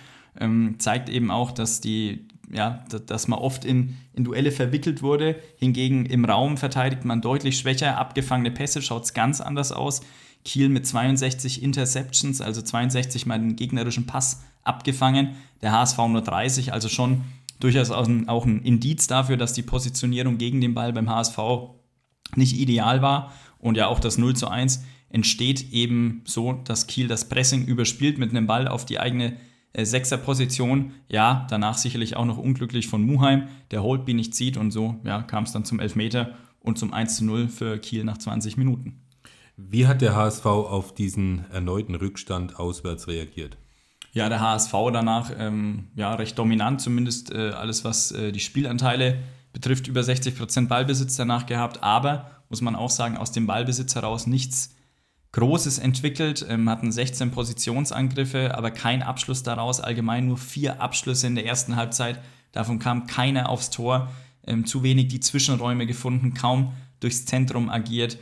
Zeigt 0.79 1.09
eben 1.09 1.31
auch, 1.31 1.53
dass 1.53 1.81
die 1.81 2.27
ja, 2.53 2.85
dass 3.07 3.27
man 3.27 3.39
oft 3.39 3.65
in, 3.65 3.97
in 4.13 4.25
Duelle 4.25 4.53
verwickelt 4.53 5.03
wurde. 5.03 5.37
Hingegen 5.57 6.07
im 6.07 6.25
Raum 6.25 6.57
verteidigt 6.57 7.05
man 7.05 7.21
deutlich 7.21 7.59
schwächer. 7.59 7.99
Abgefangene 7.99 8.51
Pässe 8.51 8.81
schaut 8.81 9.05
es 9.05 9.15
ganz 9.15 9.41
anders 9.41 9.73
aus. 9.73 10.03
Kiel 10.45 10.69
mit 10.69 10.87
62 10.87 11.63
Interceptions, 11.63 12.41
also 12.41 12.63
62 12.63 13.27
mal 13.27 13.39
den 13.39 13.57
gegnerischen 13.57 14.07
Pass 14.07 14.43
abgefangen. 14.63 15.31
Der 15.63 15.73
HSV 15.73 15.99
nur 16.09 16.21
30, 16.21 16.73
also 16.73 16.89
schon 16.89 17.23
durchaus 17.61 17.91
auch 17.91 18.07
ein, 18.07 18.29
auch 18.29 18.45
ein 18.45 18.63
Indiz 18.63 19.07
dafür, 19.07 19.37
dass 19.37 19.55
die 19.55 19.63
Positionierung 19.63 20.39
gegen 20.39 20.61
den 20.61 20.75
Ball 20.75 20.93
beim 20.93 21.09
HSV 21.09 21.39
nicht 22.37 22.59
ideal 22.59 23.01
war. 23.01 23.33
Und 23.59 23.77
ja, 23.77 23.89
auch 23.89 24.01
das 24.01 24.19
0 24.19 24.37
zu 24.37 24.49
1 24.49 24.85
entsteht 25.09 25.73
eben 25.73 26.23
so, 26.25 26.53
dass 26.53 26.87
Kiel 26.87 27.09
das 27.09 27.29
Pressing 27.29 27.65
überspielt 27.65 28.19
mit 28.19 28.31
einem 28.31 28.47
Ball 28.47 28.69
auf 28.69 28.85
die 28.85 29.01
eigene 29.01 29.37
äh, 29.75 29.85
Sechser-Position. 29.85 30.93
Ja, 31.09 31.47
danach 31.51 31.77
sicherlich 31.77 32.17
auch 32.17 32.25
noch 32.25 32.39
unglücklich 32.39 32.89
von 32.89 33.03
Muheim, 33.03 33.49
der 33.71 33.83
Holtby 33.83 34.15
nicht 34.15 34.35
zieht 34.35 34.57
und 34.57 34.71
so 34.71 34.97
ja, 35.05 35.23
kam 35.23 35.45
es 35.45 35.53
dann 35.53 35.67
zum 35.67 35.81
Elfmeter 35.81 36.35
und 36.61 36.79
zum 36.79 36.95
1 36.95 37.19
zu 37.19 37.25
0 37.25 37.49
für 37.49 37.79
Kiel 37.79 38.05
nach 38.05 38.17
20 38.17 38.57
Minuten. 38.57 39.03
Wie 39.57 39.87
hat 39.87 40.01
der 40.01 40.17
HSV 40.17 40.47
auf 40.47 40.95
diesen 40.95 41.45
erneuten 41.51 41.95
Rückstand 41.95 42.59
auswärts 42.59 43.07
reagiert? 43.07 43.57
Ja, 44.13 44.29
der 44.29 44.41
HSV 44.41 44.73
danach 44.93 45.31
ähm, 45.37 45.89
ja, 45.97 46.15
recht 46.15 46.39
dominant, 46.39 46.81
zumindest 46.81 47.33
äh, 47.33 47.51
alles, 47.51 47.85
was 47.85 48.13
äh, 48.13 48.33
die 48.33 48.41
Spielanteile 48.41 49.19
betrifft, 49.53 49.89
über 49.89 50.01
60% 50.01 50.69
Ballbesitz 50.69 51.17
danach 51.17 51.47
gehabt, 51.47 51.83
aber 51.83 52.31
muss 52.49 52.61
man 52.61 52.77
auch 52.77 52.91
sagen, 52.91 53.17
aus 53.17 53.33
dem 53.33 53.47
Ballbesitz 53.47 53.95
heraus 53.95 54.27
nichts 54.27 54.75
Großes 55.35 55.79
entwickelt, 55.79 56.47
ähm, 56.49 56.71
hatten 56.71 56.93
16 56.93 57.33
Positionsangriffe, 57.33 58.57
aber 58.57 58.71
kein 58.71 59.03
Abschluss 59.03 59.43
daraus, 59.43 59.81
allgemein 59.81 60.29
nur 60.29 60.39
vier 60.39 60.81
Abschlüsse 60.81 61.27
in 61.27 61.35
der 61.35 61.45
ersten 61.45 61.75
Halbzeit, 61.75 62.21
davon 62.53 62.79
kam 62.79 63.09
keiner 63.09 63.49
aufs 63.49 63.71
Tor, 63.71 64.13
ähm, 64.47 64.65
zu 64.65 64.85
wenig 64.85 65.09
die 65.09 65.19
Zwischenräume 65.19 65.87
gefunden, 65.87 66.35
kaum 66.35 66.73
durchs 67.01 67.27
Zentrum 67.27 67.69
agiert. 67.69 68.17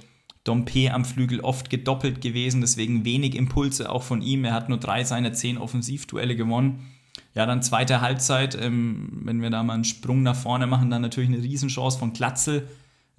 Dompe 0.44 0.90
am 0.90 1.04
Flügel 1.04 1.40
oft 1.40 1.68
gedoppelt 1.68 2.22
gewesen, 2.22 2.62
deswegen 2.62 3.04
wenig 3.04 3.34
Impulse 3.34 3.92
auch 3.92 4.02
von 4.02 4.22
ihm. 4.22 4.46
Er 4.46 4.54
hat 4.54 4.70
nur 4.70 4.78
drei 4.78 5.04
seiner 5.04 5.34
zehn 5.34 5.58
Offensivduelle 5.58 6.34
gewonnen. 6.34 6.86
Ja, 7.34 7.44
dann 7.44 7.62
zweite 7.62 8.00
Halbzeit, 8.00 8.58
ähm, 8.58 9.20
wenn 9.24 9.42
wir 9.42 9.50
da 9.50 9.62
mal 9.62 9.74
einen 9.74 9.84
Sprung 9.84 10.22
nach 10.22 10.34
vorne 10.34 10.66
machen, 10.66 10.88
dann 10.88 11.02
natürlich 11.02 11.28
eine 11.28 11.42
Riesenchance 11.42 11.98
von 11.98 12.14
Glatzel. 12.14 12.68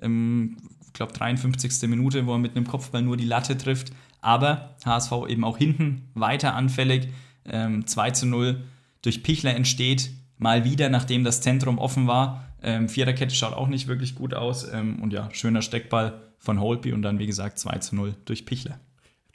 Ähm, 0.02 0.58
ich 0.94 0.98
glaube 0.98 1.14
53. 1.14 1.90
Minute, 1.90 2.28
wo 2.28 2.34
er 2.34 2.38
mit 2.38 2.56
einem 2.56 2.68
Kopfball 2.68 3.02
nur 3.02 3.18
die 3.18 3.26
Latte 3.26 3.58
trifft. 3.58 3.92
Aber 4.22 4.76
HSV 4.86 5.12
eben 5.28 5.44
auch 5.44 5.58
hinten 5.58 6.08
weiter 6.14 6.54
anfällig. 6.54 7.10
Ähm, 7.46 7.88
2 7.88 8.12
zu 8.12 8.28
0 8.28 8.64
durch 9.02 9.24
Pichler 9.24 9.56
entsteht 9.56 10.12
mal 10.38 10.66
wieder, 10.66 10.90
nachdem 10.90 11.24
das 11.24 11.42
Zentrum 11.42 11.80
offen 11.80 12.06
war. 12.06 12.46
Ähm, 12.62 12.90
Viererkette 12.90 13.34
schaut 13.34 13.54
auch 13.54 13.68
nicht 13.68 13.88
wirklich 13.88 14.14
gut 14.14 14.36
aus. 14.36 14.72
Ähm, 14.72 15.02
und 15.02 15.12
ja, 15.14 15.30
schöner 15.34 15.64
Steckball 15.64 16.22
von 16.38 16.60
Holby 16.60 16.94
und 16.94 17.02
dann, 17.02 17.18
wie 17.18 17.26
gesagt, 17.26 17.58
2 17.58 17.80
zu 17.80 17.96
0 17.96 18.16
durch 18.26 18.46
Pichler. 18.46 18.80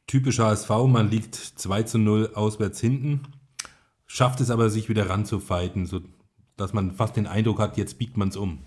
Typisch 0.07 0.39
HSV, 0.39 0.71
man 0.87 1.11
liegt 1.11 1.35
2 1.35 1.83
zu 1.83 1.99
0 1.99 2.31
auswärts 2.35 2.81
hinten, 2.81 3.23
schafft 4.07 4.41
es 4.41 4.51
aber, 4.51 4.71
sich 4.71 4.89
wieder 4.89 5.11
ranzufighten, 5.11 5.87
sodass 5.87 6.73
man 6.73 6.93
fast 6.93 7.17
den 7.17 7.27
Eindruck 7.27 7.59
hat, 7.59 7.77
jetzt 7.77 7.99
biegt 7.99 8.17
man 8.17 8.29
es 8.29 8.37
um. 8.37 8.61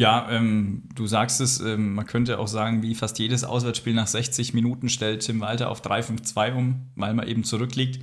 Ja, 0.00 0.28
ähm, 0.30 0.84
du 0.94 1.08
sagst 1.08 1.40
es, 1.40 1.58
ähm, 1.60 1.94
man 1.94 2.06
könnte 2.06 2.38
auch 2.38 2.46
sagen, 2.46 2.82
wie 2.82 2.94
fast 2.94 3.18
jedes 3.18 3.42
Auswärtsspiel 3.42 3.94
nach 3.94 4.06
60 4.06 4.54
Minuten 4.54 4.88
stellt 4.88 5.22
Tim 5.22 5.40
Walter 5.40 5.70
auf 5.70 5.82
3-5-2 5.82 6.52
um, 6.52 6.86
weil 6.94 7.14
man 7.14 7.26
eben 7.26 7.42
zurückliegt. 7.42 8.00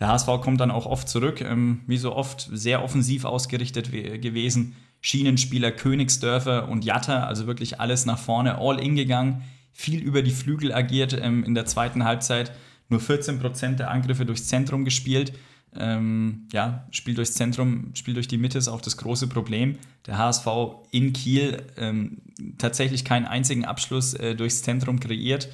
Der 0.00 0.08
HSV 0.08 0.26
kommt 0.42 0.60
dann 0.60 0.72
auch 0.72 0.86
oft 0.86 1.08
zurück, 1.08 1.40
ähm, 1.40 1.82
wie 1.86 1.96
so 1.96 2.14
oft 2.14 2.48
sehr 2.52 2.82
offensiv 2.82 3.24
ausgerichtet 3.24 3.92
gewesen. 3.92 4.74
Schienenspieler 5.00 5.70
Königsdörfer 5.70 6.68
und 6.68 6.84
Jatta, 6.84 7.24
also 7.24 7.46
wirklich 7.46 7.78
alles 7.78 8.04
nach 8.04 8.18
vorne, 8.18 8.58
all 8.58 8.80
in 8.80 8.96
gegangen, 8.96 9.42
viel 9.72 10.00
über 10.00 10.22
die 10.22 10.32
Flügel 10.32 10.74
agiert 10.74 11.16
ähm, 11.20 11.44
in 11.44 11.54
der 11.54 11.66
zweiten 11.66 12.02
Halbzeit, 12.02 12.50
nur 12.88 13.00
14% 13.00 13.76
der 13.76 13.92
Angriffe 13.92 14.26
durchs 14.26 14.48
Zentrum 14.48 14.84
gespielt. 14.84 15.32
Ähm, 15.76 16.48
ja, 16.52 16.86
Spiel 16.90 17.14
durchs 17.14 17.34
Zentrum, 17.34 17.90
Spiel 17.94 18.14
durch 18.14 18.28
die 18.28 18.38
Mitte 18.38 18.58
ist 18.58 18.68
auch 18.68 18.80
das 18.80 18.96
große 18.96 19.28
Problem. 19.28 19.78
Der 20.06 20.18
HSV 20.18 20.46
in 20.90 21.12
Kiel 21.12 21.62
ähm, 21.76 22.18
tatsächlich 22.58 23.04
keinen 23.04 23.26
einzigen 23.26 23.64
Abschluss 23.64 24.14
äh, 24.14 24.34
durchs 24.34 24.62
Zentrum 24.62 24.98
kreiert. 25.00 25.48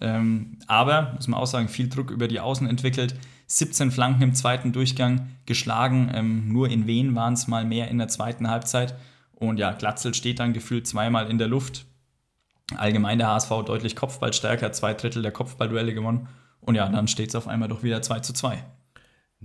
Ähm, 0.00 0.58
aber, 0.66 1.12
muss 1.14 1.28
man 1.28 1.40
auch 1.40 1.46
sagen, 1.46 1.68
viel 1.68 1.88
Druck 1.88 2.10
über 2.10 2.28
die 2.28 2.40
Außen 2.40 2.66
entwickelt. 2.68 3.14
17 3.46 3.90
Flanken 3.90 4.22
im 4.22 4.34
zweiten 4.34 4.72
Durchgang 4.72 5.28
geschlagen. 5.46 6.10
Ähm, 6.14 6.52
nur 6.52 6.68
in 6.68 6.86
Wien 6.86 7.14
waren 7.14 7.34
es 7.34 7.46
mal 7.46 7.64
mehr 7.64 7.88
in 7.88 7.98
der 7.98 8.08
zweiten 8.08 8.50
Halbzeit. 8.50 8.94
Und 9.32 9.58
ja, 9.58 9.72
Glatzel 9.72 10.14
steht 10.14 10.40
dann 10.40 10.52
gefühlt 10.52 10.86
zweimal 10.86 11.30
in 11.30 11.38
der 11.38 11.48
Luft. 11.48 11.86
Allgemein 12.76 13.18
der 13.18 13.28
HSV 13.28 13.50
deutlich 13.66 13.94
Kopfballstärker, 13.94 14.72
zwei 14.72 14.94
Drittel 14.94 15.22
der 15.22 15.32
Kopfballduelle 15.32 15.94
gewonnen. 15.94 16.28
Und 16.60 16.76
ja, 16.76 16.88
dann 16.88 17.08
steht 17.08 17.28
es 17.28 17.34
auf 17.34 17.46
einmal 17.46 17.68
doch 17.68 17.82
wieder 17.82 18.00
2 18.00 18.20
zu 18.20 18.32
2. 18.32 18.64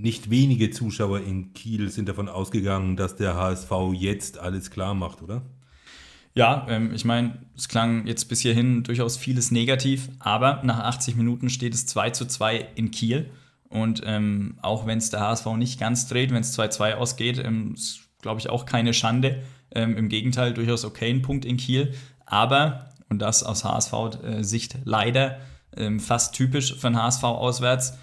Nicht 0.02 0.30
wenige 0.30 0.72
Zuschauer 0.72 1.20
in 1.20 1.54
Kiel 1.54 1.90
sind 1.90 2.08
davon 2.08 2.30
ausgegangen, 2.30 2.96
dass 2.96 3.18
der 3.18 3.36
HSV 3.36 3.70
jetzt 3.94 4.38
alles 4.38 4.72
klar 4.72 4.94
macht, 4.94 5.22
oder? 5.22 5.42
Ja, 6.34 6.66
ähm, 6.70 6.94
ich 6.94 7.04
meine, 7.04 7.40
es 7.58 7.68
klang 7.68 8.08
jetzt 8.08 8.30
bis 8.30 8.40
hierhin 8.40 8.84
durchaus 8.84 9.18
vieles 9.18 9.52
negativ, 9.52 10.08
aber 10.20 10.62
nach 10.64 10.80
80 10.80 11.18
Minuten 11.18 11.50
steht 11.50 11.74
es 11.74 11.86
2 11.86 12.12
zu 12.12 12.26
2 12.26 12.70
in 12.76 12.92
Kiel. 12.92 13.30
Und 13.68 14.02
ähm, 14.06 14.58
auch 14.62 14.88
wenn 14.88 15.00
es 15.00 15.10
der 15.10 15.20
HSV 15.20 15.46
nicht 15.58 15.82
ganz 15.82 16.08
dreht, 16.08 16.32
wenn 16.32 16.42
es 16.42 16.58
2-2 16.58 16.94
ausgeht, 16.94 17.38
ähm, 17.44 17.74
ist, 17.74 18.00
glaube 18.22 18.40
ich, 18.40 18.50
auch 18.50 18.66
keine 18.66 18.94
Schande. 18.94 19.44
Ähm, 19.72 19.98
Im 19.98 20.08
Gegenteil, 20.08 20.54
durchaus 20.54 20.86
okay 20.86 21.10
ein 21.10 21.22
Punkt 21.22 21.44
in 21.44 21.58
Kiel. 21.58 21.94
Aber, 22.26 22.90
und 23.10 23.20
das 23.20 23.44
aus 23.44 23.66
HSV-Sicht 23.66 24.78
leider 24.86 25.40
ähm, 25.76 26.00
fast 26.00 26.36
typisch 26.36 26.84
einen 26.86 26.96
HSV 26.96 27.24
auswärts, 27.26 27.98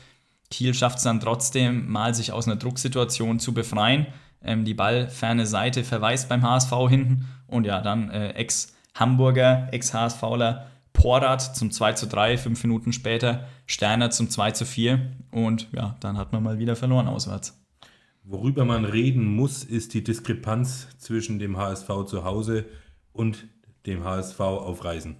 Kiel 0.50 0.74
schafft 0.74 0.98
es 0.98 1.04
dann 1.04 1.20
trotzdem 1.20 1.90
mal, 1.90 2.14
sich 2.14 2.32
aus 2.32 2.46
einer 2.46 2.56
Drucksituation 2.56 3.38
zu 3.38 3.52
befreien. 3.54 4.06
Ähm, 4.42 4.64
die 4.64 4.74
ballferne 4.74 5.46
Seite 5.46 5.85
verweist 5.85 6.28
beim 6.28 6.42
HSV 6.42 6.72
hinten. 6.88 7.26
Und 7.46 7.64
ja, 7.64 7.80
dann 7.80 8.11
äh, 8.11 8.30
Ex-Hamburger, 8.30 9.68
Ex-HSVler 9.72 10.66
Porat 10.96 11.54
zum 11.54 11.70
2 11.70 11.92
zu 11.92 12.06
3, 12.06 12.38
fünf 12.38 12.64
Minuten 12.64 12.92
später 12.92 13.46
Sterner 13.66 14.10
zum 14.10 14.31
2 14.31 14.52
zu 14.52 14.64
4 14.64 15.12
und 15.31 15.68
ja, 15.73 15.96
dann 16.00 16.16
hat 16.16 16.33
man 16.33 16.42
mal 16.42 16.58
wieder 16.58 16.75
verloren 16.75 17.06
auswärts. 17.06 17.62
Worüber 18.25 18.64
man 18.64 18.87
reden 18.87 19.27
muss, 19.27 19.62
ist 19.62 19.92
die 19.92 20.02
Diskrepanz 20.02 20.88
zwischen 20.98 21.38
dem 21.38 21.58
HSV 21.58 21.88
zu 22.06 22.25
Hause 22.25 22.64
und 23.12 23.46
dem 23.85 24.04
HSV 24.04 24.40
auf 24.40 24.85
Reisen. 24.85 25.16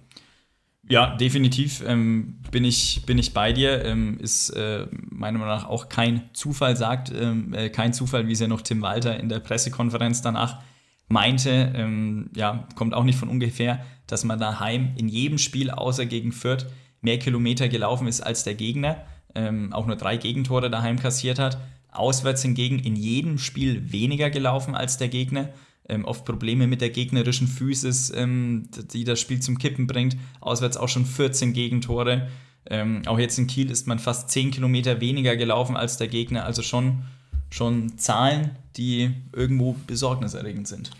Ja, 0.89 1.15
definitiv 1.17 1.83
ähm, 1.85 2.39
bin, 2.49 2.63
ich, 2.63 3.03
bin 3.05 3.17
ich 3.17 3.33
bei 3.33 3.51
dir. 3.51 3.83
Ähm, 3.83 4.17
ist 4.19 4.49
äh, 4.51 4.87
meiner 5.09 5.37
Meinung 5.37 5.53
nach 5.53 5.67
auch 5.67 5.89
kein 5.89 6.29
Zufall, 6.33 6.77
sagt 6.77 7.11
ähm, 7.13 7.53
äh, 7.53 7.69
kein 7.69 7.93
Zufall, 7.93 8.27
wie 8.27 8.31
es 8.31 8.39
ja 8.39 8.47
noch 8.47 8.61
Tim 8.61 8.81
Walter 8.81 9.19
in 9.19 9.27
der 9.27 9.39
Pressekonferenz 9.39 10.21
danach 10.21 10.61
meinte, 11.09 11.73
ähm, 11.75 12.29
ja, 12.35 12.67
kommt 12.75 12.93
auch 12.93 13.03
nicht 13.03 13.17
von 13.17 13.29
ungefähr, 13.29 13.85
dass 14.07 14.23
man 14.23 14.39
daheim 14.39 14.93
in 14.97 15.07
jedem 15.07 15.37
Spiel 15.37 15.71
außer 15.71 16.05
gegen 16.05 16.31
Fürth 16.31 16.65
mehr 17.01 17.19
Kilometer 17.19 17.69
gelaufen 17.69 18.07
ist 18.07 18.21
als 18.21 18.43
der 18.43 18.55
Gegner, 18.55 19.03
ähm, 19.35 19.73
auch 19.73 19.87
nur 19.87 19.95
drei 19.95 20.17
Gegentore 20.17 20.69
daheim 20.69 20.99
kassiert 20.99 21.39
hat. 21.39 21.57
Auswärts 21.91 22.41
hingegen 22.41 22.79
in 22.79 22.95
jedem 22.95 23.37
Spiel 23.37 23.91
weniger 23.91 24.29
gelaufen 24.29 24.75
als 24.75 24.97
der 24.97 25.07
Gegner. 25.07 25.49
Ähm, 25.89 26.05
oft 26.05 26.25
Probleme 26.25 26.67
mit 26.67 26.81
der 26.81 26.89
gegnerischen 26.89 27.47
Physis, 27.47 28.11
ähm, 28.15 28.69
die 28.91 29.03
das 29.03 29.19
Spiel 29.19 29.39
zum 29.39 29.57
Kippen 29.57 29.87
bringt. 29.87 30.17
Auswärts 30.41 30.77
auch 30.77 30.89
schon 30.89 31.05
14 31.05 31.53
Gegentore. 31.53 32.27
Ähm, 32.69 33.01
auch 33.05 33.19
jetzt 33.19 33.37
in 33.37 33.47
Kiel 33.47 33.71
ist 33.71 33.87
man 33.87 33.99
fast 33.99 34.29
10 34.29 34.51
Kilometer 34.51 34.99
weniger 34.99 35.37
gelaufen 35.37 35.77
als 35.77 35.97
der 35.97 36.07
Gegner. 36.07 36.45
Also 36.45 36.61
schon, 36.61 37.03
schon 37.49 37.97
Zahlen, 37.97 38.51
die 38.75 39.11
irgendwo 39.33 39.75
besorgniserregend 39.87 40.67
sind. 40.67 40.91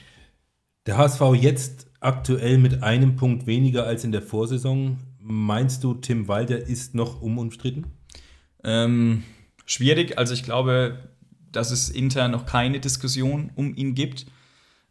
Der 0.86 0.98
HSV 0.98 1.22
jetzt 1.34 1.88
aktuell 2.00 2.58
mit 2.58 2.84
einem 2.84 3.18
Punkt 3.18 3.48
weniger 3.48 3.86
als 3.86 4.06
in 4.06 4.14
der 4.14 4.22
Vorsaison. 4.22 4.98
Meinst 5.20 5.84
du, 5.84 5.94
Tim 5.96 6.30
Walter 6.30 6.58
ist 6.58 6.96
noch 6.96 7.22
unumstritten? 7.22 7.88
Ähm, 8.64 9.24
schwierig. 9.66 10.18
Also 10.18 10.34
ich 10.34 10.44
glaube, 10.44 11.10
dass 11.52 11.72
es 11.72 11.90
intern 11.90 12.32
noch 12.32 12.46
keine 12.46 12.80
Diskussion 12.80 13.52
um 13.56 13.76
ihn 13.76 13.94
gibt. 13.96 14.28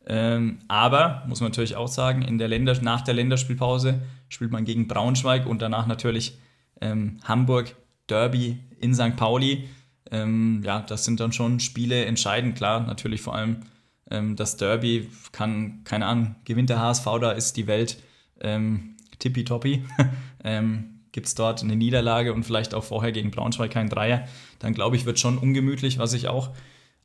Ähm, 0.08 0.58
aber, 0.68 1.24
muss 1.26 1.40
man 1.40 1.50
natürlich 1.50 1.76
auch 1.76 1.88
sagen, 1.88 2.22
in 2.22 2.38
der 2.38 2.48
Länder 2.48 2.80
nach 2.80 3.00
der 3.00 3.14
Länderspielpause 3.14 4.00
spielt 4.28 4.52
man 4.52 4.64
gegen 4.64 4.86
Braunschweig 4.86 5.46
und 5.46 5.62
danach 5.62 5.86
natürlich 5.86 6.38
ähm, 6.80 7.18
Hamburg, 7.24 7.74
Derby 8.08 8.58
in 8.78 8.94
St. 8.94 9.16
Pauli. 9.16 9.68
Ähm, 10.10 10.62
ja, 10.64 10.80
das 10.80 11.04
sind 11.04 11.18
dann 11.18 11.32
schon 11.32 11.58
Spiele 11.58 12.04
entscheidend, 12.04 12.56
klar, 12.56 12.80
natürlich 12.80 13.20
vor 13.20 13.34
allem 13.34 13.62
ähm, 14.10 14.36
das 14.36 14.56
Derby 14.56 15.10
kann, 15.32 15.82
keine 15.82 16.06
Ahnung, 16.06 16.36
gewinnt 16.44 16.70
der 16.70 16.80
HSV, 16.80 17.04
da 17.20 17.32
ist 17.32 17.56
die 17.56 17.66
Welt 17.66 18.00
ähm, 18.40 18.96
tippitoppi. 19.18 19.84
ähm, 20.44 21.00
Gibt 21.10 21.26
es 21.26 21.34
dort 21.34 21.62
eine 21.62 21.76
Niederlage 21.76 22.34
und 22.34 22.44
vielleicht 22.44 22.74
auch 22.74 22.84
vorher 22.84 23.10
gegen 23.10 23.30
Braunschweig 23.30 23.70
kein 23.70 23.88
Dreier, 23.88 24.28
dann 24.58 24.74
glaube 24.74 24.96
ich, 24.96 25.06
wird 25.06 25.18
schon 25.18 25.38
ungemütlich, 25.38 25.98
was 25.98 26.12
ich 26.12 26.28
auch 26.28 26.50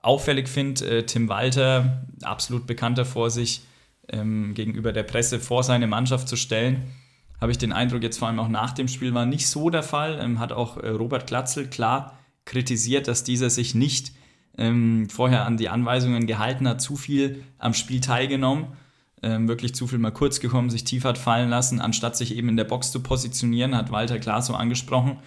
auffällig 0.01 0.47
finde, 0.47 0.85
äh, 0.85 1.05
Tim 1.05 1.29
Walter, 1.29 2.05
absolut 2.21 2.67
bekannter 2.67 3.05
vor 3.05 3.29
sich, 3.29 3.61
ähm, 4.09 4.53
gegenüber 4.53 4.93
der 4.93 5.03
Presse 5.03 5.39
vor 5.39 5.63
seine 5.63 5.87
Mannschaft 5.87 6.27
zu 6.27 6.35
stellen, 6.35 6.83
habe 7.39 7.51
ich 7.51 7.57
den 7.57 7.73
Eindruck, 7.73 8.03
jetzt 8.03 8.19
vor 8.19 8.27
allem 8.27 8.39
auch 8.39 8.47
nach 8.47 8.71
dem 8.71 8.87
Spiel 8.87 9.13
war 9.13 9.25
nicht 9.25 9.47
so 9.47 9.69
der 9.71 9.83
Fall. 9.83 10.19
Ähm, 10.21 10.39
hat 10.39 10.51
auch 10.51 10.77
äh, 10.77 10.89
Robert 10.89 11.25
Glatzel 11.25 11.67
klar 11.67 12.17
kritisiert, 12.45 13.07
dass 13.07 13.23
dieser 13.23 13.49
sich 13.49 13.73
nicht 13.73 14.11
ähm, 14.57 15.09
vorher 15.09 15.45
an 15.45 15.57
die 15.57 15.69
Anweisungen 15.69 16.27
gehalten 16.27 16.67
hat, 16.67 16.81
zu 16.81 16.95
viel 16.95 17.43
am 17.57 17.73
Spiel 17.73 17.99
teilgenommen, 17.99 18.67
ähm, 19.23 19.47
wirklich 19.47 19.73
zu 19.73 19.87
viel 19.87 19.97
mal 19.97 20.11
kurz 20.11 20.39
gekommen, 20.39 20.69
sich 20.69 20.83
tief 20.83 21.03
hat 21.03 21.17
fallen 21.17 21.49
lassen, 21.49 21.81
anstatt 21.81 22.15
sich 22.15 22.35
eben 22.35 22.49
in 22.49 22.57
der 22.57 22.63
Box 22.63 22.91
zu 22.91 23.01
positionieren, 23.01 23.75
hat 23.75 23.91
Walter 23.91 24.19
klar 24.19 24.41
so 24.41 24.53
angesprochen. 24.53 25.17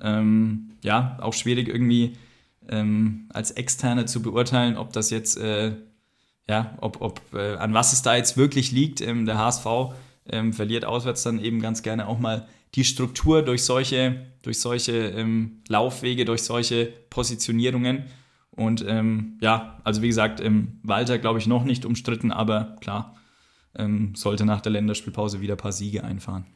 Ähm, 0.00 0.70
ja, 0.82 1.16
auch 1.20 1.32
schwierig 1.32 1.68
irgendwie 1.68 2.16
ähm, 2.68 3.28
als 3.32 3.50
Externe 3.52 4.06
zu 4.06 4.22
beurteilen, 4.22 4.76
ob 4.76 4.92
das 4.92 5.10
jetzt, 5.10 5.38
äh, 5.38 5.72
ja, 6.48 6.76
ob, 6.80 7.00
ob 7.00 7.20
äh, 7.34 7.56
an 7.56 7.74
was 7.74 7.92
es 7.92 8.02
da 8.02 8.16
jetzt 8.16 8.36
wirklich 8.36 8.72
liegt. 8.72 9.00
Ähm, 9.00 9.26
der 9.26 9.38
HSV 9.38 9.66
ähm, 10.28 10.52
verliert 10.52 10.84
auswärts 10.84 11.22
dann 11.22 11.38
eben 11.38 11.60
ganz 11.60 11.82
gerne 11.82 12.08
auch 12.08 12.18
mal 12.18 12.46
die 12.74 12.84
Struktur 12.84 13.42
durch 13.42 13.64
solche, 13.64 14.26
durch 14.42 14.60
solche 14.60 14.92
ähm, 14.92 15.62
Laufwege, 15.68 16.24
durch 16.24 16.42
solche 16.42 16.86
Positionierungen. 17.10 18.04
Und 18.50 18.84
ähm, 18.86 19.38
ja, 19.40 19.80
also 19.84 20.02
wie 20.02 20.08
gesagt, 20.08 20.42
Walter 20.82 21.18
glaube 21.18 21.38
ich 21.38 21.46
noch 21.46 21.64
nicht 21.64 21.84
umstritten, 21.84 22.32
aber 22.32 22.76
klar, 22.80 23.14
ähm, 23.74 24.14
sollte 24.14 24.46
nach 24.46 24.62
der 24.62 24.72
Länderspielpause 24.72 25.40
wieder 25.40 25.54
ein 25.54 25.58
paar 25.58 25.72
Siege 25.72 26.04
einfahren. 26.04 26.46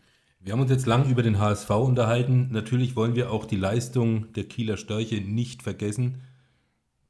Wir 0.42 0.54
haben 0.54 0.60
uns 0.60 0.70
jetzt 0.70 0.86
lang 0.86 1.10
über 1.10 1.22
den 1.22 1.38
HSV 1.38 1.68
unterhalten. 1.68 2.48
Natürlich 2.50 2.96
wollen 2.96 3.14
wir 3.14 3.30
auch 3.30 3.44
die 3.44 3.56
Leistung 3.56 4.32
der 4.32 4.44
Kieler 4.44 4.78
Störche 4.78 5.16
nicht 5.16 5.62
vergessen. 5.62 6.22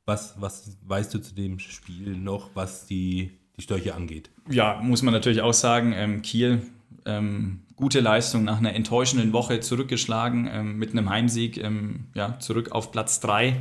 Was, 0.04 0.34
was 0.40 0.76
weißt 0.84 1.14
du 1.14 1.20
zu 1.20 1.36
dem 1.36 1.60
Spiel 1.60 2.16
noch, 2.16 2.50
was 2.54 2.86
die, 2.86 3.30
die 3.56 3.62
Störche 3.62 3.94
angeht? 3.94 4.30
Ja, 4.50 4.80
muss 4.82 5.02
man 5.02 5.14
natürlich 5.14 5.42
auch 5.42 5.52
sagen, 5.52 5.92
ähm, 5.92 6.22
Kiel, 6.22 6.62
ähm, 7.06 7.60
gute 7.76 8.00
Leistung 8.00 8.42
nach 8.42 8.58
einer 8.58 8.74
enttäuschenden 8.74 9.32
Woche 9.32 9.60
zurückgeschlagen 9.60 10.48
ähm, 10.52 10.76
mit 10.76 10.90
einem 10.90 11.08
Heimsieg, 11.08 11.56
ähm, 11.58 12.06
ja, 12.14 12.40
zurück 12.40 12.72
auf 12.72 12.90
Platz 12.90 13.20
3. 13.20 13.60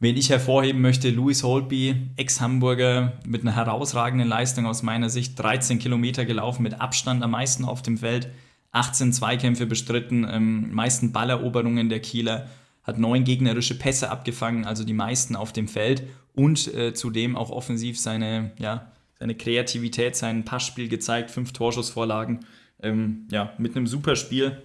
Wen 0.00 0.16
ich 0.16 0.30
hervorheben 0.30 0.82
möchte, 0.82 1.10
Louis 1.10 1.44
Holtby, 1.44 1.94
Ex-Hamburger, 2.16 3.12
mit 3.24 3.42
einer 3.42 3.54
herausragenden 3.54 4.28
Leistung 4.28 4.66
aus 4.66 4.82
meiner 4.82 5.08
Sicht, 5.08 5.38
13 5.38 5.78
Kilometer 5.78 6.24
gelaufen, 6.24 6.64
mit 6.64 6.80
Abstand 6.80 7.22
am 7.22 7.30
meisten 7.30 7.64
auf 7.64 7.82
dem 7.82 7.98
Feld 7.98 8.28
18 8.72 9.12
Zweikämpfe 9.12 9.66
bestritten, 9.66 10.26
ähm, 10.28 10.74
meisten 10.74 11.12
Balleroberungen 11.12 11.88
der 11.88 12.00
Kieler, 12.00 12.48
hat 12.82 12.98
neun 12.98 13.24
gegnerische 13.24 13.78
Pässe 13.78 14.10
abgefangen, 14.10 14.64
also 14.64 14.84
die 14.84 14.94
meisten 14.94 15.36
auf 15.36 15.52
dem 15.52 15.68
Feld 15.68 16.02
und 16.34 16.72
äh, 16.74 16.94
zudem 16.94 17.36
auch 17.36 17.50
offensiv 17.50 18.00
seine, 18.00 18.52
ja, 18.58 18.90
seine 19.18 19.36
Kreativität, 19.36 20.16
sein 20.16 20.44
Passspiel 20.44 20.88
gezeigt, 20.88 21.30
fünf 21.30 21.52
Torschussvorlagen, 21.52 22.40
ähm, 22.82 23.28
ja, 23.30 23.52
mit 23.58 23.76
einem 23.76 23.86
super 23.86 24.16
Spiel 24.16 24.60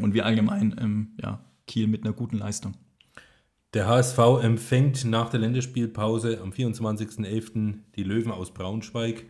und 0.00 0.12
wie 0.12 0.22
allgemein, 0.22 0.76
ähm, 0.78 1.12
ja, 1.22 1.42
Kiel 1.66 1.86
mit 1.86 2.04
einer 2.04 2.12
guten 2.12 2.38
Leistung. 2.38 2.74
Der 3.74 3.86
HSV 3.86 4.18
empfängt 4.42 5.04
nach 5.04 5.28
der 5.28 5.40
Länderspielpause 5.40 6.40
am 6.42 6.50
24.11. 6.50 7.74
die 7.96 8.02
Löwen 8.02 8.32
aus 8.32 8.52
Braunschweig. 8.52 9.26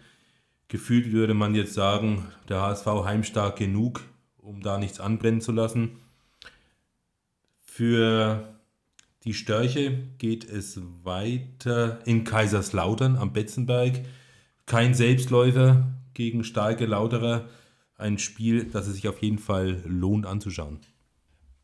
Gefühlt 0.68 1.12
würde 1.12 1.34
man 1.34 1.54
jetzt 1.54 1.72
sagen, 1.72 2.26
der 2.48 2.60
HSV 2.60 2.86
heimstark 3.04 3.56
genug, 3.56 4.02
um 4.36 4.60
da 4.60 4.78
nichts 4.78 5.00
anbrennen 5.00 5.40
zu 5.40 5.52
lassen. 5.52 5.98
Für 7.60 8.58
die 9.24 9.34
Störche 9.34 10.08
geht 10.18 10.44
es 10.44 10.80
weiter 11.02 12.06
in 12.06 12.24
Kaiserslautern 12.24 13.16
am 13.16 13.32
Betzenberg. 13.32 14.00
Kein 14.66 14.92
Selbstläufer 14.92 15.88
gegen 16.12 16.44
starke 16.44 16.84
Lauterer. 16.84 17.48
Ein 17.96 18.18
Spiel, 18.18 18.64
das 18.64 18.86
es 18.86 18.94
sich 18.94 19.08
auf 19.08 19.22
jeden 19.22 19.38
Fall 19.38 19.82
lohnt 19.86 20.26
anzuschauen. 20.26 20.80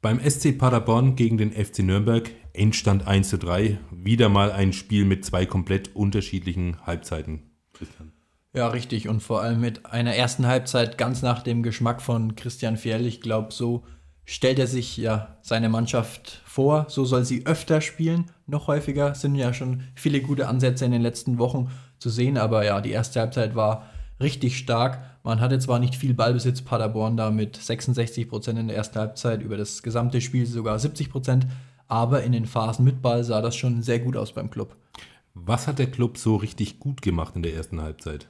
Beim 0.00 0.18
SC 0.18 0.58
Paderborn 0.58 1.14
gegen 1.14 1.38
den 1.38 1.52
FC 1.52 1.80
Nürnberg 1.80 2.30
Endstand 2.52 3.06
1 3.06 3.28
zu 3.28 3.38
3. 3.38 3.78
Wieder 3.90 4.28
mal 4.28 4.50
ein 4.52 4.72
Spiel 4.72 5.04
mit 5.04 5.24
zwei 5.24 5.44
komplett 5.44 5.94
unterschiedlichen 5.94 6.86
Halbzeiten. 6.86 7.50
Christian. 7.72 8.13
Ja, 8.54 8.68
richtig. 8.68 9.08
Und 9.08 9.20
vor 9.20 9.42
allem 9.42 9.60
mit 9.60 9.84
einer 9.84 10.14
ersten 10.14 10.46
Halbzeit 10.46 10.96
ganz 10.96 11.22
nach 11.22 11.42
dem 11.42 11.64
Geschmack 11.64 12.00
von 12.00 12.36
Christian 12.36 12.76
Fjell. 12.76 13.04
Ich 13.04 13.20
glaube, 13.20 13.52
so 13.52 13.82
stellt 14.24 14.60
er 14.60 14.68
sich 14.68 14.96
ja 14.96 15.36
seine 15.42 15.68
Mannschaft 15.68 16.40
vor. 16.44 16.86
So 16.88 17.04
soll 17.04 17.24
sie 17.24 17.46
öfter 17.46 17.80
spielen, 17.80 18.30
noch 18.46 18.68
häufiger. 18.68 19.16
Sind 19.16 19.34
ja 19.34 19.52
schon 19.52 19.82
viele 19.96 20.20
gute 20.20 20.46
Ansätze 20.46 20.84
in 20.84 20.92
den 20.92 21.02
letzten 21.02 21.38
Wochen 21.38 21.68
zu 21.98 22.10
sehen. 22.10 22.38
Aber 22.38 22.64
ja, 22.64 22.80
die 22.80 22.92
erste 22.92 23.18
Halbzeit 23.18 23.56
war 23.56 23.90
richtig 24.20 24.56
stark. 24.56 25.02
Man 25.24 25.40
hatte 25.40 25.58
zwar 25.58 25.80
nicht 25.80 25.96
viel 25.96 26.14
Ballbesitz, 26.14 26.62
Paderborn 26.62 27.16
da 27.16 27.32
mit 27.32 27.56
66 27.56 28.28
Prozent 28.28 28.60
in 28.60 28.68
der 28.68 28.76
ersten 28.76 29.00
Halbzeit, 29.00 29.42
über 29.42 29.56
das 29.56 29.82
gesamte 29.82 30.20
Spiel 30.20 30.46
sogar 30.46 30.78
70 30.78 31.10
Prozent. 31.10 31.48
Aber 31.88 32.22
in 32.22 32.30
den 32.30 32.46
Phasen 32.46 32.84
mit 32.84 33.02
Ball 33.02 33.24
sah 33.24 33.42
das 33.42 33.56
schon 33.56 33.82
sehr 33.82 33.98
gut 33.98 34.16
aus 34.16 34.32
beim 34.32 34.48
Club. 34.48 34.76
Was 35.34 35.66
hat 35.66 35.80
der 35.80 35.90
Club 35.90 36.18
so 36.18 36.36
richtig 36.36 36.78
gut 36.78 37.02
gemacht 37.02 37.34
in 37.34 37.42
der 37.42 37.54
ersten 37.54 37.82
Halbzeit? 37.82 38.28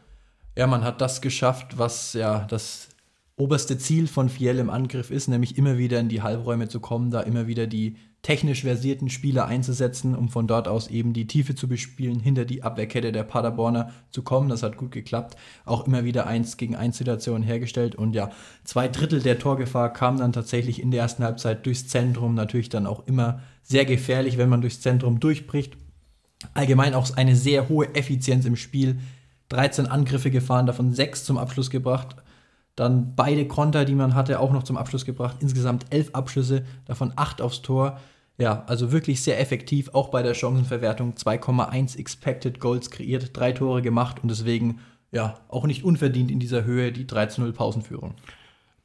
Ja, 0.57 0.66
man 0.66 0.84
hat 0.84 1.00
das 1.00 1.20
geschafft, 1.20 1.78
was 1.78 2.12
ja 2.12 2.44
das 2.48 2.88
oberste 3.36 3.78
Ziel 3.78 4.07
von 4.07 4.28
Fiel 4.28 4.59
im 4.59 4.70
Angriff 4.70 5.11
ist, 5.11 5.26
nämlich 5.26 5.59
immer 5.59 5.78
wieder 5.78 5.98
in 5.98 6.09
die 6.09 6.22
Halbräume 6.22 6.68
zu 6.68 6.78
kommen, 6.78 7.11
da 7.11 7.20
immer 7.20 7.48
wieder 7.48 7.66
die 7.66 7.96
technisch 8.22 8.62
versierten 8.62 9.11
Spieler 9.11 9.46
einzusetzen, 9.46 10.14
um 10.14 10.30
von 10.30 10.46
dort 10.46 10.66
aus 10.66 10.88
eben 10.88 11.12
die 11.12 11.26
Tiefe 11.26 11.55
zu 11.55 11.68
bespielen, 11.68 12.20
hinter 12.20 12.44
die 12.44 12.62
Abwehrkette 12.62 13.12
der 13.12 13.24
Paderborner 13.24 13.92
zu 14.11 14.22
kommen. 14.22 14.48
Das 14.48 14.62
hat 14.62 14.78
gut 14.78 14.92
geklappt. 14.92 15.36
Auch 15.66 15.86
immer 15.86 16.05
wieder 16.05 16.26
eins 16.26 16.57
gegen 16.57 16.74
eins 16.74 16.96
Situationen 16.96 17.42
hergestellt. 17.42 17.96
Und 17.96 18.14
ja, 18.14 18.30
zwei 18.62 18.88
Drittel 18.88 19.20
der 19.20 19.38
Torgefahr 19.38 19.92
kamen 19.92 20.18
dann 20.18 20.32
tatsächlich 20.32 20.80
in 20.80 20.90
der 20.90 21.02
ersten 21.02 21.22
Halbzeit 21.22 21.66
durchs 21.66 21.88
Zentrum. 21.88 22.34
Natürlich 22.34 22.70
dann 22.70 22.86
auch 22.86 23.07
immer 23.07 23.40
sehr 23.62 23.84
gefährlich, 23.84 24.38
wenn 24.38 24.48
man 24.48 24.62
durchs 24.62 24.80
Zentrum 24.80 25.20
durchbricht. 25.20 25.76
Allgemein 26.55 26.94
auch 26.94 27.14
eine 27.16 27.36
sehr 27.36 27.68
hohe 27.68 27.94
Effizienz 27.94 28.46
im 28.46 28.57
Spiel 28.57 29.00
13 29.49 29.86
Angriffe 29.86 30.30
gefahren, 30.30 30.66
davon 30.66 30.92
6 30.92 31.24
zum 31.24 31.38
Abschluss 31.38 31.70
gebracht. 31.70 32.16
Dann 32.76 33.14
beide 33.14 33.47
Konter, 33.47 33.84
die 33.84 33.95
man 33.95 34.14
hatte, 34.14 34.40
auch 34.40 34.53
noch 34.53 34.64
zum 34.64 34.76
Abschluss 34.76 35.05
gebracht. 35.05 35.36
Insgesamt 35.40 35.86
11 35.90 36.11
Abschlüsse, 36.12 36.64
davon 36.86 37.12
8 37.14 37.40
aufs 37.40 37.62
Tor. 37.62 38.01
Ja, 38.36 38.64
also 38.66 38.90
wirklich 38.90 39.22
sehr 39.22 39.40
effektiv, 39.40 39.90
auch 39.92 40.09
bei 40.09 40.22
der 40.22 40.34
Chancenverwertung. 40.34 41.14
2,1 41.14 41.97
Expected 41.97 42.59
Goals 42.59 42.90
kreiert, 42.90 43.30
drei 43.36 43.53
Tore 43.53 43.80
gemacht 43.80 44.20
und 44.22 44.28
deswegen 44.28 44.80
ja 45.12 45.38
auch 45.49 45.66
nicht 45.66 45.84
unverdient 45.84 46.32
in 46.32 46.40
dieser 46.40 46.64
Höhe 46.64 46.90
die 46.90 47.05
13-0 47.05 47.53
Pausenführung. 47.53 48.14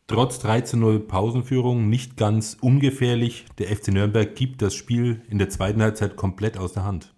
Trotz 0.06 0.44
13-0 0.44 1.00
Pausenführung 1.00 1.90
nicht 1.90 2.18
ganz 2.18 2.58
ungefährlich. 2.62 3.46
Der 3.58 3.76
FC 3.76 3.90
Nürnberg 3.90 4.36
gibt 4.36 4.62
das 4.62 4.74
Spiel 4.74 5.22
in 5.30 5.38
der 5.38 5.50
zweiten 5.50 5.82
Halbzeit 5.82 6.16
komplett 6.16 6.58
aus 6.58 6.74
der 6.74 6.84
Hand. 6.84 7.14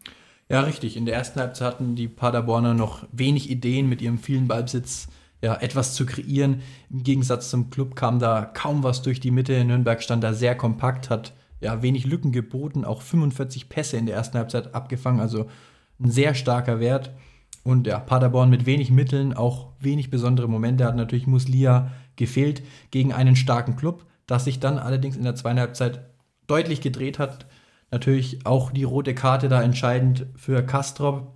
Ja, 0.52 0.62
richtig. 0.62 0.98
In 0.98 1.06
der 1.06 1.16
ersten 1.16 1.40
Halbzeit 1.40 1.68
hatten 1.68 1.96
die 1.96 2.08
Paderborner 2.08 2.74
noch 2.74 3.06
wenig 3.12 3.50
Ideen 3.50 3.88
mit 3.88 4.02
ihrem 4.02 4.18
vielen 4.18 4.48
Ballbesitz 4.48 5.08
ja, 5.42 5.56
etwas 5.56 5.96
zu 5.96 6.06
kreieren. 6.06 6.62
Im 6.90 7.04
Gegensatz 7.04 7.50
zum 7.50 7.70
Club 7.70 7.96
kam 7.96 8.20
da 8.20 8.44
kaum 8.46 8.84
was 8.84 9.02
durch 9.02 9.20
die 9.20 9.32
Mitte. 9.32 9.64
Nürnberg 9.64 10.04
stand 10.04 10.24
da 10.24 10.34
sehr 10.34 10.56
kompakt, 10.56 11.10
hat 11.10 11.34
ja 11.62 11.82
wenig 11.82 12.06
Lücken 12.06 12.32
geboten, 12.32 12.86
auch 12.86 13.02
45 13.02 13.70
Pässe 13.70 13.98
in 13.98 14.06
der 14.06 14.16
ersten 14.16 14.38
Halbzeit 14.38 14.76
abgefangen, 14.76 15.20
also 15.20 15.48
ein 16.00 16.12
sehr 16.12 16.34
starker 16.36 16.80
Wert. 16.80 17.12
Und 17.64 17.88
ja, 17.88 18.00
Paderborn 18.00 18.50
mit 18.50 18.66
wenig 18.66 18.90
Mitteln, 18.92 19.34
auch 19.34 19.70
wenig 19.80 20.10
besondere 20.10 20.50
Momente, 20.50 20.86
hat 20.86 20.96
natürlich 20.96 21.28
Muslia 21.28 21.92
gefehlt 22.16 22.64
gegen 22.90 23.14
einen 23.14 23.36
starken 23.36 23.76
Club, 23.76 24.06
das 24.26 24.46
sich 24.46 24.60
dann 24.60 24.80
allerdings 24.80 25.16
in 25.16 25.24
der 25.24 25.36
zweiten 25.36 25.60
Halbzeit 25.60 26.02
deutlich 26.48 26.82
gedreht 26.82 27.20
hat. 27.20 27.46
Natürlich 27.92 28.46
auch 28.46 28.72
die 28.72 28.86
rote 28.86 29.14
Karte 29.14 29.50
da 29.50 29.62
entscheidend 29.62 30.26
für 30.36 30.64
Kastrop. 30.64 31.34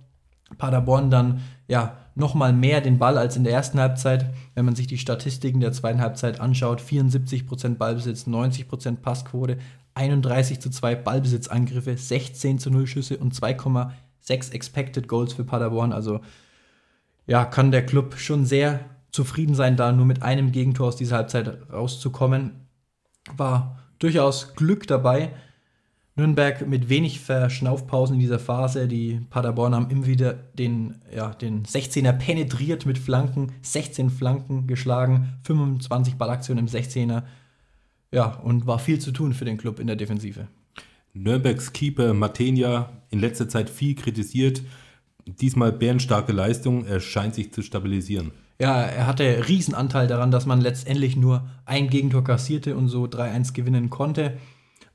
Paderborn 0.58 1.10
dann 1.10 1.42
ja 1.68 1.98
nochmal 2.14 2.52
mehr 2.52 2.80
den 2.80 2.98
Ball 2.98 3.18
als 3.18 3.36
in 3.36 3.44
der 3.44 3.52
ersten 3.52 3.78
Halbzeit. 3.78 4.32
Wenn 4.54 4.64
man 4.64 4.74
sich 4.74 4.86
die 4.86 4.98
Statistiken 4.98 5.60
der 5.60 5.72
zweiten 5.72 6.00
Halbzeit 6.00 6.40
anschaut, 6.40 6.80
74% 6.80 7.76
Ballbesitz, 7.76 8.26
90% 8.26 8.96
Passquote, 8.96 9.58
31 9.94 10.60
zu 10.60 10.70
2 10.70 10.94
Ballbesitzangriffe, 10.94 11.96
16 11.96 12.58
zu 12.58 12.70
0 12.70 12.86
Schüsse 12.86 13.18
und 13.18 13.34
2,6 13.34 14.52
Expected 14.52 15.08
Goals 15.08 15.34
für 15.34 15.44
Paderborn. 15.44 15.92
Also 15.92 16.20
ja, 17.26 17.44
kann 17.44 17.70
der 17.70 17.84
Club 17.84 18.16
schon 18.18 18.46
sehr 18.46 18.80
zufrieden 19.10 19.54
sein, 19.54 19.76
da 19.76 19.92
nur 19.92 20.06
mit 20.06 20.22
einem 20.22 20.52
Gegentor 20.52 20.88
aus 20.88 20.96
dieser 20.96 21.16
Halbzeit 21.16 21.70
rauszukommen. 21.72 22.66
War 23.36 23.78
durchaus 23.98 24.54
Glück 24.54 24.86
dabei. 24.86 25.32
Nürnberg 26.16 26.66
mit 26.66 26.88
wenig 26.88 27.20
Verschnaufpausen 27.20 28.14
in 28.14 28.20
dieser 28.20 28.38
Phase. 28.38 28.88
Die 28.88 29.20
Paderborn 29.28 29.74
haben 29.74 29.90
immer 29.90 30.06
wieder 30.06 30.32
den, 30.32 30.94
ja, 31.14 31.30
den 31.30 31.64
16er 31.64 32.12
penetriert 32.12 32.86
mit 32.86 32.96
Flanken, 32.96 33.52
16 33.60 34.08
Flanken 34.08 34.66
geschlagen, 34.66 35.34
25 35.44 36.14
Ballaktionen 36.14 36.66
im 36.66 36.72
16er. 36.72 37.22
Ja, 38.12 38.34
und 38.42 38.66
war 38.66 38.78
viel 38.78 38.98
zu 38.98 39.12
tun 39.12 39.34
für 39.34 39.44
den 39.44 39.58
Club 39.58 39.78
in 39.78 39.86
der 39.86 39.96
Defensive. 39.96 40.48
Nürnbergs 41.12 41.72
Keeper 41.72 42.14
Matenia 42.14 42.90
in 43.10 43.20
letzter 43.20 43.48
Zeit 43.48 43.68
viel 43.68 43.94
kritisiert. 43.94 44.62
Diesmal 45.26 45.72
bärenstarke 45.72 46.32
Leistung, 46.32 46.86
er 46.86 47.00
scheint 47.00 47.34
sich 47.34 47.52
zu 47.52 47.60
stabilisieren. 47.62 48.32
Ja, 48.58 48.80
er 48.82 49.06
hatte 49.06 49.48
Riesenanteil 49.48 50.06
daran, 50.06 50.30
dass 50.30 50.46
man 50.46 50.62
letztendlich 50.62 51.14
nur 51.14 51.46
ein 51.66 51.90
Gegentor 51.90 52.24
kassierte 52.24 52.74
und 52.74 52.88
so 52.88 53.04
3-1 53.04 53.52
gewinnen 53.52 53.90
konnte. 53.90 54.38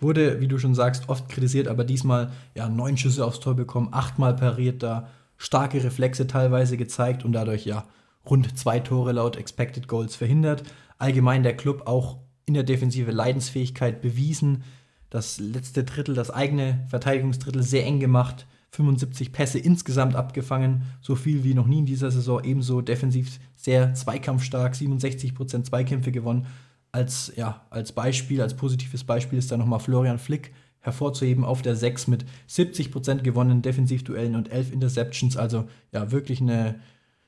Wurde, 0.02 0.41
wie 0.41 0.47
du 0.47 0.58
schon 0.58 0.74
sagst, 0.74 1.10
oft 1.10 1.30
kritisiert, 1.30 1.68
aber 1.68 1.84
diesmal 1.84 2.32
ja 2.56 2.68
neun 2.68 2.97
Schüsse 2.97 3.24
aufs 3.24 3.39
Tor 3.39 3.56
bekommen, 3.56 3.89
achtmal 3.91 4.36
pariert, 4.36 4.82
da 4.82 5.08
starke 5.38 5.84
Reflexe 5.84 6.26
teilweise 6.26 6.76
gezeigt 6.76 7.24
und 7.24 7.34
dadurch 7.34 7.66
ja 7.66 7.86
rund 8.28 8.58
zwei 8.58 8.80
Tore 8.80 9.12
laut 9.12 9.36
Expected 9.38 9.88
Goals 9.88 10.16
verhindert. 10.16 10.64
Allgemein 10.97 11.43
der 11.43 11.56
Club 11.56 11.84
auch 11.86 12.18
in 12.45 12.56
der 12.56 12.64
Defensive 12.64 13.12
Leidensfähigkeit 13.12 14.02
bewiesen. 14.02 14.64
Das 15.12 15.39
letzte 15.39 15.84
Drittel, 15.84 16.16
das 16.16 16.32
eigene 16.32 16.86
Verteidigungsdrittel 16.89 17.64
sehr 17.64 17.86
eng 17.86 17.99
gemacht. 17.99 18.47
75 18.72 19.34
Pässe 19.34 19.60
insgesamt 19.60 20.16
abgefangen, 20.16 20.84
so 21.02 21.16
viel 21.16 21.43
wie 21.43 21.54
noch 21.54 21.68
nie 21.68 21.80
in 21.80 21.86
dieser 21.86 22.10
Saison. 22.10 22.43
Ebenso 22.43 22.82
defensiv 22.82 23.39
sehr 23.56 23.93
zweikampfstark, 23.93 24.74
67% 24.74 25.64
Zweikämpfe 25.64 26.12
gewonnen 26.12 26.47
als, 26.91 27.31
ja, 27.35 27.65
als 27.69 27.91
Beispiel, 27.91 28.41
als 28.41 28.55
positives 28.55 29.03
Beispiel 29.03 29.39
ist 29.39 29.51
da 29.51 29.57
nochmal 29.57 29.79
Florian 29.79 30.19
Flick 30.19 30.51
hervorzuheben 30.79 31.45
auf 31.45 31.61
der 31.61 31.75
6 31.75 32.07
mit 32.07 32.25
70% 32.49 33.21
gewonnenen 33.21 33.61
Defensivduellen 33.61 34.35
und 34.35 34.51
11 34.51 34.73
Interceptions. 34.73 35.37
Also 35.37 35.67
ja, 35.91 36.11
wirklich 36.11 36.41
eine 36.41 36.79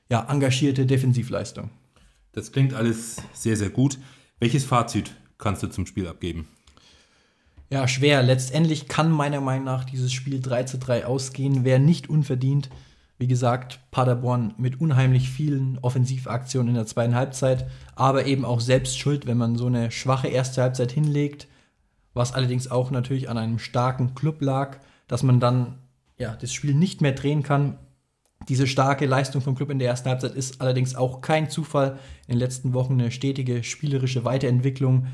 ja, 0.09 0.25
engagierte 0.29 0.85
Defensivleistung. 0.85 1.69
Das 2.31 2.51
klingt 2.51 2.73
alles 2.73 3.17
sehr, 3.33 3.55
sehr 3.55 3.69
gut. 3.69 3.99
Welches 4.39 4.65
Fazit 4.65 5.15
kannst 5.37 5.61
du 5.63 5.67
zum 5.67 5.85
Spiel 5.85 6.07
abgeben? 6.07 6.47
Ja, 7.69 7.87
schwer. 7.87 8.21
Letztendlich 8.23 8.87
kann 8.87 9.11
meiner 9.11 9.41
Meinung 9.41 9.65
nach 9.65 9.85
dieses 9.85 10.11
Spiel 10.11 10.39
3 10.41 10.63
zu 10.63 10.77
3 10.77 11.05
ausgehen. 11.05 11.63
Wäre 11.63 11.79
nicht 11.79 12.09
unverdient. 12.09 12.69
Wie 13.17 13.27
gesagt, 13.27 13.79
Paderborn 13.91 14.53
mit 14.57 14.81
unheimlich 14.81 15.29
vielen 15.29 15.77
Offensivaktionen 15.79 16.69
in 16.69 16.75
der 16.75 16.85
zweiten 16.85 17.15
Halbzeit, 17.15 17.69
aber 17.95 18.25
eben 18.25 18.43
auch 18.43 18.59
selbst 18.59 18.97
schuld, 18.97 19.27
wenn 19.27 19.37
man 19.37 19.55
so 19.55 19.67
eine 19.67 19.91
schwache 19.91 20.27
erste 20.27 20.61
Halbzeit 20.61 20.91
hinlegt, 20.91 21.47
was 22.13 22.33
allerdings 22.33 22.69
auch 22.69 22.91
natürlich 22.91 23.29
an 23.29 23.37
einem 23.37 23.59
starken 23.59 24.15
Club 24.15 24.41
lag, 24.41 24.77
dass 25.07 25.23
man 25.23 25.39
dann 25.39 25.79
ja, 26.17 26.35
das 26.35 26.53
Spiel 26.53 26.73
nicht 26.73 27.01
mehr 27.01 27.13
drehen 27.13 27.43
kann. 27.43 27.77
Diese 28.49 28.67
starke 28.67 29.05
Leistung 29.05 29.41
vom 29.41 29.55
Club 29.55 29.69
in 29.69 29.79
der 29.79 29.87
ersten 29.87 30.09
Halbzeit 30.09 30.33
ist 30.33 30.59
allerdings 30.59 30.95
auch 30.95 31.21
kein 31.21 31.49
Zufall. 31.49 31.99
In 32.27 32.33
den 32.33 32.39
letzten 32.39 32.73
Wochen 32.73 32.93
eine 32.93 33.11
stetige 33.11 33.63
spielerische 33.63 34.25
Weiterentwicklung 34.25 35.07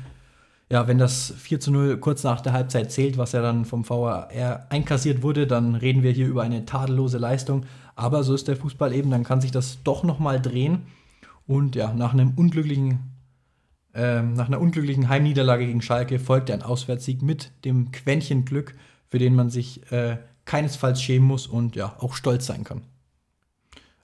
ja, 0.72 0.86
wenn 0.86 0.98
das 0.98 1.34
4 1.36 1.58
zu 1.58 1.72
0 1.72 1.98
kurz 1.98 2.22
nach 2.22 2.40
der 2.40 2.52
Halbzeit 2.52 2.92
zählt, 2.92 3.18
was 3.18 3.32
ja 3.32 3.42
dann 3.42 3.64
vom 3.64 3.88
VAR 3.88 4.28
einkassiert 4.68 5.22
wurde, 5.22 5.48
dann 5.48 5.74
reden 5.74 6.04
wir 6.04 6.12
hier 6.12 6.28
über 6.28 6.42
eine 6.42 6.64
tadellose 6.64 7.18
Leistung. 7.18 7.66
Aber 7.96 8.22
so 8.22 8.34
ist 8.34 8.46
der 8.46 8.56
Fußball 8.56 8.94
eben, 8.94 9.10
dann 9.10 9.24
kann 9.24 9.40
sich 9.40 9.50
das 9.50 9.82
doch 9.82 10.04
nochmal 10.04 10.40
drehen. 10.40 10.86
Und 11.48 11.74
ja, 11.74 11.92
nach 11.92 12.12
einem 12.12 12.34
unglücklichen, 12.36 13.00
äh, 13.94 14.22
nach 14.22 14.46
einer 14.46 14.60
unglücklichen 14.60 15.08
Heimniederlage 15.08 15.66
gegen 15.66 15.82
Schalke 15.82 16.20
folgt 16.20 16.52
ein 16.52 16.62
Auswärtssieg 16.62 17.20
mit 17.20 17.50
dem 17.64 17.90
Quäntchen 17.90 18.44
Glück, 18.44 18.76
für 19.08 19.18
den 19.18 19.34
man 19.34 19.50
sich 19.50 19.90
äh, 19.90 20.18
keinesfalls 20.44 21.02
schämen 21.02 21.26
muss 21.26 21.48
und 21.48 21.74
ja 21.74 21.96
auch 21.98 22.14
stolz 22.14 22.46
sein 22.46 22.62
kann. 22.62 22.82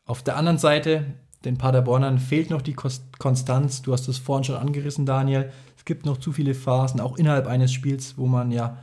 Auf 0.05 0.25
der 0.25 0.37
anderen 0.37 0.59
Seite, 0.59 1.05
den 1.45 1.59
Paderbornern 1.59 2.19
fehlt 2.19 2.51
noch 2.51 2.63
die 2.63 2.75
Konstanz. 2.75 3.83
Du 3.83 3.93
hast 3.93 4.09
es 4.09 4.19
vorhin 4.19 4.43
schon 4.43 4.57
angerissen, 4.57 5.07
Daniel 5.07 5.53
gibt 5.87 6.05
noch 6.05 6.19
zu 6.19 6.33
viele 6.33 6.55
Phasen, 6.55 7.01
auch 7.01 7.17
innerhalb 7.17 7.47
eines 7.47 7.73
Spiels, 7.73 8.19
wo 8.19 8.27
man 8.27 8.51
ja 8.51 8.77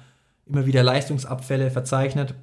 immer 0.45 0.65
wieder 0.65 0.81
Leistungsabfälle 0.81 1.69
verzeichnet. 1.69 2.33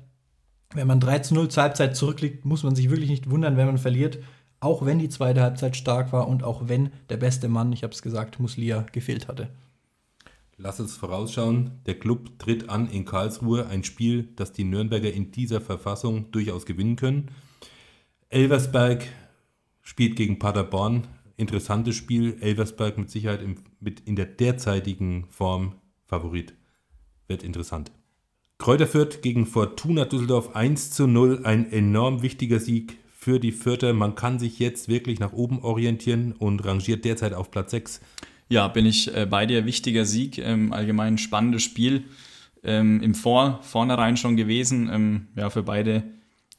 Wenn 0.73 0.87
man 0.87 1.01
3 1.01 1.19
zu 1.21 1.35
0 1.35 1.49
zur 1.49 1.65
Halbzeit 1.65 1.97
zurückliegt, 1.97 2.45
muss 2.45 2.63
man 2.63 2.77
sich 2.77 2.91
wirklich 2.91 3.11
nicht 3.11 3.29
wundern, 3.29 3.57
wenn 3.57 3.67
man 3.67 3.79
verliert, 3.79 4.21
auch 4.61 4.85
wenn 4.85 4.99
die 4.99 5.09
zweite 5.09 5.41
Halbzeit 5.41 5.75
stark 5.75 6.13
war 6.13 6.29
und 6.29 6.45
auch 6.45 6.69
wenn 6.69 6.91
der 7.09 7.17
beste 7.17 7.49
Mann, 7.49 7.73
ich 7.73 7.83
habe 7.83 7.93
es 7.93 8.03
gesagt, 8.03 8.39
Muslia 8.39 8.87
gefehlt 8.93 9.27
hatte. 9.27 9.49
Lass 10.57 10.79
uns 10.79 10.95
vorausschauen, 10.95 11.81
der 11.87 11.99
Club 11.99 12.39
tritt 12.39 12.69
an 12.69 12.87
in 12.87 13.07
Karlsruhe, 13.07 13.67
ein 13.67 13.83
Spiel, 13.83 14.29
das 14.37 14.53
die 14.53 14.65
Nürnberger 14.65 15.11
in 15.11 15.33
dieser 15.33 15.63
Verfassung 15.63 16.31
durchaus 16.33 16.67
gewinnen 16.67 16.97
können. 16.97 17.31
Elversberg 18.29 19.07
spielt 19.81 20.17
gegen 20.17 20.39
Paderborn, 20.39 21.07
interessantes 21.41 21.97
Spiel. 21.97 22.37
Elversberg 22.41 22.99
mit 22.99 23.11
Sicherheit 23.11 23.43
im, 23.43 23.57
mit 23.81 24.01
in 24.01 24.15
der 24.15 24.27
derzeitigen 24.27 25.27
Form 25.31 25.75
Favorit. 26.07 26.55
Wird 27.27 27.43
interessant. 27.43 27.91
Kräuter 28.59 28.87
Fürth 28.87 29.23
gegen 29.23 29.47
Fortuna 29.47 30.05
Düsseldorf 30.05 30.55
1 30.55 30.91
zu 30.91 31.07
0. 31.07 31.41
Ein 31.45 31.73
enorm 31.73 32.23
wichtiger 32.23 32.61
Sieg 32.61 32.99
für 33.11 33.41
die 33.41 33.53
Fürther. 33.53 33.95
Man 33.95 34.15
kann 34.15 34.39
sich 34.39 34.59
jetzt 34.59 34.89
wirklich 34.89 35.19
nach 35.19 35.33
oben 35.33 35.61
orientieren 35.61 36.33
und 36.33 36.65
rangiert 36.65 37.05
derzeit 37.05 37.33
auf 37.33 37.51
Platz 37.51 37.71
6. 37.71 38.01
Ja, 38.49 38.69
bin 38.69 38.85
ich 38.85 39.15
äh, 39.15 39.27
bei 39.27 39.47
dir. 39.47 39.65
Wichtiger 39.65 40.05
Sieg, 40.05 40.39
ähm, 40.39 40.73
allgemein 40.73 41.17
spannendes 41.17 41.63
Spiel. 41.63 42.05
Ähm, 42.63 43.01
Im 43.01 43.15
Vor, 43.15 43.61
vornherein 43.63 44.17
schon 44.17 44.37
gewesen. 44.37 44.91
Ähm, 44.93 45.29
ja, 45.37 45.49
für 45.49 45.63
beide 45.63 46.03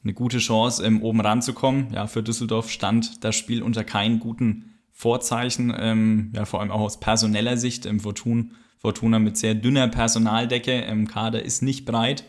eine 0.02 0.14
gute 0.14 0.38
Chance, 0.38 0.84
ähm, 0.84 1.02
oben 1.02 1.20
ranzukommen. 1.20 1.92
Ja, 1.92 2.06
für 2.06 2.22
Düsseldorf 2.22 2.70
stand 2.70 3.22
das 3.22 3.36
Spiel 3.36 3.62
unter 3.62 3.84
keinen 3.84 4.18
guten 4.18 4.71
Vorzeichen, 4.92 5.74
ähm, 5.76 6.32
ja, 6.34 6.44
vor 6.44 6.60
allem 6.60 6.70
auch 6.70 6.80
aus 6.80 7.00
personeller 7.00 7.56
Sicht. 7.56 7.86
Ähm, 7.86 8.00
Fortuna, 8.00 8.44
Fortuna 8.78 9.18
mit 9.18 9.36
sehr 9.36 9.54
dünner 9.54 9.88
Personaldecke, 9.88 10.80
im 10.82 11.08
Kader 11.08 11.42
ist 11.42 11.62
nicht 11.62 11.84
breit. 11.84 12.24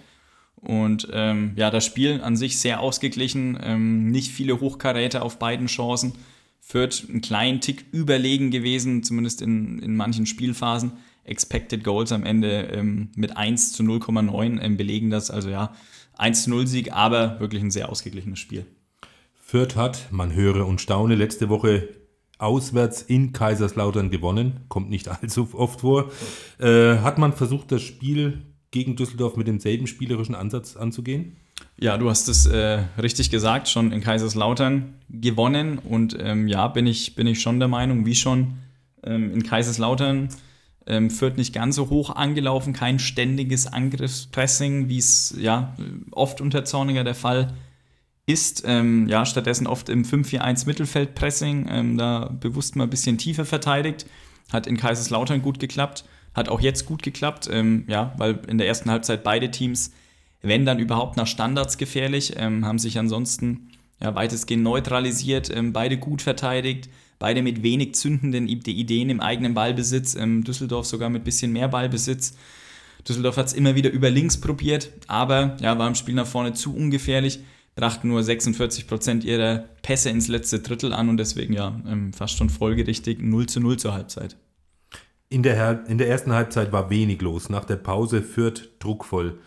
Und 0.55 1.09
ähm, 1.11 1.53
ja, 1.57 1.69
das 1.69 1.85
Spiel 1.85 2.21
an 2.21 2.37
sich 2.37 2.59
sehr 2.59 2.79
ausgeglichen, 2.79 3.59
ähm, 3.61 4.11
nicht 4.11 4.31
viele 4.31 4.59
Hochkaräte 4.59 5.21
auf 5.21 5.37
beiden 5.37 5.67
Chancen. 5.67 6.13
Fürth 6.61 7.05
einen 7.09 7.19
kleinen 7.19 7.59
Tick 7.59 7.85
überlegen 7.91 8.49
gewesen, 8.49 9.03
zumindest 9.03 9.41
in, 9.41 9.79
in 9.79 9.95
manchen 9.97 10.25
Spielphasen. 10.25 10.93
Expected 11.25 11.83
Goals 11.83 12.11
am 12.11 12.25
Ende 12.25 12.69
ähm, 12.73 13.09
mit 13.15 13.35
1 13.35 13.73
zu 13.73 13.83
0,9 13.83 14.61
ähm, 14.61 14.77
belegen 14.77 15.09
das. 15.09 15.31
Also 15.31 15.49
ja, 15.49 15.73
1 16.17 16.43
zu 16.43 16.49
0 16.49 16.67
Sieg, 16.67 16.93
aber 16.93 17.39
wirklich 17.39 17.61
ein 17.61 17.71
sehr 17.71 17.89
ausgeglichenes 17.89 18.39
Spiel. 18.39 18.65
Fürth 19.41 19.75
hat, 19.75 20.07
man 20.11 20.33
höre 20.33 20.65
und 20.65 20.81
staune, 20.81 21.15
letzte 21.15 21.49
Woche 21.49 21.89
auswärts 22.37 23.01
in 23.01 23.33
Kaiserslautern 23.33 24.09
gewonnen, 24.09 24.61
kommt 24.67 24.89
nicht 24.89 25.07
allzu 25.21 25.49
oft 25.53 25.81
vor. 25.81 26.11
Äh, 26.59 26.97
hat 26.97 27.17
man 27.17 27.33
versucht, 27.33 27.71
das 27.71 27.81
Spiel 27.81 28.41
gegen 28.71 28.95
Düsseldorf 28.95 29.35
mit 29.35 29.47
demselben 29.47 29.87
spielerischen 29.87 30.35
Ansatz 30.35 30.75
anzugehen? 30.75 31.37
Ja, 31.77 31.97
du 31.97 32.09
hast 32.09 32.27
es 32.27 32.45
äh, 32.45 32.83
richtig 33.01 33.29
gesagt, 33.29 33.67
schon 33.67 33.91
in 33.91 34.01
Kaiserslautern 34.01 34.95
gewonnen 35.09 35.77
und 35.77 36.17
ähm, 36.19 36.47
ja, 36.47 36.67
bin 36.67 36.87
ich, 36.87 37.15
bin 37.15 37.27
ich 37.27 37.41
schon 37.41 37.59
der 37.59 37.67
Meinung, 37.67 38.05
wie 38.05 38.15
schon 38.15 38.55
ähm, 39.03 39.31
in 39.31 39.43
Kaiserslautern 39.43 40.29
ähm, 40.85 41.09
führt 41.09 41.37
nicht 41.37 41.53
ganz 41.53 41.75
so 41.75 41.89
hoch 41.89 42.15
angelaufen, 42.15 42.73
kein 42.73 42.99
ständiges 42.99 43.67
Angriffspressing, 43.67 44.89
wie 44.89 44.97
es 44.97 45.35
ja 45.37 45.75
oft 46.11 46.41
unter 46.41 46.65
Zorniger 46.65 47.03
der 47.03 47.15
Fall 47.15 47.43
ist 47.43 47.53
ist 48.25 48.63
ähm, 48.65 49.07
ja 49.07 49.25
stattdessen 49.25 49.67
oft 49.67 49.89
im 49.89 50.03
5-4-1 50.03 50.65
Mittelfeldpressing, 50.65 51.67
ähm, 51.69 51.97
da 51.97 52.33
bewusst 52.39 52.75
mal 52.75 52.85
ein 52.85 52.89
bisschen 52.89 53.17
tiefer 53.17 53.45
verteidigt. 53.45 54.05
Hat 54.51 54.67
in 54.67 54.77
Kaiserslautern 54.77 55.41
gut 55.41 55.59
geklappt, 55.59 56.05
hat 56.33 56.49
auch 56.49 56.61
jetzt 56.61 56.85
gut 56.85 57.03
geklappt, 57.03 57.49
ähm, 57.51 57.85
ja, 57.87 58.13
weil 58.17 58.39
in 58.47 58.57
der 58.57 58.67
ersten 58.67 58.89
Halbzeit 58.89 59.23
beide 59.23 59.51
Teams, 59.51 59.91
wenn 60.41 60.65
dann 60.65 60.79
überhaupt 60.79 61.17
nach 61.17 61.27
Standards 61.27 61.77
gefährlich, 61.77 62.33
ähm, 62.37 62.65
haben 62.65 62.79
sich 62.79 62.97
ansonsten 62.97 63.71
ja, 64.01 64.15
weitestgehend 64.15 64.63
neutralisiert, 64.63 65.53
ähm, 65.53 65.73
beide 65.73 65.97
gut 65.97 66.21
verteidigt, 66.21 66.89
beide 67.19 67.41
mit 67.41 67.63
wenig 67.63 67.95
zündenden 67.95 68.47
Ideen 68.47 69.09
im 69.09 69.19
eigenen 69.19 69.53
Ballbesitz, 69.53 70.15
ähm, 70.15 70.43
Düsseldorf 70.43 70.85
sogar 70.85 71.09
mit 71.09 71.23
bisschen 71.23 71.51
mehr 71.51 71.67
Ballbesitz. 71.67 72.35
Düsseldorf 73.07 73.37
hat 73.37 73.47
es 73.47 73.53
immer 73.53 73.75
wieder 73.75 73.91
über 73.91 74.09
links 74.09 74.39
probiert, 74.39 74.91
aber 75.07 75.57
ja, 75.61 75.77
war 75.77 75.87
im 75.87 75.95
Spiel 75.95 76.15
nach 76.15 76.27
vorne 76.27 76.53
zu 76.53 76.75
ungefährlich, 76.75 77.39
brachten 77.75 78.07
nur 78.07 78.23
46 78.23 78.87
Prozent 78.87 79.23
ihrer 79.23 79.65
Pässe 79.81 80.09
ins 80.09 80.27
letzte 80.27 80.59
Drittel 80.59 80.93
an 80.93 81.09
und 81.09 81.17
deswegen 81.17 81.53
ja 81.53 81.79
ähm, 81.87 82.13
fast 82.13 82.37
schon 82.37 82.49
folgerichtig 82.49 83.19
0 83.21 83.47
zu 83.47 83.59
0 83.59 83.77
zur 83.77 83.93
Halbzeit. 83.93 84.35
In 85.29 85.41
der, 85.41 85.87
in 85.87 85.97
der 85.97 86.09
ersten 86.09 86.31
Halbzeit 86.31 86.71
war 86.71 86.91
wenig 86.91 87.21
los. 87.21 87.49
Nach 87.49 87.65
der 87.65 87.77
Pause 87.77 88.21
führt 88.21 88.69
druckvoll. 88.79 89.39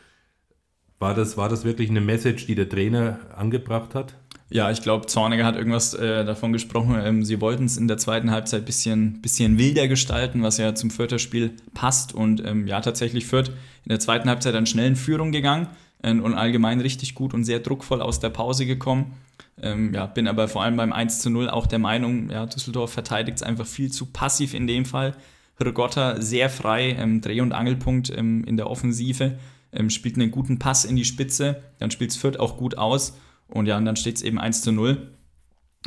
War 0.99 1.14
das, 1.14 1.37
war 1.37 1.49
das 1.49 1.64
wirklich 1.64 1.91
eine 1.91 2.01
Message, 2.01 2.47
die 2.47 2.57
der 2.57 2.68
Trainer 2.68 3.20
angebracht 3.37 3.95
hat? 3.95 4.14
Ja, 4.49 4.70
ich 4.70 4.83
glaube, 4.83 5.07
Zorniger 5.07 5.45
hat 5.45 5.57
irgendwas 5.57 5.95
äh, 5.95 6.24
davon 6.24 6.53
gesprochen. 6.53 6.97
Ähm, 7.01 7.24
sie 7.24 7.41
wollten 7.41 7.64
es 7.64 7.77
in 7.77 7.89
der 7.89 7.99
zweiten 7.99 8.31
Halbzeit 8.31 8.62
ein 8.62 8.64
bisschen, 8.64 9.20
bisschen 9.20 9.59
wilder 9.59 9.87
gestalten, 9.87 10.43
was 10.43 10.59
ja 10.59 10.74
zum 10.74 10.91
Fürther 10.91 11.18
Spiel 11.18 11.53
passt. 11.74 12.14
Und 12.14 12.45
ähm, 12.45 12.66
ja, 12.66 12.81
tatsächlich 12.81 13.27
Fürth 13.27 13.49
in 13.85 13.91
der 13.91 14.01
zweiten 14.01 14.29
Halbzeit 14.29 14.55
an 14.55 14.66
schnellen 14.66 14.97
Führung 14.97 15.31
gegangen 15.31 15.68
und 16.03 16.35
allgemein 16.35 16.81
richtig 16.81 17.15
gut 17.15 17.35
und 17.35 17.45
sehr 17.45 17.61
druckvoll 17.61 18.01
aus 18.01 18.21
der 18.21 18.31
Pause 18.31 18.67
gekommen. 18.67 19.15
Ähm, 19.61 19.95
ja, 19.95 20.07
bin 20.07 20.29
aber 20.29 20.49
vor 20.49 20.63
allem 20.63 20.77
beim 20.77 20.93
1 20.93 21.21
zu 21.21 21.31
0 21.31 21.49
auch 21.49 21.67
der 21.67 21.79
Meinung, 21.79 22.31
ja, 22.31 22.47
Düsseldorf 22.47 22.93
verteidigt 22.93 23.39
es 23.39 23.43
einfach 23.43 23.67
viel 23.67 23.91
zu 23.91 24.07
passiv 24.07 24.55
in 24.55 24.67
dem 24.67 24.85
Fall. 24.85 25.17
Rigotta 25.59 26.21
sehr 26.21 26.51
frei, 26.51 26.91
ähm, 26.99 27.23
Dreh- 27.23 27.41
und 27.41 27.53
Angelpunkt 27.53 28.11
ähm, 28.17 28.45
in 28.45 28.57
der 28.57 28.69
Offensive, 28.71 29.39
ähm, 29.73 29.89
spielt 29.89 30.17
einen 30.17 30.31
guten 30.31 30.59
Pass 30.59 30.85
in 30.85 30.97
die 30.97 31.07
Spitze, 31.07 31.63
dann 31.79 31.91
spielt 31.91 32.11
es 32.11 32.17
Fürth 32.17 32.39
auch 32.39 32.59
gut 32.59 32.77
aus 32.77 33.19
und 33.49 33.67
ja, 33.67 33.79
und 33.79 33.87
dann 33.87 33.97
steht 33.97 34.17
es 34.17 34.23
eben 34.23 34.39
1 34.39 34.63
zu 34.63 34.73
0. 34.73 35.11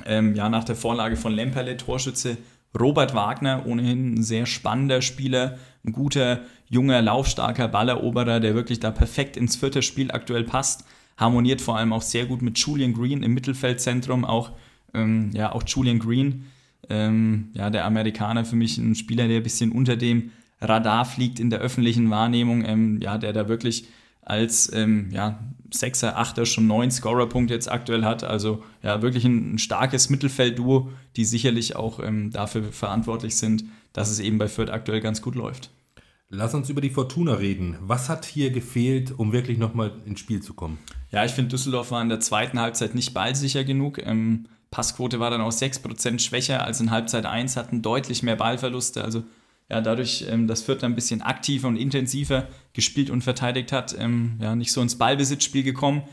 Ähm, 0.06 0.34
ja, 0.34 0.50
nach 0.50 0.64
der 0.64 0.76
Vorlage 0.76 1.18
von 1.18 1.34
Lemperle, 1.34 1.78
Torschütze 1.78 2.38
Robert 2.78 3.14
Wagner, 3.14 3.66
ohnehin 3.66 4.16
ein 4.16 4.24
sehr 4.24 4.46
spannender 4.46 5.02
Spieler, 5.02 5.58
ein 5.86 5.92
guter, 5.92 6.42
junger, 6.70 7.02
laufstarker 7.02 7.68
Balleroberer, 7.68 8.40
der 8.40 8.56
wirklich 8.56 8.80
da 8.80 8.92
perfekt 8.92 9.38
ins 9.38 9.56
vierte 9.56 9.82
Spiel 9.82 10.12
aktuell 10.12 10.44
passt. 10.44 10.86
Harmoniert 11.18 11.62
vor 11.62 11.78
allem 11.78 11.94
auch 11.94 12.02
sehr 12.02 12.26
gut 12.26 12.42
mit 12.42 12.58
Julian 12.58 12.94
Green 12.94 13.24
im 13.24 13.34
Mittelfeldzentrum, 13.34 14.26
auch, 14.26 14.52
ähm, 14.94 15.32
ja, 15.34 15.52
auch 15.52 15.64
Julian 15.66 16.00
Green 16.00 16.46
ähm, 16.90 17.50
ja, 17.54 17.70
der 17.70 17.86
Amerikaner 17.86 18.46
für 18.46 18.56
mich 18.56 18.78
ein 18.78 18.96
Spieler, 18.96 19.28
der 19.28 19.38
ein 19.38 19.44
bisschen 19.44 19.72
unter 19.72 19.96
dem 19.96 20.32
Radar 20.62 21.06
fliegt 21.06 21.40
in 21.40 21.50
der 21.50 21.60
öffentlichen 21.60 22.10
Wahrnehmung, 22.10 22.66
ähm, 22.66 23.00
ja, 23.02 23.18
der 23.18 23.32
da 23.32 23.48
wirklich 23.48 23.88
als 24.30 24.72
ähm, 24.74 25.10
ja, 25.12 25.40
Sechser, 25.72 26.18
Achter, 26.18 26.46
schon 26.46 26.68
neun 26.68 26.92
Scorerpunkte 26.92 27.54
jetzt 27.54 27.72
aktuell 27.72 28.06
hat. 28.06 28.24
Also 28.24 28.64
ja, 28.84 29.02
wirklich 29.02 29.26
ein, 29.26 29.56
ein 29.56 29.60
starkes 29.60 30.10
Mittelfeldduo, 30.10 30.90
die 31.16 31.26
sicherlich 31.26 31.76
auch 31.76 32.00
ähm, 32.00 32.32
dafür 32.32 32.64
verantwortlich 32.64 33.36
sind, 33.38 33.66
dass 33.94 34.10
es 34.10 34.20
eben 34.20 34.38
bei 34.38 34.48
Fürth 34.48 34.70
aktuell 34.70 35.02
ganz 35.02 35.22
gut 35.22 35.36
läuft. 35.36 35.72
Lass 36.30 36.54
uns 36.54 36.70
über 36.70 36.80
die 36.80 36.92
Fortuna 36.92 37.34
reden. 37.34 37.78
Was 37.82 38.08
hat 38.08 38.24
hier 38.26 38.52
gefehlt, 38.52 39.18
um 39.18 39.32
wirklich 39.32 39.58
nochmal 39.58 39.94
ins 40.06 40.20
Spiel 40.20 40.44
zu 40.44 40.54
kommen? 40.54 40.78
Ja, 41.12 41.26
ich 41.26 41.32
finde, 41.32 41.50
Düsseldorf 41.50 41.90
war 41.90 42.02
in 42.04 42.10
der 42.10 42.20
zweiten 42.20 42.60
Halbzeit 42.60 42.94
nicht 42.94 43.16
ballsicher 43.16 43.64
genug. 43.64 43.98
Ähm, 43.98 44.46
Passquote 44.70 45.20
war 45.20 45.32
dann 45.32 45.42
auch 45.42 45.52
6% 45.52 46.20
schwächer 46.20 46.64
als 46.64 46.80
in 46.80 46.92
Halbzeit 46.92 47.26
1, 47.26 47.58
hatten 47.58 47.82
deutlich 47.82 48.22
mehr 48.22 48.36
Ballverluste. 48.36 49.04
Also 49.04 49.24
ja, 49.70 49.82
dadurch, 49.82 50.26
ähm, 50.30 50.48
dass 50.48 50.64
Fürth 50.64 50.84
ein 50.84 50.96
bisschen 50.96 51.22
aktiver 51.22 51.68
und 51.68 51.76
intensiver 51.76 52.48
gespielt 52.74 53.10
und 53.10 53.24
verteidigt 53.24 53.72
hat, 53.72 53.96
ähm, 53.98 54.38
ja, 54.42 54.56
nicht 54.56 54.72
so 54.72 54.82
ins 54.82 54.98
Ballbesitzspiel 54.98 55.64
gekommen, 55.64 56.04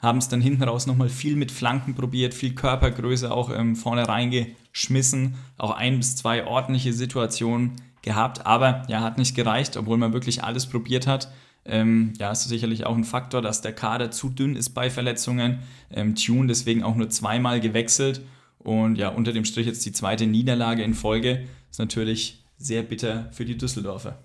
haben 0.00 0.18
es 0.18 0.28
dann 0.28 0.40
hinten 0.40 0.62
raus 0.62 0.86
nochmal 0.86 1.08
viel 1.08 1.36
mit 1.36 1.50
Flanken 1.50 1.94
probiert, 1.94 2.34
viel 2.34 2.54
Körpergröße 2.54 3.32
auch 3.32 3.50
ähm, 3.54 3.76
vorne 3.76 4.06
reingeschmissen, 4.06 5.34
auch 5.56 5.72
ein 5.72 5.98
bis 5.98 6.16
zwei 6.16 6.46
ordentliche 6.46 6.92
Situationen 6.92 7.72
gehabt, 8.02 8.46
aber 8.46 8.82
ja, 8.88 9.00
hat 9.00 9.18
nicht 9.18 9.34
gereicht, 9.34 9.76
obwohl 9.76 9.98
man 9.98 10.12
wirklich 10.12 10.44
alles 10.44 10.66
probiert 10.66 11.06
hat. 11.06 11.30
Ähm, 11.64 12.14
ja, 12.18 12.32
ist 12.32 12.48
sicherlich 12.48 12.86
auch 12.86 12.96
ein 12.96 13.04
Faktor, 13.04 13.42
dass 13.42 13.60
der 13.60 13.72
Kader 13.72 14.10
zu 14.10 14.30
dünn 14.30 14.56
ist 14.56 14.70
bei 14.70 14.88
Verletzungen. 14.88 15.58
Ähm, 15.90 16.14
Tune 16.14 16.46
deswegen 16.46 16.82
auch 16.82 16.94
nur 16.94 17.10
zweimal 17.10 17.60
gewechselt. 17.60 18.22
Und 18.58 18.96
ja, 18.96 19.10
unter 19.10 19.32
dem 19.32 19.44
Strich 19.44 19.66
jetzt 19.66 19.84
die 19.84 19.92
zweite 19.92 20.26
Niederlage 20.26 20.82
in 20.82 20.94
Folge. 20.94 21.44
Ist 21.70 21.78
natürlich 21.78 22.37
sehr 22.58 22.82
bitter 22.82 23.30
für 23.32 23.44
die 23.44 23.56
Düsseldorfer. 23.56 24.22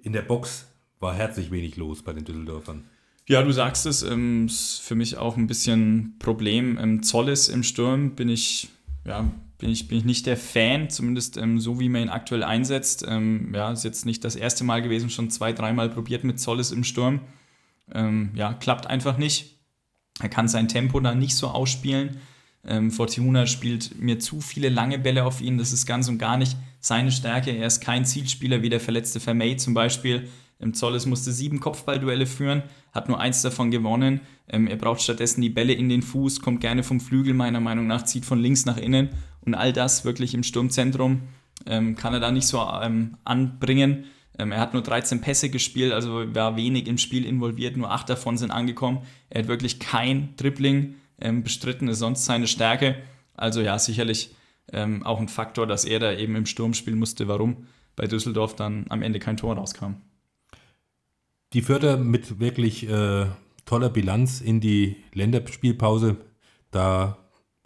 In 0.00 0.12
der 0.12 0.22
Box 0.22 0.66
war 1.00 1.14
herzlich 1.14 1.50
wenig 1.50 1.76
los 1.76 2.02
bei 2.02 2.12
den 2.12 2.24
Düsseldorfern. 2.24 2.84
Ja, 3.26 3.42
du 3.42 3.52
sagst 3.52 3.86
es, 3.86 4.02
ähm, 4.02 4.46
ist 4.46 4.80
für 4.80 4.94
mich 4.94 5.16
auch 5.16 5.36
ein 5.36 5.46
bisschen 5.46 6.16
Problem. 6.18 6.78
Ähm, 6.78 7.02
Zolles 7.02 7.48
im 7.48 7.62
Sturm 7.62 8.16
bin 8.16 8.28
ich 8.28 8.68
ja, 9.04 9.30
bin 9.58 9.70
ich, 9.70 9.88
bin 9.88 9.98
ich 9.98 10.04
nicht 10.04 10.26
der 10.26 10.36
Fan, 10.36 10.90
zumindest 10.90 11.36
ähm, 11.36 11.60
so 11.60 11.78
wie 11.78 11.88
man 11.88 12.02
ihn 12.02 12.08
aktuell 12.08 12.42
einsetzt. 12.42 13.04
Ähm, 13.06 13.52
ja, 13.54 13.72
ist 13.72 13.84
jetzt 13.84 14.06
nicht 14.06 14.24
das 14.24 14.36
erste 14.36 14.64
Mal 14.64 14.82
gewesen, 14.82 15.10
schon 15.10 15.30
zwei, 15.30 15.52
dreimal 15.52 15.90
probiert 15.90 16.24
mit 16.24 16.40
Zolles 16.40 16.72
im 16.72 16.84
Sturm. 16.84 17.20
Ähm, 17.92 18.30
ja, 18.34 18.54
klappt 18.54 18.86
einfach 18.86 19.18
nicht. 19.18 19.58
Er 20.20 20.28
kann 20.28 20.48
sein 20.48 20.68
Tempo 20.68 21.00
da 21.00 21.14
nicht 21.14 21.36
so 21.36 21.48
ausspielen. 21.48 22.18
Ähm, 22.66 22.90
Fortuna 22.90 23.46
spielt 23.46 24.00
mir 24.00 24.18
zu 24.18 24.40
viele 24.40 24.68
lange 24.68 24.98
Bälle 24.98 25.24
auf 25.24 25.40
ihn. 25.40 25.58
Das 25.58 25.72
ist 25.72 25.86
ganz 25.86 26.08
und 26.08 26.18
gar 26.18 26.36
nicht 26.36 26.56
seine 26.84 27.10
Stärke. 27.10 27.50
Er 27.50 27.66
ist 27.66 27.80
kein 27.80 28.04
Zielspieler 28.04 28.60
wie 28.60 28.68
der 28.68 28.80
verletzte 28.80 29.18
Vermey 29.18 29.56
zum 29.56 29.72
Beispiel. 29.72 30.28
Im 30.58 30.74
Zolles 30.74 31.06
musste 31.06 31.32
sieben 31.32 31.58
Kopfballduelle 31.58 32.26
führen, 32.26 32.62
hat 32.92 33.08
nur 33.08 33.18
eins 33.18 33.40
davon 33.40 33.70
gewonnen. 33.70 34.20
Ähm, 34.48 34.66
er 34.66 34.76
braucht 34.76 35.00
stattdessen 35.00 35.40
die 35.40 35.48
Bälle 35.48 35.72
in 35.72 35.88
den 35.88 36.02
Fuß, 36.02 36.40
kommt 36.40 36.60
gerne 36.60 36.82
vom 36.82 37.00
Flügel, 37.00 37.32
meiner 37.32 37.60
Meinung 37.60 37.86
nach, 37.86 38.04
zieht 38.04 38.26
von 38.26 38.38
links 38.38 38.66
nach 38.66 38.76
innen 38.76 39.08
und 39.40 39.54
all 39.54 39.72
das 39.72 40.04
wirklich 40.04 40.34
im 40.34 40.42
Sturmzentrum 40.42 41.22
ähm, 41.66 41.96
kann 41.96 42.12
er 42.12 42.20
da 42.20 42.30
nicht 42.30 42.46
so 42.46 42.60
ähm, 42.82 43.16
anbringen. 43.24 44.04
Ähm, 44.38 44.52
er 44.52 44.60
hat 44.60 44.74
nur 44.74 44.82
13 44.82 45.22
Pässe 45.22 45.48
gespielt, 45.48 45.92
also 45.92 46.34
war 46.34 46.56
wenig 46.56 46.86
im 46.86 46.98
Spiel 46.98 47.24
involviert, 47.24 47.78
nur 47.78 47.90
acht 47.90 48.10
davon 48.10 48.36
sind 48.36 48.50
angekommen. 48.50 48.98
Er 49.30 49.42
hat 49.42 49.48
wirklich 49.48 49.80
kein 49.80 50.36
Dribbling 50.36 50.96
ähm, 51.18 51.42
bestritten, 51.42 51.88
ist 51.88 52.00
sonst 52.00 52.26
seine 52.26 52.46
Stärke. 52.46 52.96
Also 53.34 53.62
ja, 53.62 53.78
sicherlich 53.78 54.34
ähm, 54.72 55.02
auch 55.04 55.20
ein 55.20 55.28
Faktor, 55.28 55.66
dass 55.66 55.84
er 55.84 55.98
da 55.98 56.12
eben 56.12 56.36
im 56.36 56.46
Sturm 56.46 56.74
spielen 56.74 56.98
musste, 56.98 57.28
warum 57.28 57.66
bei 57.96 58.06
Düsseldorf 58.06 58.56
dann 58.56 58.86
am 58.88 59.02
Ende 59.02 59.18
kein 59.18 59.36
Tor 59.36 59.56
rauskam. 59.56 59.94
Die 61.52 61.62
Förder 61.62 61.96
mit 61.96 62.40
wirklich 62.40 62.88
äh, 62.88 63.26
toller 63.64 63.88
Bilanz 63.88 64.40
in 64.40 64.60
die 64.60 64.96
Länderspielpause. 65.12 66.16
Da 66.70 67.18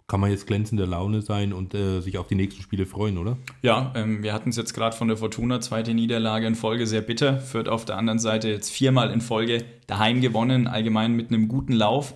kann 0.09 0.19
man 0.19 0.31
jetzt 0.31 0.47
glänzender 0.47 0.87
Laune 0.87 1.21
sein 1.21 1.53
und 1.53 1.73
äh, 1.73 2.01
sich 2.01 2.17
auf 2.17 2.27
die 2.27 2.35
nächsten 2.35 2.61
Spiele 2.61 2.85
freuen, 2.85 3.17
oder? 3.17 3.37
Ja, 3.61 3.93
ähm, 3.95 4.23
wir 4.23 4.33
hatten 4.33 4.49
es 4.49 4.57
jetzt 4.57 4.73
gerade 4.73 4.95
von 4.95 5.07
der 5.07 5.17
Fortuna, 5.17 5.61
zweite 5.61 5.93
Niederlage 5.93 6.47
in 6.47 6.55
Folge, 6.55 6.87
sehr 6.87 7.01
bitter. 7.01 7.39
Führt 7.39 7.69
auf 7.69 7.85
der 7.85 7.97
anderen 7.97 8.19
Seite 8.19 8.49
jetzt 8.49 8.71
viermal 8.71 9.11
in 9.11 9.21
Folge 9.21 9.63
daheim 9.87 10.19
gewonnen, 10.19 10.67
allgemein 10.67 11.13
mit 11.13 11.29
einem 11.29 11.47
guten 11.47 11.73
Lauf. 11.73 12.15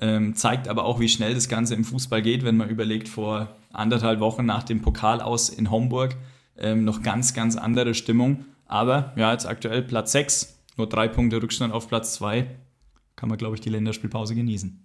Ähm, 0.00 0.34
zeigt 0.34 0.68
aber 0.68 0.84
auch, 0.84 1.00
wie 1.00 1.08
schnell 1.08 1.34
das 1.34 1.48
Ganze 1.48 1.74
im 1.74 1.84
Fußball 1.84 2.22
geht, 2.22 2.44
wenn 2.44 2.56
man 2.56 2.68
überlegt, 2.68 3.08
vor 3.08 3.56
anderthalb 3.72 4.20
Wochen 4.20 4.44
nach 4.44 4.62
dem 4.62 4.82
Pokal 4.82 5.20
aus 5.20 5.48
in 5.48 5.70
Homburg 5.70 6.16
ähm, 6.56 6.84
noch 6.84 7.02
ganz, 7.02 7.34
ganz 7.34 7.56
andere 7.56 7.94
Stimmung. 7.94 8.44
Aber 8.66 9.12
ja, 9.16 9.32
jetzt 9.32 9.46
aktuell 9.46 9.82
Platz 9.82 10.12
6, 10.12 10.58
nur 10.76 10.88
drei 10.88 11.08
Punkte 11.08 11.42
Rückstand 11.42 11.72
auf 11.72 11.88
Platz 11.88 12.14
2. 12.14 12.46
Kann 13.16 13.28
man, 13.28 13.38
glaube 13.38 13.54
ich, 13.54 13.60
die 13.60 13.70
Länderspielpause 13.70 14.34
genießen. 14.34 14.82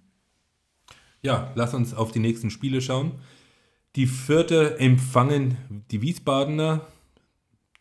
Ja, 1.21 1.51
lass 1.55 1.73
uns 1.73 1.93
auf 1.93 2.11
die 2.11 2.19
nächsten 2.19 2.49
Spiele 2.49 2.81
schauen. 2.81 3.13
Die 3.95 4.07
vierte 4.07 4.79
empfangen 4.79 5.57
die 5.91 6.01
Wiesbadener. 6.01 6.81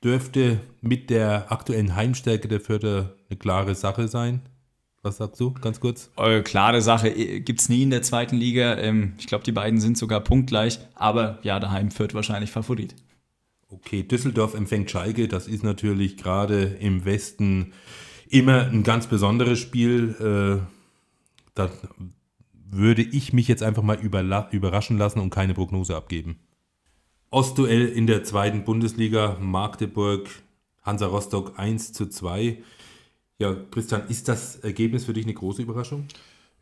Dürfte 0.02 0.61
mit 0.80 1.11
der 1.11 1.50
aktuellen 1.50 1.96
Heimstärke 1.96 2.48
der 2.48 2.61
Vierte 2.61 3.16
eine 3.28 3.38
klare 3.38 3.74
Sache 3.74 4.09
sein. 4.09 4.42
Was 5.07 5.18
sagst 5.18 5.40
du, 5.40 5.52
ganz 5.52 5.78
kurz? 5.78 6.11
Äh, 6.16 6.42
klare 6.42 6.82
Sache 6.82 7.09
äh, 7.09 7.38
gibt 7.38 7.61
es 7.61 7.68
nie 7.68 7.84
in 7.84 7.90
der 7.90 8.02
zweiten 8.02 8.34
Liga. 8.34 8.76
Ähm, 8.76 9.12
ich 9.20 9.28
glaube, 9.28 9.44
die 9.44 9.52
beiden 9.52 9.78
sind 9.78 9.96
sogar 9.96 10.18
punktgleich. 10.18 10.80
Aber 10.96 11.38
ja, 11.42 11.61
daheim 11.61 11.92
führt 11.92 12.12
wahrscheinlich 12.12 12.50
Favorit. 12.50 12.96
Okay, 13.68 14.02
Düsseldorf 14.02 14.54
empfängt 14.54 14.90
Schalke. 14.90 15.28
Das 15.28 15.46
ist 15.46 15.62
natürlich 15.62 16.16
gerade 16.16 16.64
im 16.80 17.04
Westen 17.04 17.72
immer 18.28 18.66
ein 18.66 18.82
ganz 18.82 19.07
besonderes 19.07 19.61
Spiel. 19.61 20.16
Äh, 20.18 20.66
da 21.54 21.70
würde 22.52 23.02
ich 23.02 23.32
mich 23.32 23.46
jetzt 23.46 23.62
einfach 23.62 23.84
mal 23.84 24.00
überraschen 24.00 24.98
lassen 24.98 25.20
und 25.20 25.30
keine 25.30 25.54
Prognose 25.54 25.94
abgeben. 25.94 26.40
Ostduell 27.30 27.86
in 27.86 28.09
der 28.09 28.24
zweiten 28.24 28.64
Bundesliga, 28.64 29.36
Magdeburg, 29.40 30.28
Hansa 30.82 31.07
Rostock 31.07 31.61
1 31.61 31.92
zu 31.92 32.07
2. 32.07 32.59
Ja, 33.39 33.55
Christian, 33.70 34.09
ist 34.09 34.28
das 34.28 34.57
Ergebnis 34.57 35.05
für 35.05 35.12
dich 35.12 35.24
eine 35.24 35.34
große 35.34 35.62
Überraschung? 35.62 36.07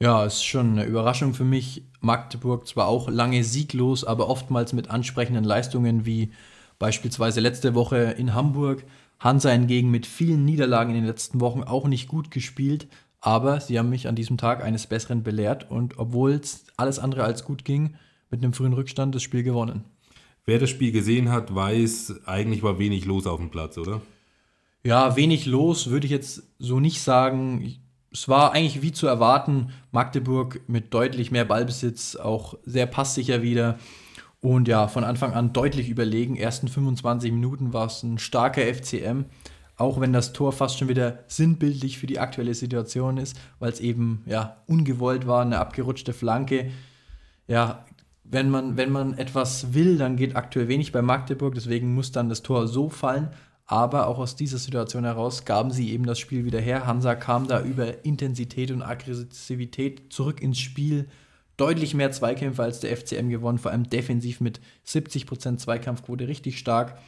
Ja, 0.01 0.25
es 0.25 0.35
ist 0.35 0.45
schon 0.45 0.73
eine 0.73 0.85
Überraschung 0.85 1.33
für 1.35 1.45
mich. 1.45 1.85
Magdeburg 2.01 2.67
zwar 2.67 2.89
auch 2.89 3.09
lange 3.09 3.45
sieglos, 3.45 4.05
aber 4.05 4.29
oftmals 4.29 4.73
mit 4.73 4.91
ansprechenden 4.91 5.45
Leistungen 5.45 6.05
wie 6.05 6.33
beispielsweise 6.81 7.41
letzte 7.41 7.75
Woche 7.75 7.97
in 8.19 8.35
Hamburg. 8.35 8.85
Hansa 9.21 9.51
hingegen 9.51 9.91
mit 9.91 10.05
vielen 10.07 10.45
Niederlagen 10.45 10.91
in 10.91 10.97
den 10.97 11.07
letzten 11.07 11.41
Wochen 11.41 11.63
auch 11.63 11.87
nicht 11.87 12.09
gut 12.09 12.31
gespielt, 12.31 12.89
Aber 13.21 13.59
sie 13.61 13.79
haben 13.79 13.89
mich 13.89 14.07
an 14.07 14.17
diesem 14.17 14.37
Tag 14.37 14.63
eines 14.63 14.87
Besseren 14.87 15.23
belehrt 15.23 15.71
und 15.71 15.99
obwohl 15.99 16.33
es 16.33 16.67
alles 16.77 16.99
andere 16.99 17.25
als 17.25 17.45
gut 17.45 17.65
ging, 17.65 17.95
mit 18.31 18.43
einem 18.43 18.53
frühen 18.53 18.75
Rückstand 18.75 19.15
das 19.15 19.23
Spiel 19.23 19.43
gewonnen. 19.43 19.85
Wer 20.45 20.59
das 20.59 20.69
Spiel 20.69 20.93
gesehen 20.93 21.31
hat, 21.31 21.55
weiß, 21.55 22.27
eigentlich 22.27 22.63
war 22.63 22.79
wenig 22.79 23.07
los 23.07 23.27
auf 23.27 23.41
dem 23.41 23.51
Platz, 23.51 23.79
oder? 23.79 24.03
Ja, 24.87 25.17
wenig 25.17 25.47
los 25.47 25.89
würde 25.89 26.07
ich 26.07 26.11
jetzt 26.11 26.43
so 26.59 26.79
nicht 26.79 27.01
sagen. 27.01 27.79
Es 28.13 28.29
war 28.29 28.53
eigentlich 28.53 28.83
wie 28.83 28.93
zu 28.93 29.07
erwarten. 29.07 29.73
Magdeburg 29.93 30.61
mit 30.69 30.93
deutlich 30.93 31.31
mehr 31.31 31.47
Ballbesitz, 31.47 32.17
auch 32.17 32.55
sehr 32.65 32.87
passsicher 32.87 33.41
wieder. 33.41 33.79
Und 34.41 34.69
ja, 34.69 34.89
von 34.89 35.05
Anfang 35.05 35.33
an 35.33 35.55
deutlich 35.55 35.89
überlegen. 35.89 36.37
Ersten 36.37 36.69
25 36.69 37.33
Minuten 37.33 37.73
war 37.73 37.87
es 37.87 38.03
ein 38.03 38.19
starker 38.19 38.63
FCM. 38.63 39.25
Auch 39.77 40.01
wenn 40.01 40.13
das 40.13 40.35
Tor 40.35 40.53
fast 40.53 40.79
schon 40.79 40.89
wieder 40.89 41.21
sinnbildlich 41.29 41.99
für 41.99 42.07
die 42.07 42.19
aktuelle 42.19 42.55
Situation 42.55 43.17
ist, 43.17 43.37
weil 43.59 43.73
es 43.73 43.81
eben 43.81 44.23
ja 44.27 44.59
ungewollt 44.67 45.27
war, 45.27 45.41
eine 45.41 45.59
abgerutschte 45.59 46.13
Flanke. 46.13 46.71
Ja, 47.49 47.87
wenn 48.23 48.51
man, 48.51 48.77
wenn 48.77 48.93
man 48.93 49.15
etwas 49.17 49.73
will, 49.73 49.97
dann 49.97 50.17
geht 50.17 50.37
aktuell 50.37 50.69
wenig 50.69 50.93
bei 50.93 51.03
Magdeburg, 51.03 51.55
deswegen 51.55 51.95
muss 51.95 52.13
dann 52.13 52.29
das 52.29 52.43
Tor 52.43 52.69
so 52.69 52.91
fallen. 52.91 53.31
Aber 53.67 54.09
auch 54.09 54.19
aus 54.19 54.37
dieser 54.37 54.59
Situation 54.59 55.05
heraus 55.05 55.45
gaben 55.45 55.71
sie 55.71 55.91
eben 55.93 56.05
das 56.05 56.19
Spiel 56.19 56.45
wieder 56.45 56.61
her. 56.61 56.87
Hansa 56.87 57.15
kam 57.15 57.49
da 57.49 57.63
über 57.63 58.05
Intensität 58.05 58.71
und 58.71 58.83
Aggressivität 58.83 60.13
zurück 60.13 60.43
ins 60.43 60.59
Spiel. 60.59 61.09
Deutlich 61.57 61.95
mehr 61.95 62.11
Zweikämpfe 62.11 62.63
als 62.63 62.81
der 62.81 62.95
FCM 62.95 63.31
gewonnen, 63.31 63.59
vor 63.59 63.71
allem 63.71 63.89
defensiv 63.89 64.41
mit 64.41 64.61
70% 64.87 65.57
Zweikampfquote, 65.59 66.29
richtig 66.29 66.59
stark. 66.59 66.99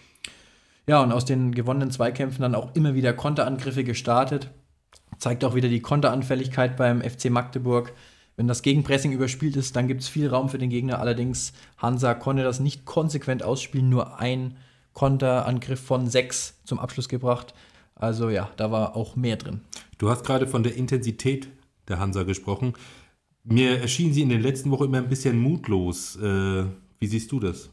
Ja, 0.87 1.03
und 1.03 1.13
aus 1.13 1.25
den 1.25 1.53
gewonnenen 1.53 1.91
Zweikämpfen 1.91 2.43
dann 2.43 2.55
auch 2.55 2.75
immer 2.75 2.95
wieder 2.95 3.13
Konterangriffe 3.13 3.85
gestartet. 3.85 4.51
Zeigt 5.19 5.45
auch 5.45 5.55
wieder 5.55 5.69
die 5.69 5.81
Konteranfälligkeit 5.81 6.77
beim 6.77 7.03
FC 7.03 7.29
Magdeburg. 7.29 7.93
Wenn 8.37 8.47
das 8.47 8.63
Gegenpressing 8.63 9.13
überspielt 9.13 9.57
ist, 9.57 9.75
dann 9.77 9.89
gibt 9.89 10.03
es 10.03 10.09
viel 10.09 10.29
Raum 10.29 10.49
für 10.49 10.59
den 10.59 10.71
Gegner. 10.71 11.01
Allerdings, 11.01 11.53
Hansa 11.79 12.15
konnte 12.15 12.45
das 12.45 12.61
nicht 12.61 12.85
konsequent 12.85 13.43
ausspielen, 13.43 13.89
nur 13.89 14.21
ein 14.21 14.57
Konterangriff 14.97 15.81
von 15.81 16.09
sechs 16.09 16.59
zum 16.65 16.79
Abschluss 16.79 17.09
gebracht. 17.09 17.55
Also 17.95 18.31
ja, 18.31 18.51
da 18.57 18.71
war 18.71 18.97
auch 18.97 19.15
mehr 19.15 19.37
drin. 19.37 19.61
Du 19.99 20.11
hast 20.11 20.25
gerade 20.25 20.47
von 20.47 20.63
der 20.63 20.75
Intensität 20.75 21.49
der 21.89 21.99
Hansa 21.99 22.25
gesprochen. 22.25 22.73
Mir 23.45 23.81
erschien 23.81 24.13
sie 24.13 24.23
in 24.23 24.29
den 24.29 24.41
letzten 24.41 24.71
Wochen 24.71 24.85
immer 24.85 24.99
ein 24.99 25.09
bisschen 25.09 25.39
mutlos. 25.39 26.17
Äh, 26.17 26.65
wie 26.99 27.07
siehst 27.07 27.31
du 27.31 27.39
das? 27.39 27.71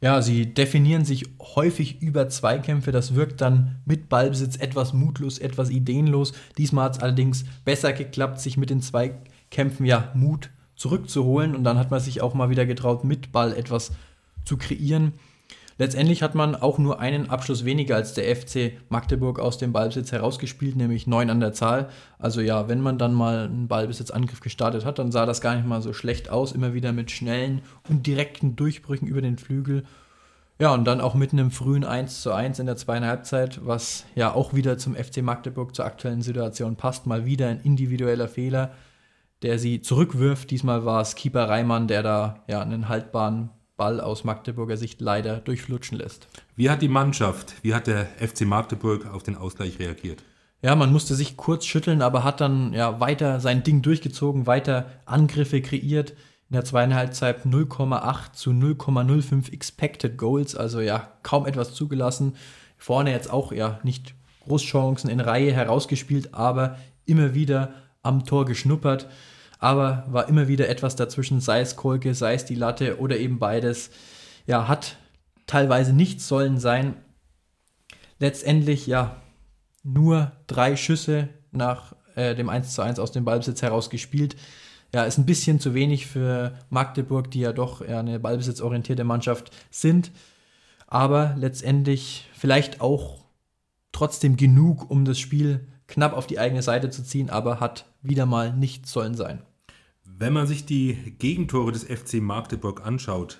Ja, 0.00 0.20
sie 0.20 0.52
definieren 0.52 1.04
sich 1.06 1.24
häufig 1.40 2.02
über 2.02 2.28
Zweikämpfe. 2.28 2.92
Das 2.92 3.14
wirkt 3.14 3.40
dann 3.40 3.80
mit 3.86 4.10
Ballbesitz 4.10 4.56
etwas 4.56 4.92
mutlos, 4.92 5.38
etwas 5.38 5.70
ideenlos. 5.70 6.34
Diesmal 6.58 6.86
hat 6.86 6.96
es 6.96 7.02
allerdings 7.02 7.44
besser 7.64 7.94
geklappt, 7.94 8.40
sich 8.40 8.58
mit 8.58 8.68
den 8.68 8.82
Zweikämpfen 8.82 9.32
Kämpfen 9.54 9.86
ja 9.86 10.10
Mut 10.14 10.50
zurückzuholen 10.74 11.54
und 11.54 11.62
dann 11.62 11.78
hat 11.78 11.92
man 11.92 12.00
sich 12.00 12.20
auch 12.20 12.34
mal 12.34 12.50
wieder 12.50 12.66
getraut, 12.66 13.04
mit 13.04 13.30
Ball 13.30 13.52
etwas 13.52 13.92
zu 14.44 14.56
kreieren. 14.56 15.12
Letztendlich 15.76 16.22
hat 16.22 16.34
man 16.34 16.54
auch 16.54 16.78
nur 16.78 17.00
einen 17.00 17.30
Abschluss 17.30 17.64
weniger 17.64 17.96
als 17.96 18.14
der 18.14 18.34
FC 18.34 18.74
Magdeburg 18.88 19.40
aus 19.40 19.58
dem 19.58 19.72
Ballbesitz 19.72 20.12
herausgespielt, 20.12 20.76
nämlich 20.76 21.06
neun 21.06 21.30
an 21.30 21.40
der 21.40 21.52
Zahl. 21.52 21.88
Also 22.18 22.40
ja, 22.40 22.68
wenn 22.68 22.80
man 22.80 22.98
dann 22.98 23.12
mal 23.12 23.46
einen 23.46 23.68
Ballbesitzangriff 23.68 24.40
gestartet 24.40 24.84
hat, 24.84 24.98
dann 24.98 25.12
sah 25.12 25.26
das 25.26 25.40
gar 25.40 25.56
nicht 25.56 25.66
mal 25.66 25.82
so 25.82 25.92
schlecht 25.92 26.30
aus, 26.30 26.52
immer 26.52 26.74
wieder 26.74 26.92
mit 26.92 27.10
schnellen 27.10 27.62
und 27.88 28.06
direkten 28.06 28.56
Durchbrüchen 28.56 29.08
über 29.08 29.22
den 29.22 29.36
Flügel. 29.36 29.84
Ja, 30.60 30.72
und 30.72 30.84
dann 30.84 31.00
auch 31.00 31.14
mit 31.14 31.32
einem 31.32 31.50
frühen 31.50 31.84
1 31.84 32.22
zu 32.22 32.32
1 32.32 32.60
in 32.60 32.66
der 32.66 32.76
zweiten 32.76 33.04
Halbzeit, 33.04 33.66
was 33.66 34.04
ja 34.14 34.32
auch 34.32 34.54
wieder 34.54 34.78
zum 34.78 34.94
FC 34.94 35.22
Magdeburg 35.22 35.74
zur 35.74 35.84
aktuellen 35.84 36.22
Situation 36.22 36.76
passt. 36.76 37.06
Mal 37.06 37.26
wieder 37.26 37.48
ein 37.48 37.60
individueller 37.62 38.28
Fehler 38.28 38.72
der 39.44 39.58
sie 39.58 39.82
zurückwirft. 39.82 40.50
Diesmal 40.50 40.84
war 40.84 41.02
es 41.02 41.14
Keeper 41.14 41.48
Reimann, 41.48 41.86
der 41.86 42.02
da 42.02 42.42
ja 42.48 42.62
einen 42.62 42.88
haltbaren 42.88 43.50
Ball 43.76 44.00
aus 44.00 44.22
Magdeburger 44.22 44.76
Sicht 44.76 45.00
leider 45.00 45.38
durchflutschen 45.38 45.98
lässt. 45.98 46.28
Wie 46.54 46.70
hat 46.70 46.82
die 46.82 46.88
Mannschaft, 46.88 47.54
wie 47.62 47.74
hat 47.74 47.86
der 47.86 48.06
FC 48.06 48.42
Magdeburg 48.42 49.06
auf 49.12 49.22
den 49.22 49.36
Ausgleich 49.36 49.78
reagiert? 49.78 50.22
Ja, 50.62 50.76
man 50.76 50.92
musste 50.92 51.14
sich 51.14 51.36
kurz 51.36 51.66
schütteln, 51.66 52.00
aber 52.00 52.24
hat 52.24 52.40
dann 52.40 52.72
ja 52.72 53.00
weiter 53.00 53.40
sein 53.40 53.64
Ding 53.64 53.82
durchgezogen, 53.82 54.46
weiter 54.46 54.86
Angriffe 55.04 55.60
kreiert. 55.60 56.12
In 56.48 56.54
der 56.54 56.64
zweiten 56.64 56.94
Halbzeit 56.94 57.44
0,8 57.44 58.32
zu 58.32 58.50
0,05 58.50 59.52
Expected 59.52 60.16
Goals, 60.16 60.54
also 60.54 60.80
ja 60.80 61.08
kaum 61.22 61.46
etwas 61.46 61.74
zugelassen. 61.74 62.36
Vorne 62.78 63.10
jetzt 63.10 63.30
auch 63.30 63.52
ja 63.52 63.80
nicht 63.82 64.14
Großchancen 64.46 65.10
in 65.10 65.20
Reihe 65.20 65.52
herausgespielt, 65.52 66.32
aber 66.32 66.78
immer 67.06 67.34
wieder 67.34 67.74
am 68.02 68.24
Tor 68.24 68.44
geschnuppert 68.44 69.08
aber 69.58 70.04
war 70.08 70.28
immer 70.28 70.48
wieder 70.48 70.68
etwas 70.68 70.96
dazwischen, 70.96 71.40
sei 71.40 71.60
es 71.60 71.76
Kolke, 71.76 72.14
sei 72.14 72.34
es 72.34 72.44
die 72.44 72.54
Latte 72.54 72.98
oder 72.98 73.18
eben 73.18 73.38
beides. 73.38 73.90
Ja, 74.46 74.68
hat 74.68 74.96
teilweise 75.46 75.92
nichts 75.92 76.28
sollen 76.28 76.58
sein. 76.58 76.96
Letztendlich 78.18 78.86
ja 78.86 79.16
nur 79.82 80.32
drei 80.46 80.76
Schüsse 80.76 81.28
nach 81.50 81.94
äh, 82.14 82.34
dem 82.34 82.48
1 82.48 82.74
zu 82.74 82.82
1 82.82 82.98
aus 82.98 83.12
dem 83.12 83.24
Ballbesitz 83.24 83.62
heraus 83.62 83.90
gespielt. 83.90 84.36
Ja, 84.92 85.04
ist 85.04 85.18
ein 85.18 85.26
bisschen 85.26 85.60
zu 85.60 85.74
wenig 85.74 86.06
für 86.06 86.56
Magdeburg, 86.70 87.30
die 87.30 87.40
ja 87.40 87.52
doch 87.52 87.80
eine 87.80 88.20
ballbesitzorientierte 88.20 89.04
Mannschaft 89.04 89.50
sind. 89.70 90.12
Aber 90.86 91.34
letztendlich 91.36 92.28
vielleicht 92.32 92.80
auch 92.80 93.24
trotzdem 93.90 94.36
genug, 94.36 94.90
um 94.90 95.04
das 95.04 95.18
Spiel 95.18 95.66
knapp 95.94 96.12
auf 96.12 96.26
die 96.26 96.38
eigene 96.38 96.62
Seite 96.62 96.90
zu 96.90 97.04
ziehen, 97.04 97.30
aber 97.30 97.60
hat 97.60 97.86
wieder 98.02 98.26
mal 98.26 98.52
nichts 98.52 98.90
sollen 98.90 99.14
sein. 99.14 99.42
Wenn 100.04 100.32
man 100.32 100.46
sich 100.46 100.66
die 100.66 101.14
Gegentore 101.18 101.72
des 101.72 101.84
FC 101.84 102.14
Magdeburg 102.14 102.84
anschaut, 102.84 103.38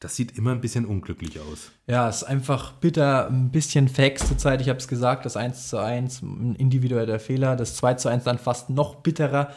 das 0.00 0.16
sieht 0.16 0.36
immer 0.38 0.52
ein 0.52 0.62
bisschen 0.62 0.86
unglücklich 0.86 1.40
aus. 1.40 1.70
Ja, 1.86 2.08
es 2.08 2.22
ist 2.22 2.24
einfach 2.24 2.72
bitter, 2.72 3.28
ein 3.28 3.50
bisschen 3.50 3.86
Facts 3.86 4.28
zur 4.28 4.38
Zeit. 4.38 4.62
Ich 4.62 4.70
habe 4.70 4.78
es 4.78 4.88
gesagt, 4.88 5.26
das 5.26 5.36
1 5.36 5.68
zu 5.68 5.78
1, 5.78 6.22
ein 6.22 6.54
individueller 6.56 7.20
Fehler. 7.20 7.54
Das 7.54 7.76
2 7.76 7.94
zu 7.94 8.08
1 8.08 8.24
dann 8.24 8.38
fast 8.38 8.70
noch 8.70 8.96
bitterer. 8.96 9.52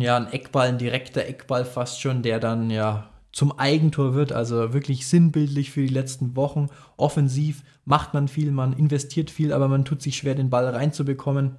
Ja, 0.00 0.16
ein 0.16 0.32
Eckball, 0.32 0.68
ein 0.68 0.78
direkter 0.78 1.24
Eckball 1.24 1.64
fast 1.64 2.00
schon, 2.00 2.22
der 2.22 2.40
dann 2.40 2.68
ja 2.70 3.10
zum 3.34 3.58
Eigentor 3.58 4.14
wird. 4.14 4.32
Also 4.32 4.72
wirklich 4.72 5.06
sinnbildlich 5.06 5.72
für 5.72 5.82
die 5.82 5.92
letzten 5.92 6.36
Wochen. 6.36 6.68
Offensiv 6.96 7.62
macht 7.84 8.14
man 8.14 8.28
viel, 8.28 8.50
man 8.52 8.72
investiert 8.72 9.30
viel, 9.30 9.52
aber 9.52 9.68
man 9.68 9.84
tut 9.84 10.00
sich 10.00 10.16
schwer, 10.16 10.34
den 10.34 10.50
Ball 10.50 10.66
reinzubekommen. 10.68 11.56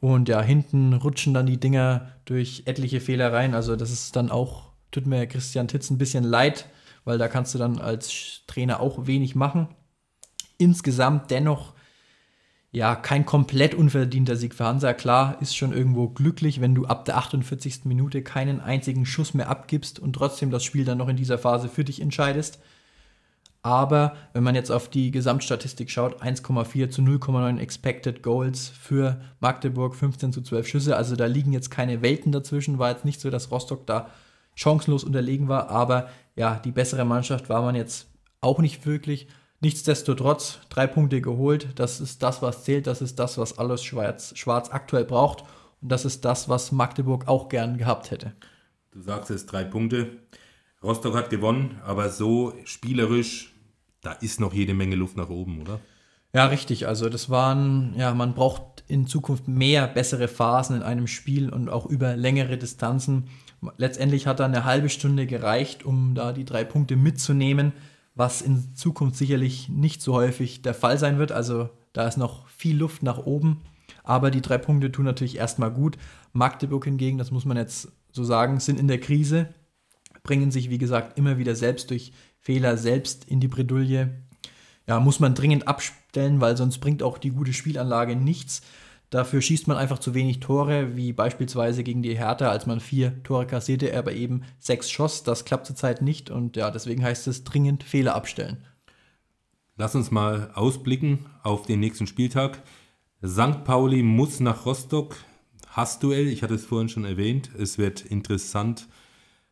Und 0.00 0.28
ja, 0.28 0.40
hinten 0.40 0.94
rutschen 0.94 1.34
dann 1.34 1.46
die 1.46 1.60
Dinger 1.60 2.08
durch 2.24 2.62
etliche 2.66 3.00
Fehler 3.00 3.32
rein. 3.32 3.54
Also 3.54 3.76
das 3.76 3.90
ist 3.90 4.16
dann 4.16 4.30
auch, 4.30 4.70
tut 4.90 5.06
mir 5.06 5.26
Christian 5.26 5.68
Titz 5.68 5.90
ein 5.90 5.98
bisschen 5.98 6.24
leid, 6.24 6.66
weil 7.04 7.18
da 7.18 7.28
kannst 7.28 7.54
du 7.54 7.58
dann 7.58 7.78
als 7.78 8.42
Trainer 8.46 8.80
auch 8.80 9.06
wenig 9.06 9.34
machen. 9.34 9.68
Insgesamt 10.56 11.30
dennoch 11.30 11.71
ja, 12.74 12.96
kein 12.96 13.26
komplett 13.26 13.74
unverdienter 13.74 14.34
Sieg 14.36 14.54
für 14.54 14.64
Hansa. 14.64 14.94
Klar, 14.94 15.36
ist 15.42 15.54
schon 15.54 15.74
irgendwo 15.74 16.08
glücklich, 16.08 16.62
wenn 16.62 16.74
du 16.74 16.86
ab 16.86 17.04
der 17.04 17.18
48. 17.18 17.84
Minute 17.84 18.22
keinen 18.22 18.60
einzigen 18.60 19.04
Schuss 19.04 19.34
mehr 19.34 19.50
abgibst 19.50 19.98
und 19.98 20.14
trotzdem 20.14 20.50
das 20.50 20.64
Spiel 20.64 20.86
dann 20.86 20.96
noch 20.96 21.08
in 21.08 21.16
dieser 21.16 21.36
Phase 21.36 21.68
für 21.68 21.84
dich 21.84 22.00
entscheidest. 22.00 22.60
Aber 23.60 24.16
wenn 24.32 24.42
man 24.42 24.54
jetzt 24.54 24.72
auf 24.72 24.88
die 24.88 25.10
Gesamtstatistik 25.10 25.90
schaut, 25.90 26.22
1,4 26.22 26.88
zu 26.88 27.02
0,9 27.02 27.58
Expected 27.58 28.22
Goals 28.22 28.68
für 28.68 29.20
Magdeburg, 29.38 29.94
15 29.94 30.32
zu 30.32 30.40
12 30.40 30.66
Schüsse. 30.66 30.96
Also 30.96 31.14
da 31.14 31.26
liegen 31.26 31.52
jetzt 31.52 31.70
keine 31.70 32.00
Welten 32.00 32.32
dazwischen. 32.32 32.78
War 32.78 32.90
jetzt 32.90 33.04
nicht 33.04 33.20
so, 33.20 33.30
dass 33.30 33.52
Rostock 33.52 33.86
da 33.86 34.08
chancenlos 34.54 35.04
unterlegen 35.04 35.46
war. 35.46 35.68
Aber 35.70 36.08
ja, 36.36 36.56
die 36.56 36.72
bessere 36.72 37.04
Mannschaft 37.04 37.50
war 37.50 37.62
man 37.62 37.76
jetzt 37.76 38.08
auch 38.40 38.58
nicht 38.58 38.84
wirklich. 38.86 39.28
Nichtsdestotrotz 39.62 40.58
drei 40.68 40.86
Punkte 40.86 41.20
geholt. 41.20 41.68
Das 41.76 42.00
ist 42.00 42.22
das, 42.22 42.42
was 42.42 42.64
zählt. 42.64 42.86
Das 42.86 43.00
ist 43.00 43.18
das, 43.18 43.38
was 43.38 43.58
alles 43.58 43.84
Schwarz, 43.84 44.36
Schwarz 44.36 44.70
aktuell 44.70 45.04
braucht. 45.04 45.44
Und 45.80 45.90
das 45.90 46.04
ist 46.04 46.24
das, 46.24 46.48
was 46.48 46.72
Magdeburg 46.72 47.28
auch 47.28 47.48
gern 47.48 47.78
gehabt 47.78 48.10
hätte. 48.10 48.32
Du 48.90 49.00
sagst 49.00 49.30
es, 49.30 49.46
drei 49.46 49.64
Punkte. 49.64 50.18
Rostock 50.82 51.14
hat 51.14 51.30
gewonnen, 51.30 51.80
aber 51.84 52.10
so 52.10 52.54
spielerisch 52.64 53.52
da 54.02 54.12
ist 54.12 54.40
noch 54.40 54.52
jede 54.52 54.74
Menge 54.74 54.96
Luft 54.96 55.16
nach 55.16 55.30
oben, 55.30 55.60
oder? 55.60 55.80
Ja, 56.34 56.46
richtig. 56.46 56.88
Also 56.88 57.08
das 57.08 57.30
waren, 57.30 57.94
ja, 57.96 58.12
man 58.14 58.34
braucht 58.34 58.84
in 58.88 59.06
Zukunft 59.06 59.48
mehr 59.48 59.86
bessere 59.86 60.28
Phasen 60.28 60.76
in 60.76 60.82
einem 60.82 61.06
Spiel 61.06 61.50
und 61.50 61.68
auch 61.68 61.86
über 61.86 62.16
längere 62.16 62.58
Distanzen. 62.58 63.28
Letztendlich 63.76 64.26
hat 64.26 64.40
da 64.40 64.44
eine 64.44 64.64
halbe 64.64 64.88
Stunde 64.88 65.26
gereicht, 65.26 65.84
um 65.84 66.14
da 66.14 66.32
die 66.32 66.44
drei 66.44 66.64
Punkte 66.64 66.96
mitzunehmen, 66.96 67.72
was 68.14 68.42
in 68.42 68.74
Zukunft 68.74 69.16
sicherlich 69.16 69.68
nicht 69.68 70.02
so 70.02 70.14
häufig 70.14 70.62
der 70.62 70.74
Fall 70.74 70.98
sein 70.98 71.18
wird. 71.18 71.32
Also 71.32 71.70
da 71.92 72.06
ist 72.06 72.18
noch 72.18 72.46
viel 72.48 72.76
Luft 72.76 73.02
nach 73.02 73.18
oben. 73.18 73.62
Aber 74.04 74.30
die 74.30 74.40
drei 74.40 74.58
Punkte 74.58 74.90
tun 74.90 75.04
natürlich 75.04 75.36
erstmal 75.36 75.70
gut. 75.70 75.96
Magdeburg 76.32 76.84
hingegen, 76.84 77.18
das 77.18 77.30
muss 77.30 77.44
man 77.44 77.56
jetzt 77.56 77.88
so 78.10 78.24
sagen, 78.24 78.60
sind 78.60 78.78
in 78.78 78.88
der 78.88 79.00
Krise, 79.00 79.48
bringen 80.22 80.50
sich, 80.50 80.70
wie 80.70 80.78
gesagt, 80.78 81.18
immer 81.18 81.38
wieder 81.38 81.54
selbst 81.54 81.90
durch 81.90 82.12
Fehler 82.40 82.76
selbst 82.76 83.24
in 83.24 83.40
die 83.40 83.48
Bredouille. 83.48 84.22
Ja, 84.86 84.98
muss 84.98 85.20
man 85.20 85.34
dringend 85.34 85.68
abstellen, 85.68 86.40
weil 86.40 86.56
sonst 86.56 86.78
bringt 86.78 87.02
auch 87.02 87.18
die 87.18 87.30
gute 87.30 87.52
Spielanlage 87.52 88.16
nichts. 88.16 88.62
Dafür 89.12 89.42
schießt 89.42 89.68
man 89.68 89.76
einfach 89.76 89.98
zu 89.98 90.14
wenig 90.14 90.40
Tore, 90.40 90.96
wie 90.96 91.12
beispielsweise 91.12 91.84
gegen 91.84 92.02
die 92.02 92.16
Hertha, 92.16 92.48
als 92.48 92.64
man 92.64 92.80
vier 92.80 93.22
Tore 93.24 93.46
kassierte, 93.46 93.90
er 93.90 93.98
aber 93.98 94.14
eben 94.14 94.44
sechs 94.58 94.90
schoss. 94.90 95.22
Das 95.22 95.44
klappt 95.44 95.66
zurzeit 95.66 96.00
nicht 96.00 96.30
und 96.30 96.56
ja, 96.56 96.70
deswegen 96.70 97.04
heißt 97.04 97.26
es 97.26 97.44
dringend 97.44 97.84
Fehler 97.84 98.14
abstellen. 98.14 98.64
Lass 99.76 99.94
uns 99.94 100.10
mal 100.10 100.50
ausblicken 100.54 101.26
auf 101.42 101.66
den 101.66 101.80
nächsten 101.80 102.06
Spieltag. 102.06 102.62
St. 103.22 103.64
Pauli 103.64 104.02
muss 104.02 104.40
nach 104.40 104.64
Rostock. 104.64 105.14
Hassduell, 105.68 106.28
ich 106.28 106.42
hatte 106.42 106.54
es 106.54 106.64
vorhin 106.64 106.88
schon 106.88 107.04
erwähnt. 107.04 107.50
Es 107.58 107.76
wird 107.76 108.00
interessant, 108.00 108.88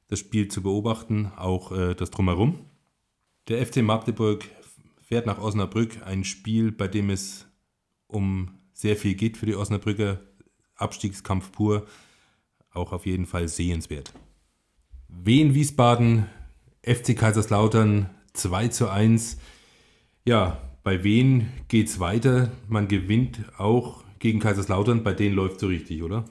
das 0.08 0.20
Spiel 0.20 0.48
zu 0.48 0.62
beobachten, 0.62 1.32
auch 1.36 1.70
äh, 1.72 1.94
das 1.94 2.10
Drumherum. 2.10 2.60
Der 3.48 3.66
FC 3.66 3.82
Magdeburg 3.82 4.42
fährt 5.02 5.26
nach 5.26 5.38
Osnabrück, 5.38 6.00
ein 6.06 6.24
Spiel, 6.24 6.72
bei 6.72 6.88
dem 6.88 7.10
es 7.10 7.46
um 8.06 8.52
sehr 8.80 8.96
viel 8.96 9.14
geht 9.14 9.36
für 9.36 9.44
die 9.44 9.56
Osnabrücker. 9.56 10.20
Abstiegskampf 10.74 11.52
pur, 11.52 11.86
auch 12.72 12.92
auf 12.92 13.04
jeden 13.04 13.26
Fall 13.26 13.46
sehenswert. 13.46 14.14
Wien 15.08 15.54
Wiesbaden, 15.54 16.24
FC 16.82 17.14
Kaiserslautern 17.14 18.08
2 18.32 18.68
zu 18.68 18.88
1. 18.88 19.36
Ja, 20.24 20.62
bei 20.82 21.04
Wien 21.04 21.48
geht 21.68 21.88
es 21.88 22.00
weiter. 22.00 22.50
Man 22.68 22.88
gewinnt 22.88 23.40
auch 23.58 24.02
gegen 24.18 24.40
Kaiserslautern. 24.40 25.02
Bei 25.02 25.12
denen 25.12 25.34
läuft 25.34 25.60
so 25.60 25.66
richtig, 25.66 26.02
oder? 26.02 26.24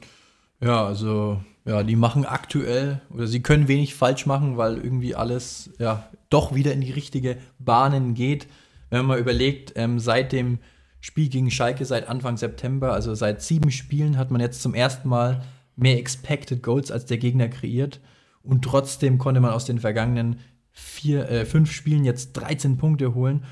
Ja, 0.60 0.88
also 0.88 1.40
ja, 1.66 1.84
die 1.84 1.96
machen 1.96 2.26
aktuell 2.26 3.02
oder 3.14 3.28
sie 3.28 3.44
können 3.44 3.68
wenig 3.68 3.94
falsch 3.94 4.26
machen, 4.26 4.58
weil 4.58 4.78
irgendwie 4.78 5.14
alles 5.14 5.70
ja 5.78 6.10
doch 6.32 6.56
wieder 6.56 6.74
in 6.74 6.82
die 6.82 6.92
richtige 6.92 7.38
Bahnen 7.60 8.16
geht. 8.16 8.48
Wenn 8.90 9.00
man 9.00 9.08
mal 9.08 9.20
überlegt, 9.20 9.74
ähm, 9.76 10.00
seit 10.00 10.32
dem 10.32 10.58
Spiel 11.02 11.30
gegen 11.30 11.50
Schalke 11.50 11.86
seit 11.86 12.08
Anfang 12.08 12.38
September, 12.38 12.94
also 12.94 13.14
seit 13.16 13.42
sieben 13.42 13.72
Spielen, 13.72 14.18
hat 14.18 14.32
man 14.32 14.42
jetzt 14.42 14.62
zum 14.62 14.74
ersten 14.74 15.08
Mal 15.08 15.44
mehr 15.76 15.98
Expected 15.98 16.62
Goals 16.62 16.92
als 16.92 17.06
der 17.06 17.18
Gegner 17.18 17.48
kreiert. 17.48 18.02
Und 18.44 18.64
trotzdem 18.64 19.18
konnte 19.18 19.40
man 19.42 19.52
aus 19.52 19.66
den 19.66 19.80
vergangenen 19.80 20.40
vier, 20.72 21.30
äh, 21.30 21.46
fünf 21.46 21.72
Spielen 21.72 22.04
jetzt 22.04 22.34
13 22.34 22.78
Punkte 22.78 23.14
holen. 23.14 23.44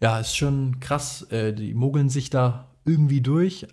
Ja, 0.00 0.18
ist 0.18 0.36
schon 0.36 0.80
krass. 0.80 1.22
Äh, 1.30 1.52
die 1.52 1.74
mogeln 1.74 2.08
sich 2.08 2.30
da 2.30 2.68
irgendwie 2.84 3.20
durch. 3.20 3.66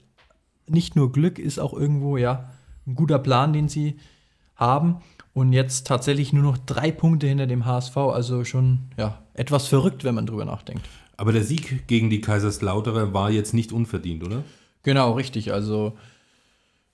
Nicht 0.68 0.96
nur 0.96 1.12
Glück 1.12 1.40
ist 1.40 1.60
auch 1.60 1.74
irgendwo, 1.74 2.18
ja, 2.18 2.52
ein 2.88 2.96
guter 2.96 3.20
Plan, 3.20 3.54
den 3.54 3.68
sie 3.68 3.98
haben. 4.56 4.98
Und 5.34 5.52
jetzt 5.54 5.88
tatsächlich 5.88 6.32
nur 6.32 6.44
noch 6.44 6.58
drei 6.58 6.92
Punkte 6.92 7.28
hinter 7.28 7.48
dem 7.48 7.66
HSV. 7.66 7.98
Also 7.98 8.44
schon, 8.46 8.90
ja, 8.98 9.24
etwas 9.34 9.68
verrückt, 9.68 10.04
wenn 10.04 10.16
man 10.16 10.26
drüber 10.26 10.46
nachdenkt. 10.46 10.88
Aber 11.24 11.32
der 11.32 11.46
Sieg 11.46 11.88
gegen 11.88 12.10
die 12.10 12.20
Kaiserslauterer 12.20 13.14
war 13.14 13.32
jetzt 13.32 13.54
nicht 13.54 13.72
unverdient, 13.72 14.26
oder? 14.26 14.44
Genau, 14.84 15.14
richtig. 15.14 15.54
Also 15.54 15.98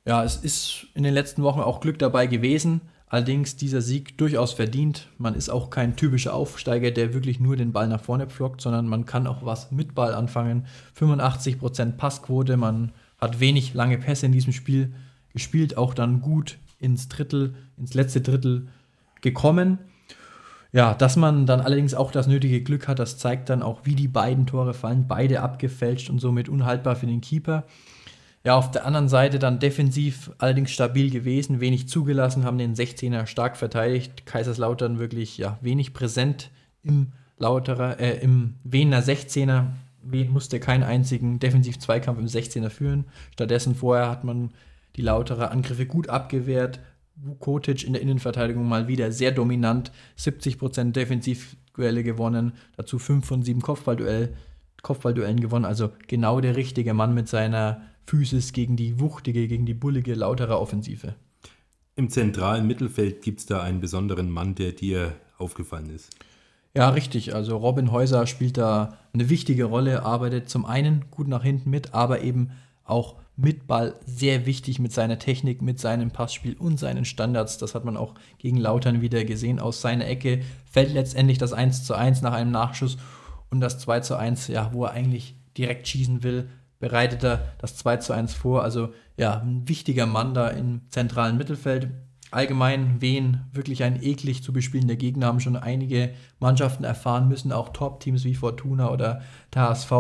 ja, 0.06 0.24
es 0.24 0.36
ist 0.36 0.86
in 0.94 1.02
den 1.02 1.16
letzten 1.16 1.42
Wochen 1.42 1.62
auch 1.62 1.80
Glück 1.80 1.98
dabei 1.98 2.28
gewesen. 2.28 2.82
Allerdings 3.08 3.56
dieser 3.56 3.82
Sieg 3.82 4.20
durchaus 4.20 4.54
verdient. 4.54 5.08
Man 5.18 5.34
ist 5.34 5.50
auch 5.50 5.72
kein 5.72 5.96
typischer 5.96 6.36
Aufsteiger, 6.36 6.92
der 6.92 7.16
wirklich 7.16 7.40
nur 7.40 7.56
den 7.56 7.72
Ball 7.72 7.88
nach 7.88 8.04
vorne 8.04 8.28
pflockt, 8.28 8.62
sondern 8.62 8.88
man 8.88 9.08
kann 9.08 9.26
auch 9.26 9.44
was 9.44 9.72
mit 9.72 9.96
Ball 9.96 10.14
anfangen. 10.14 10.68
85% 10.96 11.94
Passquote, 11.94 12.56
man 12.56 12.92
hat 13.18 13.40
wenig 13.40 13.74
lange 13.74 13.98
Pässe 13.98 14.28
in 14.28 14.32
diesem 14.32 14.54
Spiel 14.54 14.94
gespielt, 15.34 15.76
auch 15.76 15.96
dann 15.96 16.22
gut 16.22 16.60
ins 16.78 17.10
Drittel, 17.10 17.56
ins 17.78 17.96
letzte 17.96 18.22
Drittel 18.22 18.68
gekommen. 19.22 19.80
Ja, 20.72 20.94
dass 20.94 21.16
man 21.16 21.46
dann 21.48 21.62
allerdings 21.62 21.96
auch 21.96 22.12
das 22.12 22.28
nötige 22.28 22.62
Glück 22.62 22.88
hat, 22.88 23.00
das 23.00 23.18
zeigt 23.18 23.50
dann 23.50 23.64
auch, 23.64 23.82
wie 23.86 23.96
die 23.96 24.08
beiden 24.08 24.46
Tore 24.46 24.74
fallen. 24.74 25.08
Beide 25.08 25.42
abgefälscht 25.42 26.10
und 26.10 26.20
somit 26.20 26.48
unhaltbar 26.48 26.96
für 26.96 27.08
den 27.08 27.22
Keeper. 27.22 27.66
Ja, 28.44 28.56
auf 28.56 28.72
der 28.72 28.86
anderen 28.86 29.10
Seite 29.10 29.40
dann 29.40 29.60
defensiv 29.60 30.32
allerdings 30.38 30.72
stabil 30.72 31.10
gewesen, 31.10 31.60
wenig 31.60 31.90
zugelassen, 31.90 32.46
haben 32.46 32.58
den 32.58 32.76
16er 32.76 33.26
stark 33.26 33.58
verteidigt. 33.58 34.26
Kaiserslautern 34.26 35.00
wirklich 35.00 35.38
ja, 35.38 35.58
wenig 35.62 35.94
präsent 35.94 36.52
im 36.84 37.14
Lauterer, 37.38 38.00
äh, 38.00 38.20
im 38.20 38.56
Wiener 38.64 39.02
16er. 39.02 39.66
Wien 40.04 40.32
musste 40.32 40.60
keinen 40.60 40.84
einzigen 40.84 41.40
Defensiv-Zweikampf 41.40 42.20
im 42.20 42.28
16er 42.28 42.70
führen. 42.70 43.06
Stattdessen 43.34 43.76
vorher 43.76 44.10
hat 44.10 44.24
man 44.24 44.52
die 44.96 45.02
Lauterer 45.02 45.52
Angriffe 45.52 45.86
gut 45.86 46.10
abgewehrt, 46.10 46.80
Vukotic 47.22 47.84
in 47.84 47.94
der 47.94 48.02
Innenverteidigung 48.02 48.68
mal 48.68 48.88
wieder 48.88 49.12
sehr 49.12 49.32
dominant, 49.32 49.92
70% 50.18 50.92
Defensivduelle 50.92 52.04
gewonnen, 52.04 52.54
dazu 52.78 53.00
5 53.00 53.26
von 53.26 53.44
7 53.44 53.62
Kopfballduell, 53.62 54.36
Kopfballduellen 54.82 55.40
gewonnen, 55.40 55.66
also 55.66 55.92
genau 56.08 56.40
der 56.40 56.56
richtige 56.56 56.94
Mann 56.94 57.14
mit 57.14 57.28
seiner 57.28 57.82
Physis 58.06 58.54
gegen 58.54 58.76
die 58.76 59.00
wuchtige, 59.00 59.48
gegen 59.48 59.66
die 59.66 59.74
bullige, 59.74 60.14
lautere 60.16 60.60
Offensive. 60.60 61.16
Im 61.96 62.10
zentralen 62.10 62.66
Mittelfeld 62.66 63.22
gibt 63.22 63.42
es 63.42 63.46
da 63.46 63.62
einen 63.62 63.82
besonderen 63.82 64.30
Mann, 64.30 64.56
der 64.56 64.72
dir 64.72 65.14
aufgefallen 65.38 65.90
ist. 65.90 66.10
Ja, 66.76 66.90
richtig. 66.90 67.36
Also 67.36 67.58
Robin 67.58 67.92
Häuser 67.92 68.26
spielt 68.28 68.58
da 68.58 68.98
eine 69.14 69.30
wichtige 69.30 69.66
Rolle, 69.66 70.04
arbeitet 70.04 70.50
zum 70.50 70.66
einen 70.66 71.06
gut 71.12 71.28
nach 71.28 71.44
hinten 71.44 71.70
mit, 71.70 71.94
aber 71.94 72.22
eben 72.22 72.52
auch 72.84 73.16
mit 73.42 73.68
Ball 73.68 73.96
sehr 74.06 74.46
wichtig 74.46 74.80
mit 74.80 74.92
seiner 74.92 75.18
Technik, 75.18 75.62
mit 75.62 75.80
seinem 75.80 76.12
Passspiel 76.12 76.56
und 76.58 76.80
seinen 76.80 77.06
Standards. 77.06 77.58
Das 77.58 77.74
hat 77.74 77.86
man 77.86 77.96
auch 77.96 78.16
gegen 78.38 78.58
Lautern 78.58 79.02
wieder 79.02 79.24
gesehen. 79.24 79.60
Aus 79.60 79.82
seiner 79.82 80.08
Ecke 80.08 80.42
fällt 80.70 80.94
letztendlich 80.94 81.38
das 81.38 81.54
1 81.54 81.86
zu 81.86 81.96
1 81.96 82.22
nach 82.22 82.34
einem 82.34 82.52
Nachschuss 82.52 82.98
und 83.50 83.62
das 83.62 83.80
2 83.80 84.02
zu 84.02 84.18
1, 84.18 84.48
ja, 84.50 84.72
wo 84.74 84.84
er 84.86 84.92
eigentlich 84.92 85.36
direkt 85.58 85.88
schießen 85.88 86.24
will, 86.24 86.50
bereitet 86.80 87.24
er 87.24 87.54
das 87.60 87.78
2 87.78 87.98
zu 87.98 88.14
1 88.14 88.34
vor. 88.34 88.64
Also 88.64 88.94
ja, 89.18 89.40
ein 89.40 89.68
wichtiger 89.68 90.06
Mann 90.06 90.34
da 90.34 90.50
im 90.50 90.82
zentralen 90.90 91.38
Mittelfeld. 91.38 91.90
Allgemein 92.32 93.02
Wien 93.02 93.42
wirklich 93.54 93.84
ein 93.84 94.04
eklig 94.04 94.44
zu 94.44 94.54
bespielender 94.54 94.96
Gegner, 94.96 95.28
haben 95.28 95.40
schon 95.40 95.56
einige 95.56 96.12
Mannschaften 96.40 96.84
erfahren 96.84 97.28
müssen, 97.28 97.52
auch 97.52 97.70
Top-Teams 97.70 98.24
wie 98.24 98.36
Fortuna 98.36 98.92
oder 98.92 99.22
der 99.54 99.64
HSV. 99.64 99.92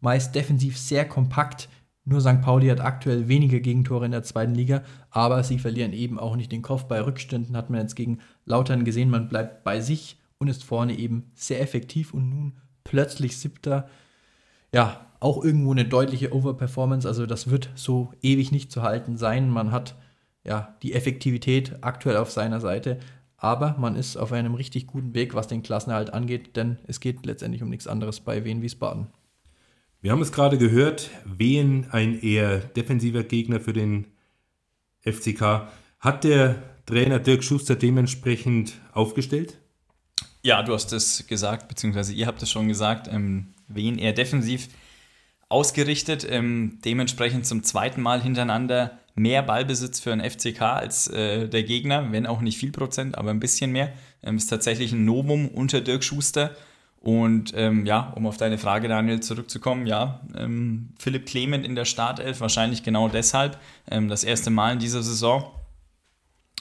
Meist 0.00 0.34
defensiv 0.34 0.76
sehr 0.76 1.08
kompakt, 1.08 1.68
nur 2.04 2.20
St. 2.20 2.40
Pauli 2.40 2.68
hat 2.68 2.80
aktuell 2.80 3.28
weniger 3.28 3.60
Gegentore 3.60 4.06
in 4.06 4.10
der 4.10 4.24
zweiten 4.24 4.54
Liga, 4.54 4.82
aber 5.10 5.44
sie 5.44 5.58
verlieren 5.58 5.92
eben 5.92 6.18
auch 6.18 6.34
nicht 6.34 6.50
den 6.50 6.62
Kopf. 6.62 6.84
Bei 6.84 7.00
Rückständen 7.00 7.56
hat 7.56 7.70
man 7.70 7.80
jetzt 7.80 7.94
gegen 7.94 8.18
Lautern 8.44 8.84
gesehen, 8.84 9.10
man 9.10 9.28
bleibt 9.28 9.62
bei 9.62 9.80
sich 9.80 10.18
und 10.38 10.48
ist 10.48 10.64
vorne 10.64 10.98
eben 10.98 11.30
sehr 11.34 11.60
effektiv 11.60 12.12
und 12.12 12.28
nun 12.28 12.56
plötzlich 12.82 13.36
siebter. 13.36 13.88
Ja, 14.72 15.06
auch 15.20 15.44
irgendwo 15.44 15.70
eine 15.70 15.84
deutliche 15.84 16.34
Overperformance, 16.34 17.06
also 17.06 17.26
das 17.26 17.48
wird 17.50 17.70
so 17.76 18.12
ewig 18.22 18.50
nicht 18.50 18.72
zu 18.72 18.82
halten 18.82 19.16
sein. 19.16 19.48
Man 19.48 19.70
hat 19.70 19.94
ja 20.42 20.74
die 20.82 20.94
Effektivität 20.94 21.76
aktuell 21.82 22.16
auf 22.16 22.32
seiner 22.32 22.60
Seite, 22.60 22.98
aber 23.36 23.76
man 23.78 23.94
ist 23.94 24.16
auf 24.16 24.32
einem 24.32 24.54
richtig 24.54 24.88
guten 24.88 25.14
Weg, 25.14 25.34
was 25.34 25.46
den 25.46 25.62
Klassenerhalt 25.62 26.12
angeht, 26.12 26.56
denn 26.56 26.78
es 26.88 26.98
geht 26.98 27.24
letztendlich 27.24 27.62
um 27.62 27.68
nichts 27.68 27.86
anderes 27.86 28.18
bei 28.18 28.44
Wien 28.44 28.62
Wiesbaden. 28.62 29.06
Wir 30.02 30.10
haben 30.10 30.20
es 30.20 30.32
gerade 30.32 30.58
gehört, 30.58 31.10
Wien 31.24 31.86
ein 31.92 32.20
eher 32.20 32.58
defensiver 32.58 33.22
Gegner 33.22 33.60
für 33.60 33.72
den 33.72 34.08
FCK. 35.02 35.68
Hat 36.00 36.24
der 36.24 36.60
Trainer 36.86 37.20
Dirk 37.20 37.44
Schuster 37.44 37.76
dementsprechend 37.76 38.72
aufgestellt? 38.92 39.58
Ja, 40.42 40.64
du 40.64 40.74
hast 40.74 40.92
es 40.92 41.24
gesagt, 41.28 41.68
beziehungsweise 41.68 42.12
ihr 42.14 42.26
habt 42.26 42.42
es 42.42 42.50
schon 42.50 42.66
gesagt, 42.66 43.06
ähm, 43.06 43.54
Wien 43.68 43.96
eher 43.96 44.12
defensiv 44.12 44.66
ausgerichtet, 45.48 46.26
ähm, 46.28 46.80
dementsprechend 46.84 47.46
zum 47.46 47.62
zweiten 47.62 48.02
Mal 48.02 48.20
hintereinander 48.20 48.98
mehr 49.14 49.44
Ballbesitz 49.44 50.00
für 50.00 50.12
einen 50.12 50.28
FCK 50.28 50.62
als 50.62 51.06
äh, 51.06 51.48
der 51.48 51.62
Gegner, 51.62 52.10
wenn 52.10 52.26
auch 52.26 52.40
nicht 52.40 52.58
viel 52.58 52.72
Prozent, 52.72 53.16
aber 53.16 53.30
ein 53.30 53.38
bisschen 53.38 53.70
mehr. 53.70 53.92
Ähm, 54.24 54.36
ist 54.36 54.48
tatsächlich 54.48 54.90
ein 54.90 55.04
Novum 55.04 55.46
unter 55.46 55.80
Dirk 55.80 56.02
Schuster. 56.02 56.56
Und 57.02 57.52
ähm, 57.56 57.84
ja, 57.84 58.12
um 58.14 58.28
auf 58.28 58.36
deine 58.36 58.58
Frage, 58.58 58.86
Daniel, 58.86 59.18
zurückzukommen, 59.18 59.86
ja, 59.86 60.20
ähm, 60.36 60.90
Philipp 61.00 61.26
Clement 61.26 61.66
in 61.66 61.74
der 61.74 61.84
Startelf, 61.84 62.40
wahrscheinlich 62.40 62.84
genau 62.84 63.08
deshalb. 63.08 63.58
Ähm, 63.90 64.08
das 64.08 64.22
erste 64.22 64.50
Mal 64.50 64.74
in 64.74 64.78
dieser 64.78 65.02
Saison. 65.02 65.50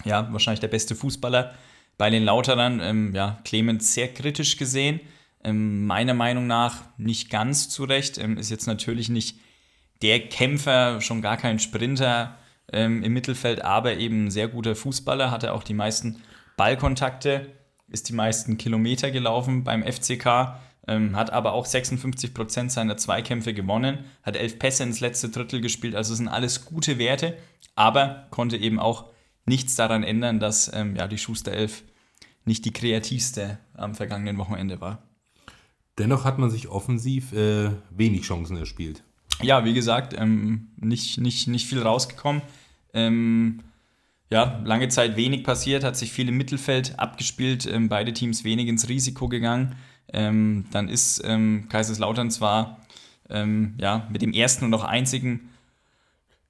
Ja, 0.03 0.33
wahrscheinlich 0.33 0.59
der 0.59 0.67
beste 0.69 0.95
Fußballer 0.95 1.53
bei 1.99 2.09
den 2.09 2.23
Lauterern. 2.23 2.79
Ähm, 2.79 3.13
ja, 3.13 3.37
Clement 3.43 3.83
sehr 3.83 4.07
kritisch 4.07 4.57
gesehen. 4.57 4.99
Ähm, 5.43 5.85
meiner 5.85 6.15
Meinung 6.15 6.47
nach 6.47 6.85
nicht 6.97 7.29
ganz 7.29 7.69
zurecht. 7.69 8.17
Ähm, 8.17 8.37
ist 8.37 8.49
jetzt 8.49 8.65
natürlich 8.65 9.09
nicht 9.09 9.37
der 10.01 10.27
Kämpfer, 10.27 11.01
schon 11.01 11.21
gar 11.21 11.37
kein 11.37 11.59
Sprinter 11.59 12.35
im 12.73 13.01
Mittelfeld, 13.01 13.65
aber 13.65 13.97
eben 13.97 14.27
ein 14.27 14.31
sehr 14.31 14.47
guter 14.47 14.77
Fußballer, 14.77 15.29
hatte 15.29 15.51
auch 15.51 15.61
die 15.61 15.73
meisten 15.73 16.21
Ballkontakte 16.55 17.47
ist 17.91 18.09
die 18.09 18.13
meisten 18.13 18.57
Kilometer 18.57 19.11
gelaufen 19.11 19.63
beim 19.63 19.83
FCK, 19.83 20.59
ähm, 20.87 21.15
hat 21.15 21.31
aber 21.31 21.53
auch 21.53 21.65
56 21.65 22.33
Prozent 22.33 22.71
seiner 22.71 22.97
Zweikämpfe 22.97 23.53
gewonnen, 23.53 24.05
hat 24.23 24.35
elf 24.35 24.57
Pässe 24.57 24.83
ins 24.83 24.99
letzte 24.99 25.29
Drittel 25.29 25.61
gespielt, 25.61 25.95
also 25.95 26.15
sind 26.15 26.27
alles 26.27 26.65
gute 26.65 26.97
Werte, 26.97 27.37
aber 27.75 28.27
konnte 28.31 28.57
eben 28.57 28.79
auch 28.79 29.09
nichts 29.45 29.75
daran 29.75 30.03
ändern, 30.03 30.39
dass 30.39 30.71
ähm, 30.73 30.95
ja, 30.95 31.07
die 31.07 31.17
Schuster 31.17 31.51
11 31.51 31.83
nicht 32.45 32.65
die 32.65 32.73
kreativste 32.73 33.59
am 33.73 33.95
vergangenen 33.95 34.37
Wochenende 34.37 34.81
war. 34.81 35.03
Dennoch 35.97 36.25
hat 36.25 36.39
man 36.39 36.49
sich 36.49 36.67
offensiv 36.67 37.33
äh, 37.33 37.71
wenig 37.91 38.23
Chancen 38.23 38.57
erspielt. 38.57 39.03
Ja, 39.41 39.65
wie 39.65 39.73
gesagt, 39.73 40.15
ähm, 40.17 40.69
nicht, 40.77 41.19
nicht, 41.19 41.47
nicht 41.47 41.67
viel 41.67 41.81
rausgekommen. 41.81 42.41
Ähm, 42.93 43.61
ja, 44.31 44.61
lange 44.63 44.87
Zeit 44.87 45.17
wenig 45.17 45.43
passiert, 45.43 45.83
hat 45.83 45.97
sich 45.97 46.11
viel 46.11 46.29
im 46.29 46.37
Mittelfeld 46.37 46.97
abgespielt, 46.97 47.67
ähm, 47.67 47.89
beide 47.89 48.13
Teams 48.13 48.43
wenig 48.43 48.67
ins 48.67 48.87
Risiko 48.87 49.27
gegangen. 49.27 49.75
Ähm, 50.13 50.65
dann 50.71 50.87
ist 50.87 51.21
ähm, 51.25 51.67
Kaiserslautern 51.69 52.31
zwar 52.31 52.79
ähm, 53.29 53.75
ja, 53.77 54.07
mit 54.09 54.21
dem 54.21 54.33
ersten 54.33 54.65
und 54.65 54.73
auch 54.73 54.85
einzigen 54.85 55.49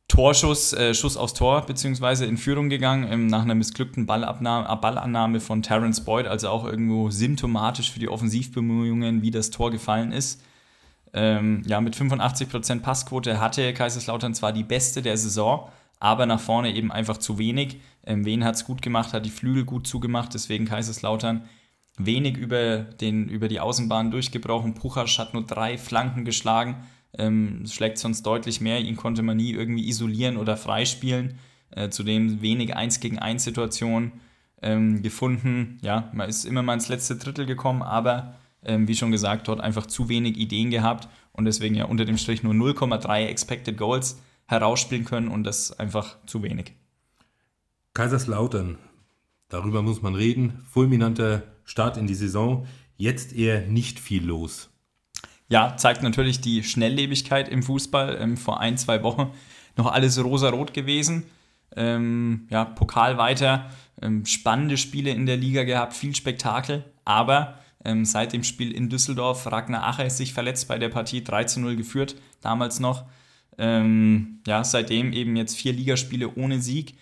Torschuss, 0.07 0.73
äh, 0.73 0.93
Schuss 0.93 1.17
aufs 1.17 1.34
Tor, 1.34 1.65
beziehungsweise 1.65 2.25
in 2.25 2.38
Führung 2.38 2.69
gegangen, 2.69 3.07
ähm, 3.09 3.27
nach 3.27 3.41
einer 3.41 3.55
missglückten 3.55 4.05
Ballannahme 4.05 5.39
von 5.39 5.63
Terence 5.63 6.01
Boyd, 6.01 6.27
also 6.27 6.49
auch 6.49 6.65
irgendwo 6.65 7.09
symptomatisch 7.09 7.91
für 7.91 7.99
die 7.99 8.09
Offensivbemühungen, 8.09 9.21
wie 9.21 9.32
das 9.32 9.49
Tor 9.49 9.71
gefallen 9.71 10.11
ist. 10.11 10.43
Ähm, 11.13 11.63
ja, 11.65 11.82
mit 11.82 11.95
85% 11.95 12.82
Passquote 12.82 13.39
hatte 13.39 13.73
Kaiserslautern 13.73 14.36
zwar 14.36 14.53
die 14.53 14.63
beste 14.63 15.01
der 15.01 15.17
Saison, 15.17 15.69
aber 16.02 16.26
nach 16.26 16.39
vorne 16.39 16.76
eben 16.76 16.91
einfach 16.91 17.18
zu 17.18 17.38
wenig. 17.38 17.80
Ähm, 18.06 18.26
Wen 18.26 18.43
hat 18.43 18.56
es 18.56 18.66
gut 18.66 18.82
gemacht, 18.82 19.14
hat 19.14 19.26
die 19.26 19.30
Flügel 19.30 19.66
gut 19.66 19.86
zugemacht, 19.86 20.34
deswegen 20.34 20.66
Kaiserslautern 20.66 21.43
wenig 21.97 22.38
über, 22.38 22.80
den, 22.80 23.30
über 23.30 23.47
die 23.47 23.60
Außenbahn 23.60 24.10
durchgebrochen. 24.10 24.74
Puchasch 24.74 25.20
hat 25.20 25.36
nur 25.36 25.45
drei 25.45 25.78
Flanken 25.78 26.26
geschlagen, 26.26 26.84
ähm, 27.18 27.66
schlägt 27.68 27.99
sonst 27.99 28.24
deutlich 28.24 28.62
mehr. 28.62 28.82
Ihn 28.82 28.95
konnte 28.95 29.22
man 29.22 29.38
nie 29.38 29.52
irgendwie 29.52 29.88
isolieren 29.88 30.38
oder 30.38 30.58
freispielen. 30.58 31.38
Äh, 31.70 31.89
zudem 31.89 32.41
wenig 32.41 32.76
1 32.76 32.99
gegen 32.99 33.20
1 33.20 33.43
Situationen 33.43 34.14
ähm, 34.64 35.04
gefunden. 35.04 35.78
Ja, 35.84 36.10
man 36.14 36.28
ist 36.28 36.45
immer 36.45 36.64
mal 36.64 36.74
ins 36.74 36.89
letzte 36.89 37.16
Drittel 37.16 37.45
gekommen, 37.45 37.84
aber 37.84 38.34
ähm, 38.66 38.88
wie 38.88 38.95
schon 38.95 39.12
gesagt, 39.12 39.47
dort 39.47 39.62
einfach 39.62 39.86
zu 39.86 40.10
wenig 40.10 40.38
Ideen 40.38 40.72
gehabt 40.72 41.08
und 41.32 41.45
deswegen 41.45 41.76
ja 41.76 41.86
unter 41.86 42.06
dem 42.06 42.18
Strich 42.18 42.41
nur 42.41 42.54
0,3 42.54 43.28
Expected 43.28 43.78
Goals 43.78 44.20
herausspielen 44.52 45.06
können 45.06 45.28
und 45.28 45.43
das 45.43 45.78
einfach 45.80 46.18
zu 46.26 46.43
wenig. 46.43 46.74
Kaiserslautern, 47.93 48.78
darüber 49.49 49.82
muss 49.82 50.02
man 50.02 50.16
reden. 50.16 50.64
Fulminanter 50.70 51.43
Start 51.64 51.97
in 51.97 52.08
die 52.08 52.16
Saison, 52.16 52.68
jetzt 52.97 53.34
eher 53.34 53.62
nicht 53.62 53.99
viel 53.99 54.26
los. 54.26 54.70
Ja, 55.47 55.76
zeigt 55.76 56.04
natürlich 56.04 56.39
die 56.39 56.64
Schnelllebigkeit 56.64 57.49
im 57.49 57.64
Fußball. 57.64 58.18
Ähm, 58.22 58.38
vor 58.38 58.62
ein, 58.62 58.78
zwei 58.78 59.04
Wochen 59.04 59.32
noch 59.76 59.91
alles 59.91 60.24
rosa-rot 60.24 60.74
gewesen. 60.74 61.24
Ähm, 61.76 62.47
ja, 62.49 62.66
Pokal 62.66 63.18
weiter, 63.18 63.70
ähm, 64.02 64.26
spannende 64.26 64.78
Spiele 64.78 65.12
in 65.12 65.26
der 65.26 65.38
Liga 65.38 65.64
gehabt, 65.64 65.93
viel 65.93 66.16
Spektakel, 66.16 66.84
aber 67.06 67.60
ähm, 67.86 68.04
seit 68.04 68.34
dem 68.34 68.43
Spiel 68.43 68.72
in 68.72 68.89
Düsseldorf, 68.89 69.49
Ragnar 69.49 69.88
Ache 69.88 70.04
ist 70.04 70.18
sich 70.18 70.34
verletzt 70.34 70.68
bei 70.68 70.78
der 70.78 70.89
Partie, 70.89 71.24
3 71.24 71.45
zu 71.45 71.60
0 71.62 71.76
geführt, 71.76 72.16
damals 72.41 72.80
noch. 72.80 73.06
Ähm, 73.58 74.41
ja, 74.47 74.64
seitdem 74.64 75.14
eben 75.14 75.36
jetzt 75.36 75.58
vier 75.58 75.74
Ligaspiele 75.74 76.34
ohne 76.36 76.60
Sieg. 76.60 76.95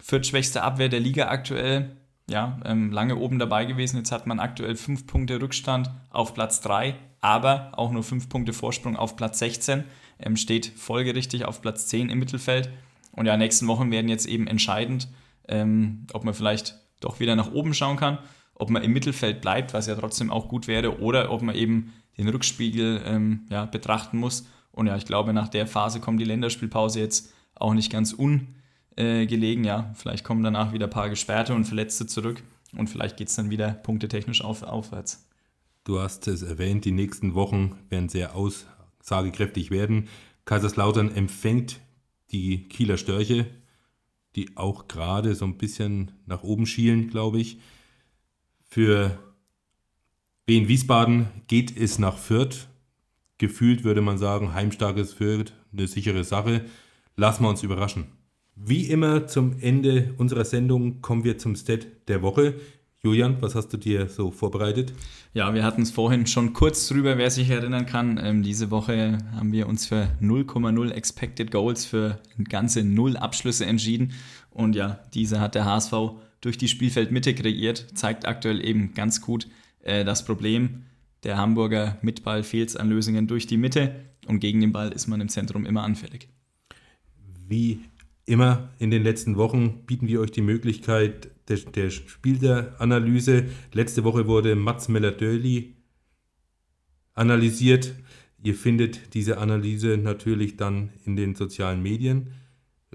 Viertschwächste 0.00 0.62
Abwehr 0.62 0.88
der 0.88 1.00
Liga 1.00 1.28
aktuell, 1.28 1.96
ja, 2.28 2.58
ähm, 2.64 2.90
lange 2.90 3.16
oben 3.16 3.38
dabei 3.38 3.64
gewesen. 3.64 3.96
Jetzt 3.96 4.12
hat 4.12 4.26
man 4.26 4.40
aktuell 4.40 4.76
fünf 4.76 5.06
Punkte 5.06 5.40
Rückstand 5.40 5.90
auf 6.10 6.34
Platz 6.34 6.60
3, 6.60 6.94
aber 7.20 7.72
auch 7.76 7.92
nur 7.92 8.02
fünf 8.02 8.28
Punkte 8.28 8.52
Vorsprung 8.52 8.96
auf 8.96 9.16
Platz 9.16 9.38
16. 9.38 9.84
Ähm, 10.18 10.36
steht 10.36 10.66
folgerichtig 10.66 11.44
auf 11.44 11.62
Platz 11.62 11.86
10 11.86 12.10
im 12.10 12.18
Mittelfeld. 12.18 12.70
Und 13.12 13.26
ja, 13.26 13.36
nächsten 13.36 13.66
Wochen 13.66 13.90
werden 13.90 14.08
jetzt 14.08 14.26
eben 14.26 14.46
entscheidend, 14.46 15.08
ähm, 15.48 16.06
ob 16.12 16.24
man 16.24 16.34
vielleicht 16.34 16.78
doch 17.00 17.20
wieder 17.20 17.36
nach 17.36 17.52
oben 17.52 17.74
schauen 17.74 17.96
kann, 17.96 18.18
ob 18.54 18.70
man 18.70 18.82
im 18.82 18.92
Mittelfeld 18.92 19.40
bleibt, 19.40 19.74
was 19.74 19.86
ja 19.86 19.94
trotzdem 19.94 20.30
auch 20.30 20.48
gut 20.48 20.66
wäre, 20.66 21.00
oder 21.00 21.30
ob 21.30 21.42
man 21.42 21.54
eben 21.54 21.92
den 22.16 22.28
Rückspiegel 22.28 23.02
ähm, 23.04 23.46
ja, 23.50 23.66
betrachten 23.66 24.18
muss. 24.18 24.46
Und 24.72 24.86
ja, 24.86 24.96
ich 24.96 25.04
glaube, 25.04 25.32
nach 25.32 25.48
der 25.48 25.66
Phase 25.66 26.00
kommt 26.00 26.20
die 26.20 26.24
Länderspielpause 26.24 27.00
jetzt 27.00 27.32
auch 27.54 27.74
nicht 27.74 27.92
ganz 27.92 28.12
un 28.12 28.48
äh, 28.96 29.26
gelegen. 29.26 29.64
Ja, 29.64 29.92
vielleicht 29.94 30.24
kommen 30.24 30.42
danach 30.42 30.72
wieder 30.72 30.86
ein 30.86 30.90
paar 30.90 31.10
Gesperrte 31.10 31.54
und 31.54 31.64
Verletzte 31.64 32.06
zurück 32.06 32.42
und 32.76 32.88
vielleicht 32.88 33.16
geht 33.16 33.28
es 33.28 33.36
dann 33.36 33.50
wieder 33.50 33.70
punktetechnisch 33.72 34.42
auf, 34.42 34.62
aufwärts. 34.62 35.28
Du 35.84 35.98
hast 35.98 36.26
es 36.28 36.42
erwähnt, 36.42 36.84
die 36.84 36.92
nächsten 36.92 37.34
Wochen 37.34 37.76
werden 37.88 38.08
sehr 38.08 38.34
aussagekräftig 38.34 39.70
werden. 39.70 40.08
Kaiserslautern 40.44 41.14
empfängt 41.14 41.80
die 42.30 42.68
Kieler 42.68 42.96
Störche, 42.96 43.46
die 44.36 44.56
auch 44.56 44.88
gerade 44.88 45.34
so 45.34 45.44
ein 45.44 45.58
bisschen 45.58 46.12
nach 46.26 46.42
oben 46.42 46.66
schielen, 46.66 47.10
glaube 47.10 47.40
ich. 47.40 47.58
Für 48.64 49.18
Wien 50.46 50.68
Wiesbaden 50.68 51.28
geht 51.46 51.76
es 51.76 51.98
nach 51.98 52.16
Fürth. 52.16 52.68
Gefühlt 53.42 53.82
würde 53.82 54.02
man 54.02 54.18
sagen, 54.18 54.54
heimstarkes 54.54 55.14
Fürth, 55.14 55.52
eine 55.72 55.88
sichere 55.88 56.22
Sache. 56.22 56.64
Lassen 57.16 57.42
wir 57.42 57.48
uns 57.48 57.64
überraschen. 57.64 58.04
Wie 58.54 58.86
immer 58.86 59.26
zum 59.26 59.58
Ende 59.58 60.14
unserer 60.16 60.44
Sendung 60.44 61.02
kommen 61.02 61.24
wir 61.24 61.38
zum 61.38 61.56
Stat 61.56 61.88
der 62.06 62.22
Woche. 62.22 62.54
Julian, 63.02 63.38
was 63.40 63.56
hast 63.56 63.70
du 63.70 63.78
dir 63.78 64.08
so 64.08 64.30
vorbereitet? 64.30 64.92
Ja, 65.34 65.54
wir 65.54 65.64
hatten 65.64 65.82
es 65.82 65.90
vorhin 65.90 66.28
schon 66.28 66.52
kurz 66.52 66.86
drüber, 66.86 67.18
wer 67.18 67.32
sich 67.32 67.50
erinnern 67.50 67.84
kann. 67.84 68.16
Ähm, 68.22 68.44
diese 68.44 68.70
Woche 68.70 69.18
haben 69.34 69.50
wir 69.50 69.66
uns 69.66 69.86
für 69.86 70.16
0,0 70.20 70.92
Expected 70.92 71.50
Goals 71.50 71.84
für 71.84 72.20
ganze 72.48 72.84
null 72.84 73.16
Abschlüsse 73.16 73.66
entschieden. 73.66 74.12
Und 74.50 74.76
ja, 74.76 75.00
diese 75.14 75.40
hat 75.40 75.56
der 75.56 75.64
HSV 75.64 75.92
durch 76.42 76.58
die 76.58 76.68
Spielfeldmitte 76.68 77.34
kreiert, 77.34 77.86
zeigt 77.94 78.24
aktuell 78.24 78.64
eben 78.64 78.94
ganz 78.94 79.20
gut 79.20 79.48
äh, 79.82 80.04
das 80.04 80.24
Problem 80.24 80.84
der 81.24 81.36
Hamburger 81.36 81.98
mit 82.02 82.24
Ball 82.24 82.42
fehlt 82.42 82.76
an 82.76 82.88
Lösungen 82.88 83.26
durch 83.26 83.46
die 83.46 83.56
Mitte 83.56 84.06
und 84.26 84.40
gegen 84.40 84.60
den 84.60 84.72
Ball 84.72 84.92
ist 84.92 85.06
man 85.06 85.20
im 85.20 85.28
Zentrum 85.28 85.66
immer 85.66 85.82
anfällig. 85.82 86.28
Wie 87.48 87.80
Immer 88.24 88.70
in 88.78 88.90
den 88.90 89.02
letzten 89.02 89.36
Wochen 89.36 89.84
bieten 89.84 90.06
wir 90.06 90.20
euch 90.20 90.30
die 90.30 90.42
Möglichkeit 90.42 91.30
der, 91.48 91.56
der 91.56 91.90
Spielanalyse. 91.90 93.46
Letzte 93.72 94.04
Woche 94.04 94.28
wurde 94.28 94.54
Mats 94.54 94.88
Meller-Döli 94.88 95.74
analysiert. 97.14 97.94
Ihr 98.44 98.54
findet 98.54 99.14
diese 99.14 99.38
Analyse 99.38 99.96
natürlich 99.96 100.56
dann 100.56 100.90
in 101.04 101.16
den 101.16 101.34
sozialen 101.34 101.82
Medien. 101.82 102.28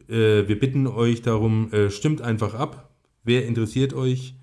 Äh, 0.07 0.47
wir 0.47 0.57
bitten 0.59 0.87
euch 0.87 1.21
darum, 1.23 1.73
äh, 1.73 1.91
stimmt 1.91 2.21
einfach 2.21 2.53
ab. 2.53 2.95
Wer 3.23 3.45
interessiert 3.45 3.93
euch? 3.93 4.35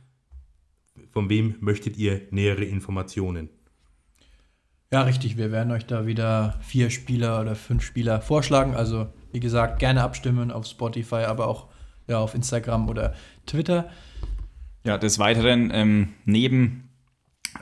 Von 1.09 1.31
wem 1.31 1.55
möchtet 1.61 1.97
ihr 1.97 2.21
nähere 2.31 2.65
Informationen? 2.65 3.49
Ja, 4.93 5.03
richtig. 5.03 5.37
Wir 5.37 5.51
werden 5.51 5.73
euch 5.73 5.87
da 5.87 6.07
wieder 6.07 6.59
vier 6.61 6.91
Spieler 6.91 7.41
oder 7.41 7.55
fünf 7.55 7.83
Spieler 7.83 8.21
vorschlagen. 8.21 8.75
Also 8.75 9.09
wie 9.33 9.41
gesagt, 9.41 9.81
gerne 9.81 10.03
abstimmen 10.03 10.51
auf 10.51 10.67
Spotify, 10.67 11.25
aber 11.27 11.49
auch 11.49 11.69
ja, 12.07 12.19
auf 12.19 12.35
Instagram 12.35 12.89
oder 12.89 13.15
Twitter. 13.47 13.91
Ja, 14.85 14.99
des 14.99 15.19
Weiteren, 15.19 15.71
ähm, 15.73 16.15
neben 16.25 16.91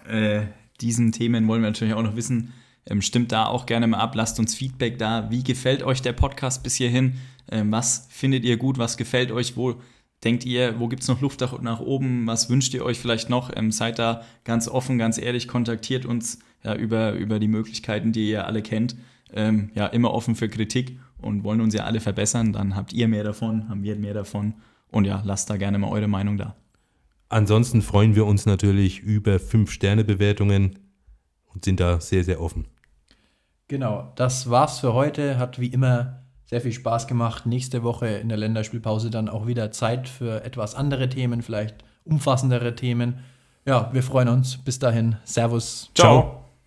äh, 0.08 0.42
diesen 0.80 1.12
Themen 1.12 1.46
wollen 1.48 1.62
wir 1.62 1.70
natürlich 1.70 1.94
auch 1.94 2.02
noch 2.02 2.16
wissen, 2.16 2.52
ähm, 2.84 3.00
stimmt 3.00 3.32
da 3.32 3.46
auch 3.46 3.66
gerne 3.66 3.86
mal 3.86 3.98
ab, 3.98 4.14
lasst 4.14 4.38
uns 4.38 4.54
Feedback 4.54 4.98
da. 4.98 5.30
Wie 5.30 5.44
gefällt 5.44 5.82
euch 5.82 6.02
der 6.02 6.12
Podcast 6.12 6.62
bis 6.62 6.74
hierhin? 6.74 7.18
Ähm, 7.50 7.70
was 7.70 8.08
findet 8.10 8.44
ihr 8.44 8.56
gut? 8.56 8.78
Was 8.78 8.96
gefällt 8.96 9.30
euch? 9.30 9.56
Wo 9.56 9.76
denkt 10.24 10.44
ihr, 10.44 10.80
wo 10.80 10.88
gibt 10.88 11.02
es 11.02 11.08
noch 11.08 11.20
Luft 11.20 11.40
nach 11.40 11.80
oben? 11.80 12.26
Was 12.26 12.50
wünscht 12.50 12.74
ihr 12.74 12.84
euch 12.84 12.98
vielleicht 12.98 13.30
noch? 13.30 13.50
Ähm, 13.54 13.70
seid 13.70 13.98
da 13.98 14.22
ganz 14.44 14.68
offen, 14.68 14.98
ganz 14.98 15.18
ehrlich, 15.18 15.48
kontaktiert 15.48 16.04
uns 16.04 16.40
ja, 16.64 16.74
über, 16.74 17.12
über 17.12 17.38
die 17.38 17.48
Möglichkeiten, 17.48 18.12
die 18.12 18.30
ihr 18.30 18.46
alle 18.46 18.62
kennt. 18.62 18.96
Ähm, 19.32 19.70
ja, 19.74 19.86
immer 19.86 20.12
offen 20.12 20.34
für 20.34 20.48
Kritik 20.48 20.98
und 21.18 21.44
wollen 21.44 21.60
uns 21.60 21.74
ja 21.74 21.84
alle 21.84 22.00
verbessern, 22.00 22.52
dann 22.52 22.76
habt 22.76 22.92
ihr 22.92 23.08
mehr 23.08 23.24
davon, 23.24 23.68
haben 23.68 23.82
wir 23.82 23.96
mehr 23.96 24.14
davon. 24.14 24.54
Und 24.90 25.06
ja, 25.06 25.22
lasst 25.24 25.48
da 25.48 25.56
gerne 25.56 25.78
mal 25.78 25.88
eure 25.88 26.08
Meinung 26.08 26.36
da. 26.36 26.54
Ansonsten 27.28 27.80
freuen 27.80 28.14
wir 28.14 28.26
uns 28.26 28.44
natürlich 28.44 29.00
über 29.00 29.36
5-Sterne-Bewertungen 29.36 30.78
und 31.54 31.64
sind 31.64 31.80
da 31.80 31.98
sehr, 31.98 32.24
sehr 32.24 32.42
offen. 32.42 32.66
Genau, 33.68 34.12
das 34.16 34.50
war's 34.50 34.80
für 34.80 34.92
heute. 34.92 35.38
Hat 35.38 35.58
wie 35.58 35.68
immer 35.68 36.22
sehr 36.44 36.60
viel 36.60 36.72
Spaß 36.72 37.06
gemacht. 37.06 37.46
Nächste 37.46 37.82
Woche 37.82 38.06
in 38.06 38.28
der 38.28 38.36
Länderspielpause 38.36 39.08
dann 39.08 39.30
auch 39.30 39.46
wieder 39.46 39.70
Zeit 39.70 40.08
für 40.08 40.44
etwas 40.44 40.74
andere 40.74 41.08
Themen, 41.08 41.40
vielleicht 41.40 41.82
umfassendere 42.04 42.74
Themen. 42.74 43.20
Ja, 43.64 43.88
wir 43.94 44.02
freuen 44.02 44.28
uns. 44.28 44.58
Bis 44.58 44.78
dahin. 44.78 45.16
Servus. 45.24 45.90
Ciao. 45.94 46.20
Ciao. 46.20 46.41